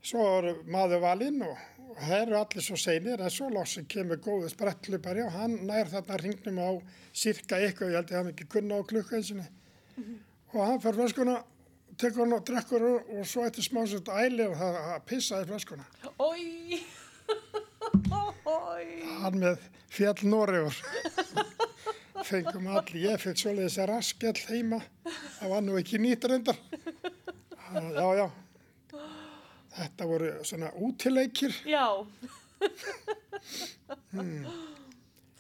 Svo 0.03 0.26
er 0.39 0.49
maður 0.68 1.03
valinn 1.03 1.39
og, 1.45 1.53
og 1.86 2.01
það 2.01 2.18
eru 2.18 2.38
allir 2.39 2.66
svo 2.66 2.76
seinir 2.80 3.22
en 3.24 3.32
svo 3.32 3.47
lóksinn 3.53 3.88
kemur 3.88 4.20
góðu 4.24 4.49
sprettlupari 4.51 5.24
og 5.24 5.32
hann 5.38 5.61
nær 5.70 5.91
þarna 5.91 6.20
ringnum 6.20 6.59
á 6.59 6.70
cirka 7.14 7.61
eitthvað, 7.61 7.93
ég 7.93 8.01
held 8.01 8.11
ég 8.11 8.20
hafi 8.20 8.34
ekki 8.34 8.49
kunna 8.57 8.82
á 8.82 8.89
klukka 8.89 9.20
einsinni 9.20 9.45
og 10.53 10.59
hann 10.59 10.82
fær 10.84 10.97
flöskuna 10.97 11.38
tekur 11.97 12.26
hann 12.26 12.36
og 12.36 12.43
drekkur 12.47 12.86
og, 12.88 13.11
og 13.16 13.28
svo 13.30 13.45
eftir 13.47 13.66
smá 13.66 13.84
svo 13.88 13.99
ælir 14.18 14.55
það 14.57 14.80
að 14.82 15.05
pissa 15.09 15.41
í 15.43 15.49
flöskuna. 15.49 15.86
Hann 19.24 19.38
með 19.39 19.61
fjall 19.93 20.26
Noregur. 20.28 20.76
Fengum 22.24 22.68
allir, 22.72 23.02
ég 23.04 23.20
fekk 23.20 23.40
svolítið 23.42 23.68
þessi 23.68 23.86
raskell 23.90 24.40
heima. 24.48 24.80
Það 25.40 25.52
var 25.52 25.66
nú 25.66 25.76
ekki 25.80 26.00
nýtt 26.02 26.28
reyndar. 26.30 26.60
Já, 27.74 28.08
já. 28.20 28.28
Þetta 29.74 30.08
voru 30.08 30.30
svona 30.46 30.70
útileikir. 30.86 31.56
Já. 31.68 31.88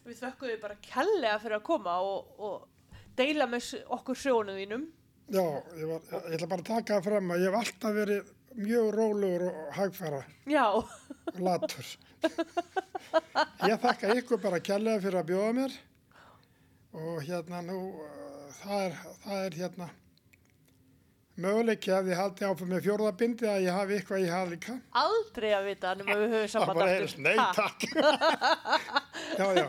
Við 0.03 0.17
þökkum 0.19 0.49
þið 0.49 0.59
bara 0.63 0.77
kellega 0.83 1.39
fyrir 1.39 1.57
að 1.59 1.65
koma 1.69 1.93
og, 2.03 2.33
og 2.43 2.95
deila 3.15 3.47
með 3.47 3.69
okkur 3.93 4.19
sjónu 4.19 4.57
þínum. 4.57 4.87
Já, 5.31 5.45
ég, 5.79 5.85
var, 5.87 6.01
ég 6.27 6.35
ætla 6.35 6.49
bara 6.51 6.65
að 6.65 6.71
taka 6.73 6.97
það 6.97 7.05
fram 7.07 7.31
að 7.31 7.45
ég 7.45 7.47
hef 7.47 7.59
alltaf 7.61 7.95
verið 7.95 8.33
mjög 8.53 8.89
rólegur 8.97 9.47
og 9.47 9.71
hagfæra 9.77 10.19
Já. 10.49 10.65
og 10.75 11.39
latur. 11.39 11.87
Ég 13.63 13.79
þakka 13.81 14.11
ykkur 14.19 14.41
bara 14.43 14.59
kærlega 14.63 15.01
fyrir 15.05 15.21
að 15.21 15.29
bjóða 15.31 15.55
mér 15.61 15.79
og 16.93 17.19
hérna 17.25 17.61
nú, 17.65 17.79
uh, 17.99 18.47
það 18.61 18.85
er, 18.87 18.97
það 19.23 19.45
er 19.47 19.59
hérna 19.63 19.89
möguleiki 21.43 21.89
að 21.93 22.11
ég 22.11 22.19
haldi 22.19 22.45
áfram 22.45 22.69
með 22.75 22.83
fjórðabindi 22.85 23.47
að 23.49 23.63
ég 23.65 23.73
hafi 23.79 23.95
eitthvað 23.97 24.21
í 24.21 24.29
haf 24.29 24.51
líka. 24.51 24.75
Aldrei 25.01 25.49
að 25.57 25.69
vita 25.71 25.95
nema 25.97 26.17
við 26.19 26.35
höfum 26.37 26.67
bara 26.69 26.91
aftur. 26.91 27.15
nei 27.25 27.35
takk. 27.57 27.87
já, 29.39 29.47
já, 29.57 29.65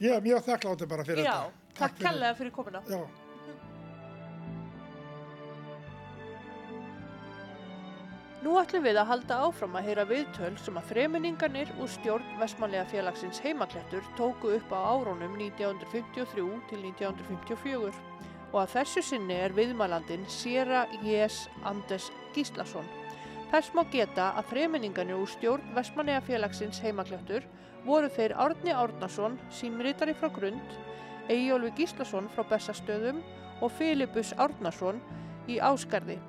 ég 0.00 0.16
er 0.16 0.24
mjög 0.24 0.46
þakkláttur 0.48 0.88
bara 0.94 1.04
fyrir 1.04 1.24
Já, 1.28 1.32
þetta. 1.36 1.70
takk 1.76 1.98
fyrir. 1.98 2.08
kellega 2.08 2.38
fyrir 2.40 2.54
komuna. 2.56 2.84
Já. 2.88 3.25
Nú 8.46 8.52
ætlum 8.60 8.84
við 8.86 8.94
að 9.00 9.08
halda 9.10 9.36
áfram 9.42 9.72
að 9.74 9.86
heyra 9.88 10.02
viðtöl 10.06 10.52
sem 10.62 10.76
að 10.78 10.90
þreminningarnir 10.92 11.70
úr 11.82 11.88
stjórn 11.90 12.26
Vestmanlega 12.38 12.84
félagsins 12.92 13.40
heimaklettur 13.42 14.04
tóku 14.14 14.52
upp 14.54 14.70
á 14.70 14.86
árónum 14.86 15.32
1953 15.34 16.44
til 16.70 16.84
1954 16.92 17.96
og 18.52 18.60
að 18.60 18.70
þessu 18.76 19.02
sinni 19.02 19.34
er 19.34 19.56
viðmælandin 19.56 20.22
Sera 20.30 20.84
J.S. 21.00 21.48
Anders 21.66 22.06
Gíslason. 22.36 22.86
Þess 23.50 23.74
má 23.74 23.82
geta 23.90 24.28
að 24.38 24.52
þreminningarnir 24.52 25.18
úr 25.18 25.34
stjórn 25.34 25.74
Vestmanlega 25.74 26.22
félagsins 26.28 26.78
heimaklettur 26.86 27.50
voru 27.82 28.12
þeir 28.14 28.36
Árni 28.46 28.70
Árnason, 28.70 29.40
símritari 29.50 30.14
frá 30.14 30.30
Grund, 30.38 30.78
Eyjólfi 31.26 31.74
Gíslason 31.82 32.30
frá 32.30 32.46
Bessastöðum 32.54 33.18
og 33.58 33.74
Filipus 33.74 34.36
Árnason 34.38 35.02
í 35.50 35.58
Áskarði. 35.58 36.20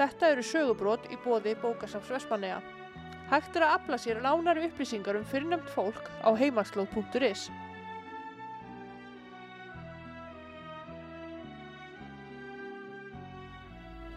Þetta 0.00 0.28
eru 0.32 0.42
sögubrót 0.48 1.02
í 1.12 1.16
bóði 1.20 1.52
bókasafs 1.60 2.08
Vestmanneja. 2.08 2.62
Hægt 3.28 3.56
er 3.58 3.66
að 3.66 3.74
afla 3.74 3.98
sér 4.00 4.22
nánari 4.24 4.62
upplýsingar 4.70 5.18
um 5.18 5.26
fyrrnefnt 5.28 5.68
fólk 5.74 6.06
á 6.24 6.32
heimaslóð.is. 6.40 7.42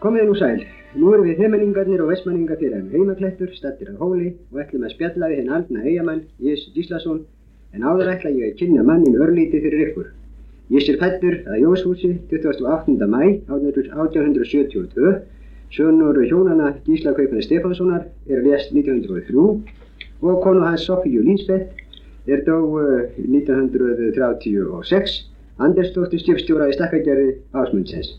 Komið 0.00 0.26
nú 0.30 0.38
sæl. 0.40 0.64
Nú 0.96 1.12
erum 1.12 1.28
við 1.28 1.42
þemmenningarnir 1.42 2.00
og 2.00 2.14
vestmenningafélagum 2.14 2.88
heimaklettur, 2.96 3.52
stattir 3.52 3.92
á 3.92 4.00
hóli 4.00 4.32
og 4.54 4.64
ætlum 4.64 4.88
að 4.88 4.96
spjalla 4.96 5.30
við 5.34 5.42
henn 5.42 5.54
aldna 5.58 5.84
eigamann, 5.84 6.24
Jés 6.40 6.64
Gíslason, 6.72 7.26
en 7.76 7.84
áður 7.84 8.14
ætla 8.14 8.32
ég 8.32 8.54
að 8.54 8.58
kynna 8.62 8.88
mannin 8.88 9.20
örlítið 9.20 9.68
fyrir 9.68 9.86
ykkur. 9.90 10.10
Jés 10.72 10.88
er 10.88 11.00
fættur 11.04 11.42
að 11.44 11.60
Jóshúsi 11.60 12.14
28. 12.32 12.96
mæ 13.04 13.22
1872, 13.52 15.16
sönur 15.76 16.20
hjónana 16.22 16.74
Gísla 16.86 17.12
Kaupinu 17.14 17.42
Stefánssonar 17.42 18.06
er 18.30 18.42
lést 18.42 18.70
1903 18.72 19.62
og 20.20 20.42
konu 20.42 20.60
hans 20.60 20.84
Sofíu 20.86 21.22
Línsbeth 21.22 21.84
er 22.26 22.44
dó 22.46 22.58
uh, 22.80 23.00
1936, 23.18 25.16
Andersdóttir 25.58 26.22
skipstjóra 26.22 26.68
í 26.70 26.74
stakkagerði 26.74 27.34
Ásmundsens. 27.54 28.14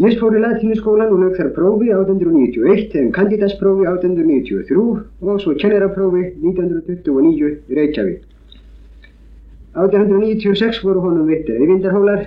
Ég 0.00 0.16
fór 0.20 0.36
í 0.36 0.40
latínuskólan 0.40 1.12
og 1.12 1.20
lög 1.20 1.34
þar 1.36 1.50
prófi 1.56 1.90
1891 1.92 2.94
en 3.00 3.10
kandidatsprófi 3.16 3.84
1893 3.90 4.78
og 5.20 5.42
svo 5.42 5.52
kennaraprófi 5.60 6.22
1929 6.40 7.50
í 7.68 7.80
Reykjavík. 7.80 8.22
1896 9.72 10.80
voru 10.84 11.04
honum 11.04 11.28
vittir 11.28 11.60
Eyvindarhólar, 11.60 12.24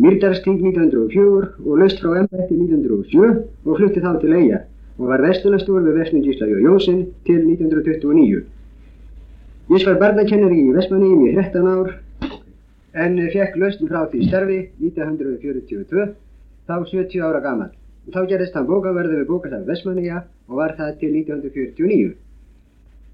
Mýrdarstík 0.00 0.62
1904 0.64 1.48
og 1.66 1.74
laust 1.80 1.98
frá 2.00 2.14
embætti 2.22 2.56
1907 2.56 3.66
og 3.66 3.74
flutti 3.76 4.00
þá 4.00 4.14
til 4.22 4.32
Eyja 4.38 4.60
og 4.96 5.10
var 5.10 5.24
vestunastúr 5.24 5.82
við 5.84 5.98
Vestnum 6.00 6.22
Gísla 6.24 6.48
Jó 6.48 6.60
Jónsson 6.64 7.02
til 7.26 7.42
1929. 7.42 8.40
Ég 9.70 9.84
var 9.88 9.98
barnakennari 10.00 10.62
í 10.62 10.72
Vestmanniðum 10.76 11.26
í 11.26 11.34
13 11.36 11.68
ár 11.74 11.92
en 13.04 13.20
fekk 13.34 13.60
lausn 13.60 13.92
frá 13.92 14.06
því 14.12 14.22
starfi 14.30 14.58
1942 14.80 16.08
þá 16.64 16.74
70 16.80 17.20
ára 17.28 17.44
gammal. 17.44 17.70
Þá 18.08 18.20
gerðist 18.32 18.56
hann 18.56 18.68
bókaverður 18.72 19.20
við 19.20 19.28
bókasafn 19.28 19.68
Vestmanniða 19.68 20.24
og 20.48 20.62
var 20.62 20.76
það 20.80 20.96
til 21.02 21.12
1949. 21.20 22.16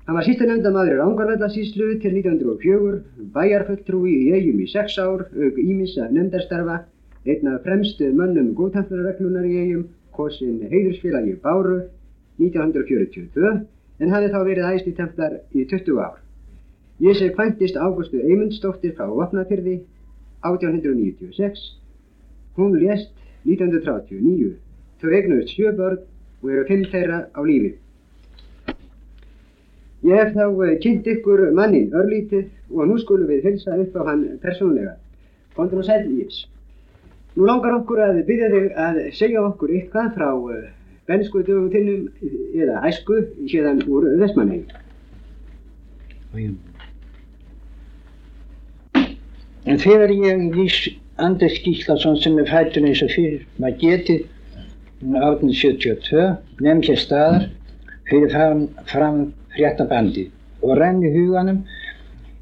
Hann 0.07 0.15
var 0.15 0.23
sísta 0.23 0.47
nefndamaður 0.47 0.93
í 0.95 0.97
Rángarvellasíslu 1.01 1.87
til 1.99 2.13
1904, 2.15 2.99
bæjarfulltrúi 3.35 4.13
í 4.15 4.27
eigum 4.37 4.61
í 4.63 4.67
6 4.71 4.99
ár, 5.03 5.25
auk 5.27 5.57
ímissa 5.59 6.05
nefndarstarfa, 6.15 6.77
einn 7.27 7.49
af 7.51 7.65
fremstu 7.65 8.13
mönnum 8.15 8.53
góðtæmflarreglunar 8.61 9.49
í 9.51 9.57
eigum, 9.65 9.81
kosin 10.15 10.61
heiðursfélagi 10.71 11.33
Báru 11.43 11.81
1942, 12.39 13.51
en 13.99 14.15
hafði 14.15 14.29
þá 14.31 14.39
verið 14.47 14.69
æst 14.69 14.87
í 14.87 14.93
templar 15.01 15.35
í 15.51 15.65
20 15.73 15.99
ár. 15.99 16.21
Ég 17.03 17.19
sé 17.19 17.33
kvæntist 17.35 17.75
Ágústu 17.75 18.21
Eymundsdóttir 18.23 18.95
frá 18.95 19.11
Vopnafyrði 19.11 19.81
1896, 20.47 21.65
hún 22.61 22.79
lést 22.79 23.11
1939. 23.43 24.55
Þau 25.03 25.11
eignuðust 25.11 25.57
sjö 25.57 25.75
börn 25.75 25.99
og 26.45 26.55
eru 26.55 26.65
fimm 26.71 26.87
þeirra 26.95 27.25
á 27.35 27.41
lífi. 27.43 27.75
Ég 30.05 30.21
hef 30.21 30.35
þá 30.37 30.45
uh, 30.51 30.75
kynnt 30.83 31.07
ykkur 31.09 31.47
mannin 31.57 31.95
örlítið 31.97 32.51
og 32.75 32.91
nú 32.91 32.99
skulum 33.01 33.31
við 33.31 33.49
hilsa 33.49 33.79
upp 33.81 33.97
á 33.97 34.03
hann 34.11 34.27
persónlega. 34.43 34.97
Kondur 35.57 35.81
og 35.81 35.89
sæl 35.89 36.05
Ís. 36.13 36.45
Nú 37.37 37.49
langar 37.49 37.79
okkur 37.79 38.03
að 38.05 38.21
byrja 38.29 38.51
þig 38.53 38.69
að 38.87 39.01
segja 39.17 39.45
okkur 39.49 39.73
eitthvað 39.73 40.13
frá 40.19 40.29
uh, 40.35 40.61
bensku 41.09 41.43
dögum 41.47 41.71
þinnum 41.73 42.07
eða 42.57 42.83
æsku 42.91 43.23
hérðan 43.49 43.83
úr 43.89 44.09
Vestmannheim. 44.21 44.67
En 49.67 49.81
þegar 49.83 50.13
ég 50.13 50.47
vís 50.55 50.81
Anders 51.17 51.57
Gíslason 51.65 52.19
sem 52.21 52.37
er 52.39 52.51
fættur 52.51 52.85
eins 52.85 53.01
og 53.03 53.13
fyrir 53.15 53.47
maður 53.57 53.79
getið 53.81 54.27
1872 55.01 56.27
nefn 56.65 56.83
hér 56.85 57.01
staðar 57.01 57.47
fyrir 58.11 58.31
fram, 58.35 58.61
fram 58.91 59.19
fréttabandi 59.57 60.29
og 60.63 60.77
renni 60.81 61.11
huganum 61.15 61.63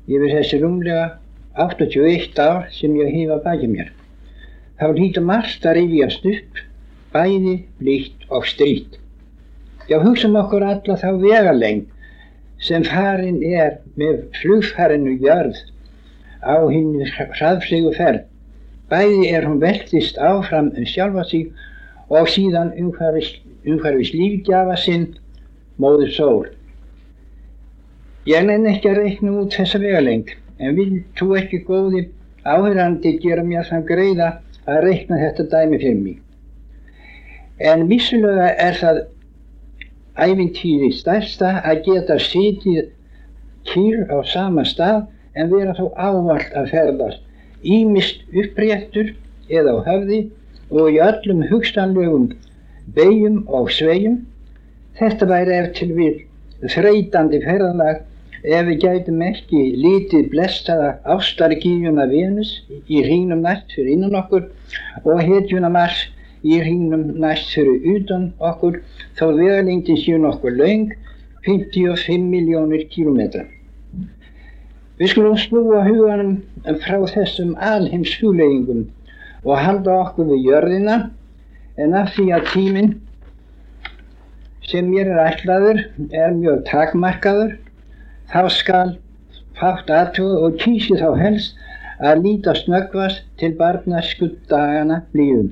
yfir 0.08 0.30
þessi 0.36 0.60
rúmlega 0.62 1.06
81 1.54 2.38
ár 2.42 2.66
sem 2.74 2.94
ég 2.98 3.12
hefa 3.14 3.38
baki 3.44 3.70
mér. 3.70 3.92
Þá 4.80 4.86
lítur 4.98 5.26
margt 5.26 5.66
að 5.66 5.78
rifjast 5.78 6.24
upp, 6.26 6.62
bæði, 7.14 7.56
blíkt 7.78 8.26
og 8.28 8.46
strít. 8.50 8.98
Já, 9.88 10.00
hugsaum 10.02 10.34
okkur 10.40 10.64
alla 10.66 10.96
þá 10.98 11.10
vegalengd 11.20 11.90
sem 12.64 12.84
farin 12.88 13.42
er 13.44 13.78
með 14.00 14.24
flugfarinu 14.40 15.14
jörð 15.22 15.60
á 16.42 16.56
hinn 16.72 17.04
hraðflegu 17.06 17.92
ferð. 17.96 18.24
Bæði 18.90 19.30
er 19.30 19.46
hún 19.48 19.62
veltist 19.62 20.18
áfram 20.18 20.72
um 20.74 20.88
sjálfa 20.88 21.24
sig 21.28 21.52
og 22.10 22.28
síðan 22.28 22.74
umhverfis 22.80 24.12
lífgjafa 24.12 24.76
sinn, 24.80 25.06
móður 25.78 26.12
sól. 26.18 26.44
Ég 28.24 28.40
nenn 28.48 28.64
ekki 28.64 28.88
að 28.88 29.02
reikna 29.02 29.32
út 29.36 29.52
þessa 29.52 29.78
vegalengd, 29.82 30.30
en 30.56 30.76
vil 30.78 30.92
þú 31.18 31.26
ekki 31.36 31.58
góði 31.66 32.06
áhverjandi 32.48 33.10
gera 33.20 33.42
mér 33.44 33.66
þann 33.68 33.82
greiða 33.84 34.28
að 34.64 34.78
reikna 34.86 35.18
þetta 35.20 35.44
dæmi 35.52 35.80
fyrir 35.82 35.98
mig. 36.00 36.14
En 37.60 37.84
vissulega 37.90 38.46
er 38.64 38.78
það 38.78 39.00
æfintýri 40.24 40.88
stærsta 40.96 41.50
að 41.68 41.82
geta 41.88 42.16
sitið 42.28 42.88
kýr 43.68 44.06
á 44.08 44.16
sama 44.32 44.64
stað 44.72 45.02
en 45.36 45.52
vera 45.52 45.76
þó 45.76 45.92
ávalt 45.92 46.56
að 46.56 46.72
ferðast, 46.72 47.20
ímist 47.60 48.24
uppréttur 48.32 49.12
eða 49.52 49.76
á 49.76 49.78
höfði 49.90 50.22
og 50.72 50.96
í 50.96 51.00
öllum 51.10 51.44
hugstanlegum 51.52 52.30
beigjum 52.96 53.42
og 53.52 53.68
svegjum. 53.68 54.22
Þetta 54.96 55.28
væri 55.28 55.60
ef 55.60 55.70
til 55.76 55.92
við 55.92 56.24
þreytandi 56.72 57.44
ferðalag 57.44 58.00
ef 58.44 58.66
við 58.68 58.80
gætum 58.82 59.22
ekki 59.24 59.60
lítið 59.80 60.26
blestaða 60.32 60.90
ástargífjuna 61.14 62.04
Venus 62.10 62.50
í 62.92 63.00
hrínum 63.06 63.40
nætt 63.46 63.72
fyrir 63.72 63.94
innan 63.94 64.18
okkur 64.20 64.50
og 65.04 65.22
hetjuna 65.24 65.70
Mars 65.72 66.02
í 66.44 66.58
hringnum 66.60 67.06
næst 67.24 67.54
fyrir 67.56 67.80
utan 67.94 68.26
okkur 68.50 68.82
þó 69.16 69.30
vegalengdin 69.38 70.00
séu 70.02 70.18
nokkur 70.20 70.52
laung 70.58 70.92
55 71.46 72.28
miljónir 72.34 72.84
kílometra. 72.92 73.46
Við 75.00 75.10
skulum 75.12 75.38
snúa 75.40 75.80
huganum 75.88 76.36
frá 76.84 77.00
þessum 77.14 77.56
alheimshugleggingum 77.72 78.84
og 79.44 79.56
halda 79.60 79.96
okkur 80.04 80.28
við 80.34 80.50
jörðina 80.50 80.98
en 81.80 81.96
af 81.96 82.12
því 82.14 82.28
að 82.36 82.48
tíminn 82.52 82.94
sem 84.68 84.86
mér 84.92 85.14
er 85.14 85.24
ætlaður 85.30 85.86
er 86.12 86.36
mjög 86.36 86.64
takmarkaður 86.68 87.56
þá 88.32 88.42
skal 88.50 88.96
fátt 89.58 89.90
aðtöðu 89.90 90.38
og 90.46 90.56
kýsi 90.62 90.96
þá 91.00 91.10
helst 91.20 91.60
að 92.00 92.22
líta 92.26 92.54
snöggvast 92.58 93.24
til 93.40 93.52
barnaskuddagana 93.58 95.02
líðum. 95.14 95.50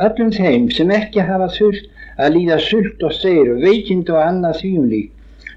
Öllum 0.00 0.30
þeim 0.32 0.68
sem 0.72 0.90
ekki 0.94 1.24
hafa 1.28 1.50
þurft 1.56 1.88
að 2.20 2.36
líða 2.36 2.58
sult 2.64 3.02
og 3.06 3.16
segir 3.16 3.56
veikind 3.64 4.10
og 4.12 4.20
annað 4.22 4.60
þvíumlík 4.60 5.10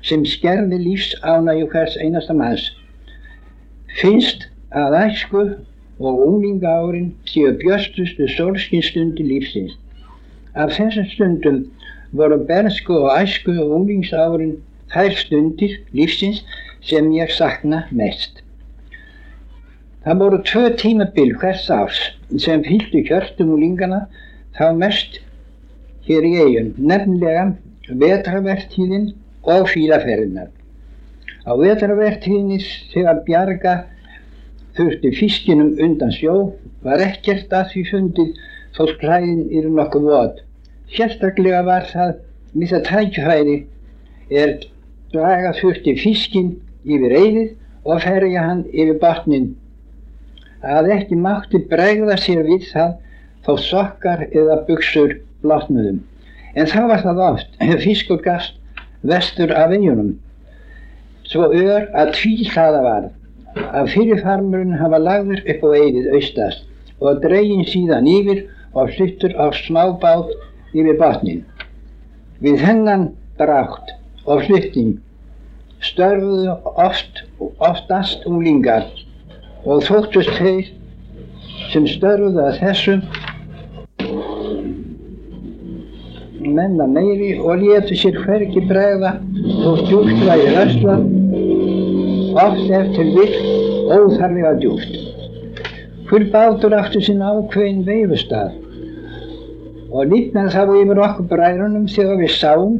sem 0.07 0.25
skerði 0.27 0.79
lífs 0.83 1.13
ánægju 1.23 1.69
hvers 1.71 1.95
einasta 2.03 2.35
manns. 2.35 2.65
Finnst 3.99 4.49
að 4.73 4.97
æsku 5.03 5.43
og 5.99 6.19
unglinga 6.27 6.75
árin 6.81 7.13
séu 7.29 7.53
björstustu 7.61 8.27
sólskinstundi 8.35 9.23
lífsins. 9.29 9.77
Af 10.55 10.75
þessum 10.75 11.07
stundum 11.13 11.59
voru 12.11 12.41
bernsku 12.49 12.97
og 13.05 13.13
æsku 13.15 13.55
og 13.63 13.77
unglingsárin 13.79 14.57
þær 14.93 15.17
stundir 15.17 15.79
lífsins 15.97 16.43
sem 16.85 17.09
ég 17.15 17.31
sakna 17.33 17.85
mest. 17.91 18.41
Það 20.03 20.19
voru 20.19 20.39
tvö 20.43 20.63
tímabil 20.79 21.31
hvers 21.39 21.69
árs 21.71 21.99
sem 22.45 22.63
fylgdu 22.65 23.03
kjörtum 23.07 23.53
úlingana 23.55 24.01
þá 24.57 24.65
mest 24.75 25.21
hér 26.07 26.27
í 26.27 26.33
eigum, 26.43 26.73
nefnilega 26.77 27.45
vetravertíðin 28.01 29.13
og 29.47 29.69
fílaferðinar. 29.71 30.49
Á 31.47 31.51
vetravertíðinni 31.59 32.59
þegar 32.91 33.23
bjarga 33.27 33.75
þurfti 34.75 35.13
fiskinum 35.15 35.73
undan 35.85 36.11
sjó 36.15 36.35
var 36.83 37.03
ekkert 37.03 37.53
að 37.55 37.71
því 37.71 37.85
fundið 37.91 38.43
þótt 38.75 38.99
klæðin 39.01 39.43
eru 39.55 39.71
nokkuð 39.77 40.07
vod. 40.09 40.39
Sérstaklega 40.93 41.63
var 41.67 41.87
það 41.89 42.15
við 42.53 42.73
það 42.73 42.87
tækjufæri 42.89 43.57
er 44.43 44.55
draga 45.13 45.53
þurfti 45.59 45.93
fiskin 46.01 46.55
yfir 46.83 47.13
eyðið 47.19 47.51
og 47.83 48.01
ferja 48.03 48.47
hann 48.47 48.63
yfir 48.71 48.97
botnin. 49.01 49.51
Að 50.63 50.89
ekki 50.95 51.19
mátti 51.19 51.61
bregða 51.69 52.17
sér 52.19 52.43
við 52.47 52.67
það 52.71 52.95
þó 53.45 53.53
sokkar 53.59 54.25
eða 54.31 54.61
buksur 54.67 55.17
blotnuðum. 55.43 56.01
En 56.55 56.69
þá 56.69 56.81
var 56.91 57.03
það 57.03 57.23
oft 57.27 57.63
fiskur 57.85 58.21
gast 58.23 58.59
vestur 59.03 59.51
af 59.51 59.69
veginum. 59.73 60.15
Svo 61.27 61.49
ör 61.51 61.89
að 61.97 62.13
tvíhlaða 62.17 62.83
var 62.83 63.09
að 63.63 63.91
fyrirfarmurinn 63.93 64.77
hafa 64.79 64.99
lagður 65.01 65.43
upp 65.53 65.65
á 65.65 65.69
eigið 65.77 66.13
austast 66.17 66.65
og 67.03 67.19
dregin 67.23 67.65
síðan 67.67 68.07
yfir 68.09 68.45
og 68.73 68.93
fluttur 68.95 69.35
á 69.37 69.51
smábát 69.55 70.31
yfir 70.73 70.97
batnin. 70.99 71.43
Við 72.43 72.63
hennan 72.63 73.11
drátt 73.39 73.93
og 74.25 74.45
flutting 74.47 74.95
störfuðu 75.83 76.53
oft, 76.79 77.23
oftast 77.59 78.23
unglingar 78.29 78.85
og 79.65 79.83
þóttust 79.87 80.31
þeir 80.39 80.69
sem 81.73 81.87
störfuðu 81.89 82.43
að 82.45 82.59
þessum 82.61 83.03
menna 86.43 86.87
meiri 86.87 87.33
og 87.39 87.61
létu 87.63 87.97
sér 87.99 88.19
hvergi 88.23 88.63
bregða 88.69 89.15
og 89.67 89.83
djúpt 89.87 90.23
væri 90.27 90.55
rösla 90.55 90.97
oft 92.43 92.73
eftir 92.79 93.11
vill 93.15 93.35
óþarlega 93.93 94.53
djúpt. 94.59 94.95
Hver 96.09 96.27
bátur 96.33 96.75
átti 96.77 97.01
sinn 97.03 97.23
ákveðin 97.23 97.83
veifustaf 97.87 98.55
og 99.93 100.09
líknar 100.11 100.51
þá 100.53 100.63
yfir 100.79 101.03
okkur 101.07 101.29
bræðunum 101.31 101.87
þegar 101.91 102.19
við 102.23 102.35
sáum 102.39 102.79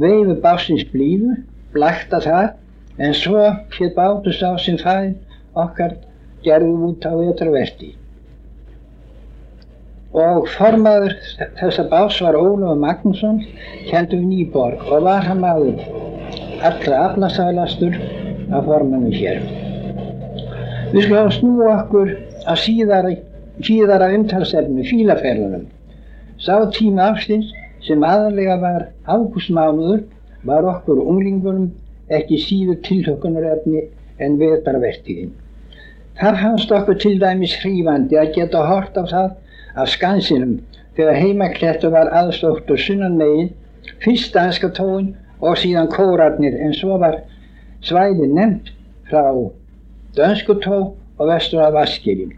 veifu 0.00 0.38
básins 0.44 0.86
blífu, 0.92 1.36
blakta 1.74 2.20
þar 2.20 2.54
en 2.98 3.14
svo 3.14 3.44
hér 3.74 3.92
bátu 3.96 4.32
sá 4.32 4.54
sem 4.58 4.78
fæðin 4.78 5.18
okkar 5.66 5.98
gerði 6.46 6.72
út 6.88 7.06
á 7.06 7.12
vetraverti 7.18 7.94
og 10.14 10.46
formaður 10.54 11.16
þessa 11.58 11.84
bás 11.90 12.20
var 12.22 12.36
Ólafur 12.38 12.78
Magnússon, 12.78 13.40
við 13.90 14.28
Nýborg 14.28 14.84
og 14.86 15.02
var 15.08 15.26
hann 15.26 15.40
maður 15.42 15.80
allra 16.62 17.00
aflasælastur 17.08 17.96
af 18.54 18.68
formannu 18.68 19.10
hér. 19.10 19.42
Við 20.92 21.08
skulum 21.08 21.32
snú 21.34 21.66
okkur 21.66 22.12
að 22.46 22.60
síðara, 22.62 23.10
síðara 23.66 24.12
umtalsefni 24.14 24.86
fílaferðunum. 24.86 25.66
Sá 26.38 26.62
tíma 26.76 27.10
afstins 27.10 27.50
sem 27.86 28.04
aðalega 28.04 28.58
var 28.62 28.86
ágústmánuður 29.06 30.04
var 30.48 30.68
okkur 30.68 31.00
unglingunum 31.04 31.70
ekki 32.12 32.38
síður 32.40 32.80
tilhökunarefni 32.84 33.86
en 34.24 34.38
veðbarvertíðin. 34.40 35.32
Þar 36.20 36.38
fannst 36.42 36.72
okkur 36.72 36.98
til 37.02 37.16
dæmis 37.20 37.56
hrífandi 37.62 38.18
að 38.20 38.32
geta 38.36 38.62
hort 38.68 38.96
á 38.96 39.02
það 39.02 39.30
af 39.82 39.90
skansinum 39.90 40.58
þegar 40.96 41.18
heimaklettu 41.18 41.90
var 41.90 42.12
aðstótt 42.14 42.70
og 42.70 42.78
sunnan 42.78 43.16
megin, 43.18 43.50
fyrst 44.04 44.34
danska 44.36 44.70
tóin 44.76 45.12
og 45.40 45.58
síðan 45.58 45.90
kórarnir 45.92 46.54
en 46.62 46.76
svo 46.76 47.00
var 47.02 47.18
svæði 47.84 48.30
nefnt 48.30 48.70
frá 49.10 49.32
dönsku 50.16 50.56
tó 50.62 50.78
og 51.18 51.28
vestur 51.28 51.64
af 51.64 51.74
Vaskirinn. 51.74 52.32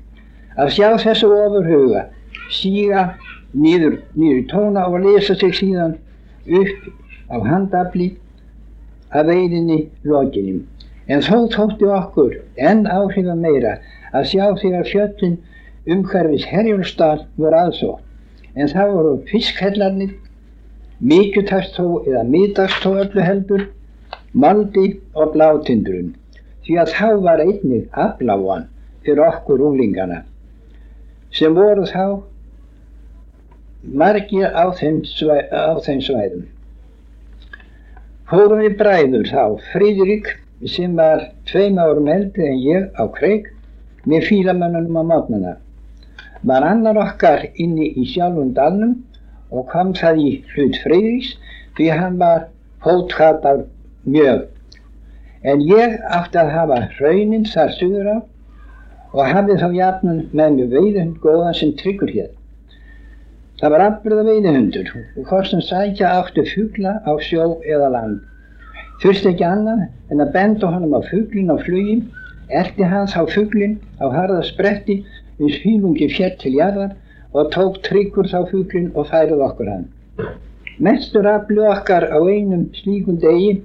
Að 0.56 0.72
sjá 0.72 0.88
þessu 1.00 1.28
ofurhuga, 1.32 2.06
síga 2.50 3.10
nýður, 3.56 4.00
nýður 4.14 4.38
í 4.40 4.46
tóna 4.52 4.86
og 4.90 5.02
lesa 5.04 5.34
sig 5.34 5.54
síðan 5.56 5.96
upp 6.60 6.88
á 7.32 7.36
handafli 7.42 8.12
að 9.10 9.32
veiðinni 9.32 9.78
lokinum. 10.04 10.64
En 11.06 11.22
þó 11.22 11.46
þótti 11.54 11.88
okkur 11.98 12.38
enn 12.56 12.86
áhrifa 12.90 13.36
meira 13.38 13.76
að 14.12 14.28
sjá 14.32 14.44
þegar 14.60 14.90
fjöllin 14.90 15.38
umhverfis 15.86 16.46
Herjólfsdal 16.50 17.26
voru 17.38 17.60
aðsótt 17.60 18.02
en 18.56 18.70
það 18.72 18.92
voru 18.96 19.16
fiskhellarnir, 19.30 20.14
mikjutakstó 21.00 21.88
eða 22.06 22.22
miðdagstó 22.24 22.94
öllu 23.02 23.24
heldur, 23.24 23.66
maldi 24.32 24.86
og 25.14 25.34
blátindrun 25.34 26.14
því 26.66 26.78
að 26.82 26.94
þá 26.96 27.08
var 27.26 27.42
einnig 27.44 27.84
afláan 28.06 28.64
fyrir 29.04 29.22
okkur 29.26 29.62
unglingana 29.68 30.22
sem 31.36 31.54
voru 31.54 31.84
þá 31.90 32.02
margir 33.92 34.50
á 34.50 34.64
þeim, 34.78 35.02
svæ, 35.04 35.36
á 35.50 35.74
þeim 35.84 36.00
svæðum. 36.04 36.46
Fórum 38.26 38.64
við 38.64 38.78
bræður 38.80 39.28
þá, 39.30 39.44
Fríðrik 39.72 40.32
sem 40.66 40.96
var 40.98 41.28
tveim 41.46 41.78
árum 41.78 42.08
eldri 42.10 42.48
en 42.48 42.58
ég 42.64 42.90
á 42.98 43.04
kreik 43.12 43.52
með 44.06 44.26
fílamönnunum 44.30 44.98
á 44.98 45.04
mátnana 45.04 45.54
var 46.46 46.62
annar 46.62 46.98
okkar 47.00 47.46
inni 47.54 47.88
í 47.98 48.04
sjálfum 48.06 48.52
dalnum 48.54 48.94
og 49.50 49.66
kom 49.72 49.92
það 49.98 50.20
í 50.22 50.30
hlut 50.52 50.78
Freyðis 50.82 51.32
því 51.78 51.88
hann 52.00 52.18
var 52.20 52.46
fótkatar 52.84 53.64
mjög. 54.04 54.46
En 55.42 55.62
ég 55.62 55.98
átti 56.18 56.38
að 56.42 56.52
hafa 56.54 56.80
raunin 57.00 57.46
þar 57.50 57.74
suður 57.78 58.10
á 58.14 58.18
og 59.16 59.22
hafði 59.32 59.58
þá 59.62 59.68
jafnum 59.80 60.22
með 60.32 60.56
mjög 60.58 60.76
veiðhund 60.76 61.20
góðan 61.24 61.58
sem 61.60 61.74
tryggur 61.80 62.12
hér. 62.14 62.30
Það 63.60 63.72
var 63.72 63.82
afbyrða 63.86 64.22
veiðhundur 64.26 64.88
og 65.20 65.30
sem 65.48 65.62
sækja 65.64 66.08
áttu 66.18 66.42
fugla 66.50 66.90
á 67.08 67.12
sjó 67.24 67.44
eða 67.64 67.88
land. 67.94 68.18
Þurfti 69.00 69.30
ekki 69.30 69.46
annað 69.48 69.86
en 70.12 70.20
að 70.24 70.32
benda 70.34 70.72
honum 70.74 70.92
á 70.92 71.00
fuglin 71.06 71.48
á 71.48 71.56
flugin, 71.64 72.02
erti 72.52 72.84
hans 72.84 73.16
á 73.16 73.24
fuglin 73.32 73.78
á 73.96 74.12
harða 74.12 74.42
spretti 74.44 74.98
við 75.40 75.56
fílungi 75.62 76.10
fjert 76.12 76.36
til 76.44 76.52
jarðar 76.58 76.92
og 77.32 77.48
tók 77.56 77.80
tryggur 77.88 78.28
þá 78.28 78.44
fuglinn 78.52 78.92
og 78.92 79.08
færið 79.08 79.48
okkur 79.48 79.72
hann. 79.72 79.88
Mestur 80.76 81.24
aflu 81.32 81.64
okkar 81.72 82.10
á 82.12 82.18
einum 82.20 82.68
slíkum 82.76 83.16
degi 83.24 83.62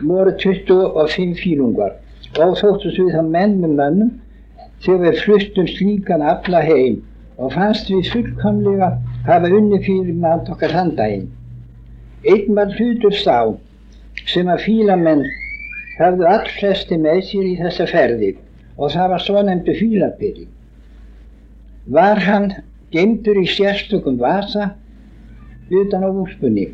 voru 0.00 0.32
25 0.40 1.36
fílungar 1.44 1.98
og 2.40 2.56
þóttus 2.62 2.96
við 2.96 3.12
það 3.18 3.34
menn 3.36 3.60
með 3.60 3.80
mönnum 3.80 4.14
þegar 4.86 5.04
við 5.04 5.20
fluttum 5.26 5.68
slíkan 5.68 6.24
afla 6.32 6.64
heim 6.64 7.02
og 7.36 7.52
fannst 7.54 7.90
við 7.90 8.10
fullkomlega 8.12 8.90
hafa 9.26 9.52
unni 9.58 9.80
fyrir 9.84 10.14
mat 10.24 10.50
okkar 10.50 10.74
handaginn. 10.74 11.30
Einn 12.24 12.56
var 12.56 12.72
hlutur 12.78 13.14
sá 13.20 13.38
sem 14.30 14.48
að 14.48 14.64
fílamenn 14.66 15.24
hafðu 15.98 16.28
all 16.30 16.48
flesti 16.58 16.98
með 16.98 17.22
sér 17.30 17.48
í 17.52 17.56
þessa 17.60 17.86
ferði 17.90 18.34
og 18.76 18.92
það 18.94 19.10
var 19.14 19.24
svo 19.24 19.42
nefndu 19.46 19.74
fílapili 19.78 20.46
var 21.86 22.18
hann 22.24 22.52
geimtur 22.92 23.36
í 23.36 23.44
sérstökum 23.50 24.16
vasa 24.18 24.70
utan 25.70 26.04
á 26.04 26.08
úlpunni. 26.08 26.72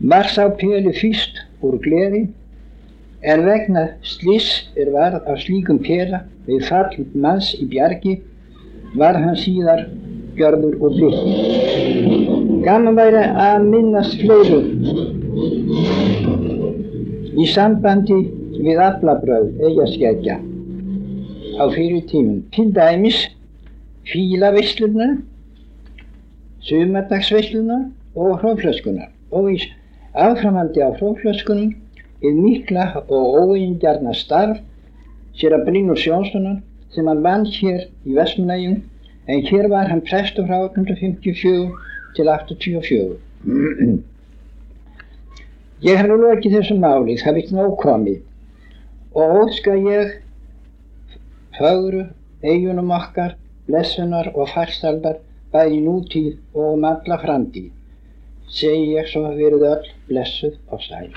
Var 0.00 0.28
sá 0.30 0.46
peli 0.60 0.92
fyrst 0.94 1.42
úr 1.64 1.78
gleri 1.82 2.26
en 3.22 3.44
vegna 3.44 3.86
sliss 4.02 4.68
er 4.76 4.92
varð 4.94 5.26
af 5.26 5.40
slíkum 5.42 5.80
pela 5.82 6.22
við 6.46 6.66
fall 6.68 7.06
manns 7.14 7.54
í 7.58 7.66
bjargi 7.66 8.20
var 8.96 9.18
hann 9.20 9.36
síðar 9.36 9.86
gjörður 10.36 10.74
og 10.84 10.96
byggt. 10.96 11.22
Gaman 12.66 12.96
væri 12.98 13.22
að 13.46 13.68
minnast 13.70 14.18
fleiru 14.20 14.60
í 17.36 17.46
sambandi 17.52 18.18
við 18.56 18.82
aflabröð 18.82 19.48
eigaskeggja 19.68 20.36
á 21.60 21.64
fyrir 21.72 22.04
tímum. 22.10 22.42
Til 22.52 22.72
dæmis 22.74 23.18
fílaveislunar, 24.10 25.16
sumardagsveislunar 26.66 27.88
og 28.16 28.38
hróflöskunar 28.40 29.10
og 29.30 29.50
í 29.52 29.58
áframhaldi 30.16 30.80
á 30.80 30.90
hróflöskunum 30.96 31.74
er 32.24 32.32
mikla 32.32 33.04
og 33.08 33.36
óeingjarna 33.42 34.14
starf 34.16 34.62
sér 35.36 35.58
að 35.58 35.66
Brynur 35.68 36.00
Sjónssonar 36.00 36.62
sem 36.94 37.08
hann 37.10 37.22
vann 37.24 37.46
hér 37.58 37.88
í 38.06 38.14
Vestmanægjum 38.16 38.82
en 39.26 39.42
hér 39.50 39.68
var 39.72 39.90
hann 39.90 40.04
prestur 40.06 40.46
frá 40.46 40.58
1854 40.68 41.70
til 42.16 42.28
1884. 42.28 43.16
Ég 45.86 45.98
hef 45.98 46.06
nú 46.08 46.16
lokið 46.20 46.56
þessu 46.56 46.76
máli, 46.80 47.18
það 47.20 47.36
vitt 47.40 47.50
nóg 47.54 47.74
komið 47.82 48.22
og 49.16 49.34
óska 49.42 49.74
ég 49.76 50.14
fögru 51.56 52.06
eigunum 52.44 52.90
okkar, 52.92 53.36
blessunar 53.68 54.30
og 54.34 54.50
farsaldar 54.52 55.20
bæði 55.52 55.80
nútíð 55.84 56.32
og 56.54 56.76
um 56.76 56.84
alla 56.84 57.18
framtíð. 57.22 57.70
Segi 58.52 58.94
ég 58.94 59.08
svo 59.10 59.24
að 59.30 59.40
verið 59.42 59.66
öll 59.72 59.90
blessuð 60.10 60.56
og 60.70 60.84
sæl. 60.84 61.10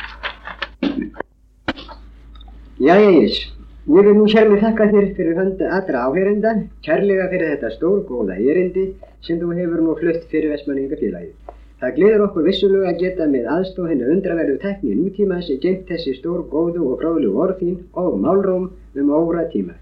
Jís. 2.79 3.58
Ég 3.89 4.05
vil 4.05 4.13
nú 4.13 4.27
sér 4.29 4.45
mig 4.45 4.59
þakka 4.61 4.85
þér 4.91 5.05
fyrir 5.17 5.37
hönda 5.39 5.69
allra 5.73 6.01
áherinda, 6.05 6.49
kærlega 6.85 7.23
fyrir 7.31 7.47
þetta 7.55 7.71
stór 7.73 8.03
góða 8.05 8.35
erindi 8.37 8.83
sem 9.25 9.39
þú 9.41 9.55
hefur 9.57 9.81
nú 9.81 9.95
flutt 9.97 10.27
fyrir 10.29 10.53
Vestmanningafélagið. 10.53 11.55
Það 11.81 11.95
gleður 11.95 12.23
okkur 12.27 12.45
vissulega 12.45 12.91
að 12.91 13.01
geta 13.01 13.27
með 13.31 13.49
aðstóð 13.55 13.89
hennu 13.89 14.11
undraverðu 14.13 14.59
tekni 14.61 14.93
nútímas 14.99 15.49
geimt 15.65 15.89
þessi 15.89 16.13
stór 16.19 16.45
góðu 16.53 16.85
og 16.91 17.01
fráðlu 17.01 17.33
orðín 17.47 17.81
og 18.03 18.21
málróm 18.27 18.69
um 18.69 19.11
óra 19.23 19.47
tíma. 19.55 19.73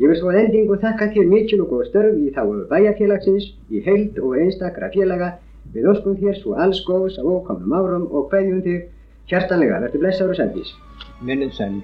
Ég 0.00 0.08
vil 0.08 0.18
svo 0.22 0.32
endingu 0.32 0.80
þakka 0.80 1.12
þér 1.12 1.30
mikil 1.36 1.60
og 1.68 1.76
störf 1.92 2.16
í 2.16 2.32
þá 2.32 2.42
bæjarfélagsins, 2.72 3.52
í 3.68 3.84
heild 3.84 4.24
og 4.24 4.40
einstakra 4.40 4.88
félaga. 4.96 5.34
Við 5.76 5.92
óskum 5.92 6.16
þér 6.16 6.40
svo 6.40 6.56
alls 6.56 6.80
góðs 6.88 7.20
á 7.20 7.28
ókomnum 7.28 7.76
árum 7.76 8.08
og 8.08 8.32
hverjum 8.32 8.64
þig 8.64 8.88
hjartanlega. 9.28 9.84
Verður 9.84 10.06
blessaður 10.08 10.38
og 10.38 10.44
sendis. 10.46 10.76
Minnið 11.20 11.58
sæl. 11.60 11.82